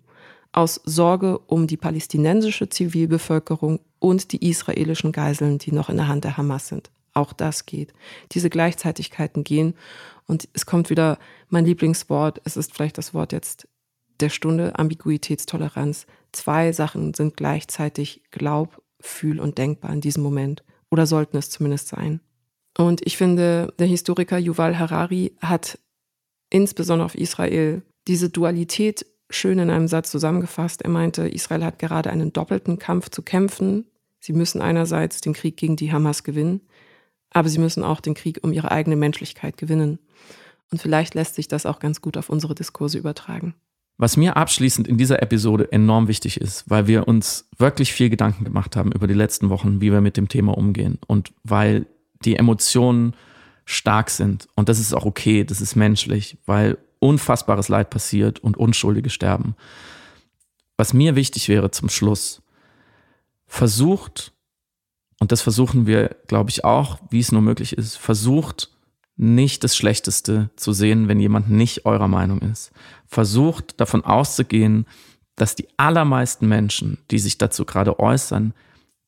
aus 0.52 0.80
Sorge 0.84 1.38
um 1.38 1.66
die 1.66 1.76
palästinensische 1.76 2.68
Zivilbevölkerung 2.68 3.80
und 3.98 4.32
die 4.32 4.48
israelischen 4.48 5.12
Geiseln, 5.12 5.58
die 5.58 5.72
noch 5.72 5.88
in 5.88 5.96
der 5.96 6.08
Hand 6.08 6.24
der 6.24 6.36
Hamas 6.36 6.68
sind. 6.68 6.90
Auch 7.12 7.32
das 7.32 7.66
geht. 7.66 7.92
Diese 8.32 8.50
Gleichzeitigkeiten 8.50 9.44
gehen. 9.44 9.74
Und 10.26 10.48
es 10.52 10.66
kommt 10.66 10.90
wieder 10.90 11.18
mein 11.48 11.64
Lieblingswort. 11.64 12.40
Es 12.44 12.56
ist 12.56 12.72
vielleicht 12.72 12.98
das 12.98 13.14
Wort 13.14 13.32
jetzt 13.32 13.68
der 14.20 14.28
Stunde, 14.28 14.78
Ambiguitätstoleranz. 14.78 16.06
Zwei 16.32 16.72
Sachen 16.72 17.14
sind 17.14 17.36
gleichzeitig 17.36 18.22
glaub, 18.30 18.82
fühl 19.00 19.40
und 19.40 19.58
denkbar 19.58 19.92
in 19.92 20.00
diesem 20.00 20.22
Moment. 20.22 20.62
Oder 20.90 21.06
sollten 21.06 21.36
es 21.36 21.50
zumindest 21.50 21.88
sein. 21.88 22.20
Und 22.80 23.06
ich 23.06 23.18
finde, 23.18 23.74
der 23.78 23.86
Historiker 23.86 24.38
Yuval 24.38 24.78
Harari 24.78 25.32
hat 25.42 25.78
insbesondere 26.48 27.04
auf 27.04 27.14
Israel 27.14 27.82
diese 28.08 28.30
Dualität 28.30 29.04
schön 29.28 29.58
in 29.58 29.68
einem 29.68 29.86
Satz 29.86 30.10
zusammengefasst. 30.10 30.80
Er 30.80 30.88
meinte, 30.88 31.28
Israel 31.28 31.62
hat 31.62 31.78
gerade 31.78 32.08
einen 32.08 32.32
doppelten 32.32 32.78
Kampf 32.78 33.10
zu 33.10 33.20
kämpfen. 33.20 33.84
Sie 34.18 34.32
müssen 34.32 34.62
einerseits 34.62 35.20
den 35.20 35.34
Krieg 35.34 35.58
gegen 35.58 35.76
die 35.76 35.92
Hamas 35.92 36.24
gewinnen, 36.24 36.62
aber 37.28 37.50
sie 37.50 37.58
müssen 37.58 37.84
auch 37.84 38.00
den 38.00 38.14
Krieg 38.14 38.38
um 38.40 38.50
ihre 38.50 38.70
eigene 38.70 38.96
Menschlichkeit 38.96 39.58
gewinnen. 39.58 39.98
Und 40.72 40.80
vielleicht 40.80 41.14
lässt 41.14 41.34
sich 41.34 41.48
das 41.48 41.66
auch 41.66 41.80
ganz 41.80 42.00
gut 42.00 42.16
auf 42.16 42.30
unsere 42.30 42.54
Diskurse 42.54 42.96
übertragen. 42.96 43.54
Was 43.98 44.16
mir 44.16 44.38
abschließend 44.38 44.88
in 44.88 44.96
dieser 44.96 45.20
Episode 45.20 45.70
enorm 45.70 46.08
wichtig 46.08 46.40
ist, 46.40 46.64
weil 46.70 46.86
wir 46.86 47.06
uns 47.06 47.46
wirklich 47.58 47.92
viel 47.92 48.08
Gedanken 48.08 48.44
gemacht 48.44 48.74
haben 48.74 48.90
über 48.90 49.06
die 49.06 49.12
letzten 49.12 49.50
Wochen, 49.50 49.82
wie 49.82 49.92
wir 49.92 50.00
mit 50.00 50.16
dem 50.16 50.28
Thema 50.28 50.56
umgehen 50.56 50.98
und 51.06 51.34
weil 51.44 51.84
die 52.24 52.36
Emotionen 52.36 53.14
stark 53.64 54.10
sind. 54.10 54.48
Und 54.54 54.68
das 54.68 54.78
ist 54.78 54.94
auch 54.94 55.04
okay, 55.04 55.44
das 55.44 55.60
ist 55.60 55.76
menschlich, 55.76 56.38
weil 56.46 56.78
unfassbares 56.98 57.68
Leid 57.68 57.90
passiert 57.90 58.38
und 58.40 58.56
Unschuldige 58.56 59.10
sterben. 59.10 59.54
Was 60.76 60.92
mir 60.92 61.16
wichtig 61.16 61.48
wäre 61.48 61.70
zum 61.70 61.88
Schluss, 61.88 62.42
versucht, 63.46 64.32
und 65.18 65.32
das 65.32 65.42
versuchen 65.42 65.86
wir, 65.86 66.16
glaube 66.26 66.50
ich, 66.50 66.64
auch, 66.64 66.98
wie 67.10 67.20
es 67.20 67.32
nur 67.32 67.42
möglich 67.42 67.76
ist, 67.76 67.96
versucht 67.96 68.70
nicht 69.16 69.64
das 69.64 69.76
Schlechteste 69.76 70.48
zu 70.56 70.72
sehen, 70.72 71.08
wenn 71.08 71.20
jemand 71.20 71.50
nicht 71.50 71.84
eurer 71.84 72.08
Meinung 72.08 72.40
ist. 72.40 72.72
Versucht 73.06 73.78
davon 73.78 74.02
auszugehen, 74.02 74.86
dass 75.36 75.54
die 75.54 75.68
allermeisten 75.76 76.48
Menschen, 76.48 76.98
die 77.10 77.18
sich 77.18 77.36
dazu 77.36 77.66
gerade 77.66 77.98
äußern, 77.98 78.54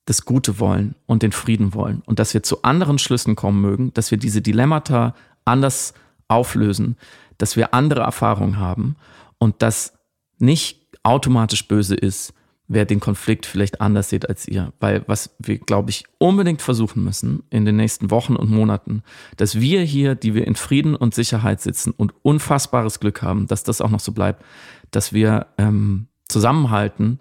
das 0.05 0.25
Gute 0.25 0.59
wollen 0.59 0.95
und 1.07 1.23
den 1.23 1.33
Frieden 1.33 1.75
wollen 1.75 2.03
und 2.07 2.19
dass 2.19 2.35
wir 2.35 2.43
zu 2.43 2.63
anderen 2.63 2.99
Schlüssen 2.99 3.37
kommen 3.37 3.61
mögen, 3.61 3.95
dass 3.95 4.11
wir 4.11 4.19
diese 4.19 4.43
Dilemmata 4.43 5.15
anders 5.45 5.95
auflösen, 6.29 6.97
dass 7.39 7.57
wir 7.57 7.75
andere 7.75 8.01
Erfahrungen 8.01 8.59
haben 8.59 8.97
und 9.39 9.63
dass 9.63 9.95
nicht 10.39 10.97
automatisch 11.03 11.69
böse 11.69 11.95
ist, 11.95 12.35
wer 12.69 12.85
den 12.85 13.01
Konflikt 13.01 13.47
vielleicht 13.47 13.81
anders 13.81 14.09
sieht 14.09 14.29
als 14.29 14.49
ihr. 14.49 14.73
Weil 14.81 15.05
was 15.07 15.35
wir, 15.39 15.59
glaube 15.59 15.91
ich, 15.91 16.05
unbedingt 16.19 16.63
versuchen 16.63 17.05
müssen 17.05 17.43
in 17.51 17.65
den 17.65 17.77
nächsten 17.77 18.11
Wochen 18.11 18.35
und 18.35 18.51
Monaten, 18.51 19.03
dass 19.37 19.61
wir 19.61 19.83
hier, 19.83 20.15
die 20.15 20.35
wir 20.35 20.47
in 20.47 20.55
Frieden 20.55 20.95
und 20.95 21.15
Sicherheit 21.15 21.61
sitzen 21.61 21.93
und 21.93 22.15
unfassbares 22.23 22.99
Glück 22.99 23.23
haben, 23.23 23.47
dass 23.47 23.63
das 23.63 23.81
auch 23.81 23.91
noch 23.91 24.01
so 24.01 24.13
bleibt, 24.13 24.45
dass 24.91 25.13
wir 25.13 25.47
ähm, 25.59 26.07
zusammenhalten 26.29 27.21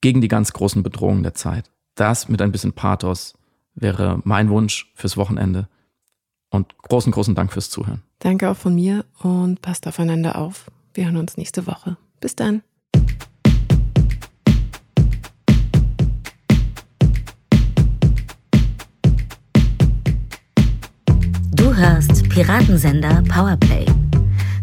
gegen 0.00 0.20
die 0.20 0.28
ganz 0.28 0.52
großen 0.52 0.82
Bedrohungen 0.82 1.22
der 1.22 1.34
Zeit. 1.34 1.70
Das 1.94 2.28
mit 2.28 2.40
ein 2.40 2.52
bisschen 2.52 2.72
Pathos 2.72 3.34
wäre 3.74 4.20
mein 4.24 4.50
Wunsch 4.50 4.92
fürs 4.94 5.16
Wochenende. 5.16 5.68
Und 6.50 6.78
großen, 6.78 7.12
großen 7.12 7.34
Dank 7.34 7.52
fürs 7.52 7.70
Zuhören. 7.70 8.02
Danke 8.20 8.50
auch 8.50 8.56
von 8.56 8.74
mir 8.74 9.04
und 9.22 9.60
passt 9.60 9.86
aufeinander 9.86 10.36
auf. 10.36 10.70
Wir 10.94 11.04
hören 11.04 11.18
uns 11.18 11.36
nächste 11.36 11.66
Woche. 11.66 11.96
Bis 12.20 12.34
dann. 12.34 12.62
Du 21.52 21.74
hörst 21.74 22.28
Piratensender 22.30 23.22
Powerplay. 23.28 23.84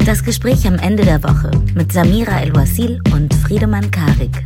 Das 0.05 0.23
Gespräch 0.23 0.67
am 0.67 0.75
Ende 0.75 1.03
der 1.03 1.23
Woche 1.23 1.51
mit 1.75 1.91
Samira 1.91 2.39
El-Wasil 2.41 3.01
und 3.13 3.33
Friedemann 3.33 3.91
Karik. 3.91 4.45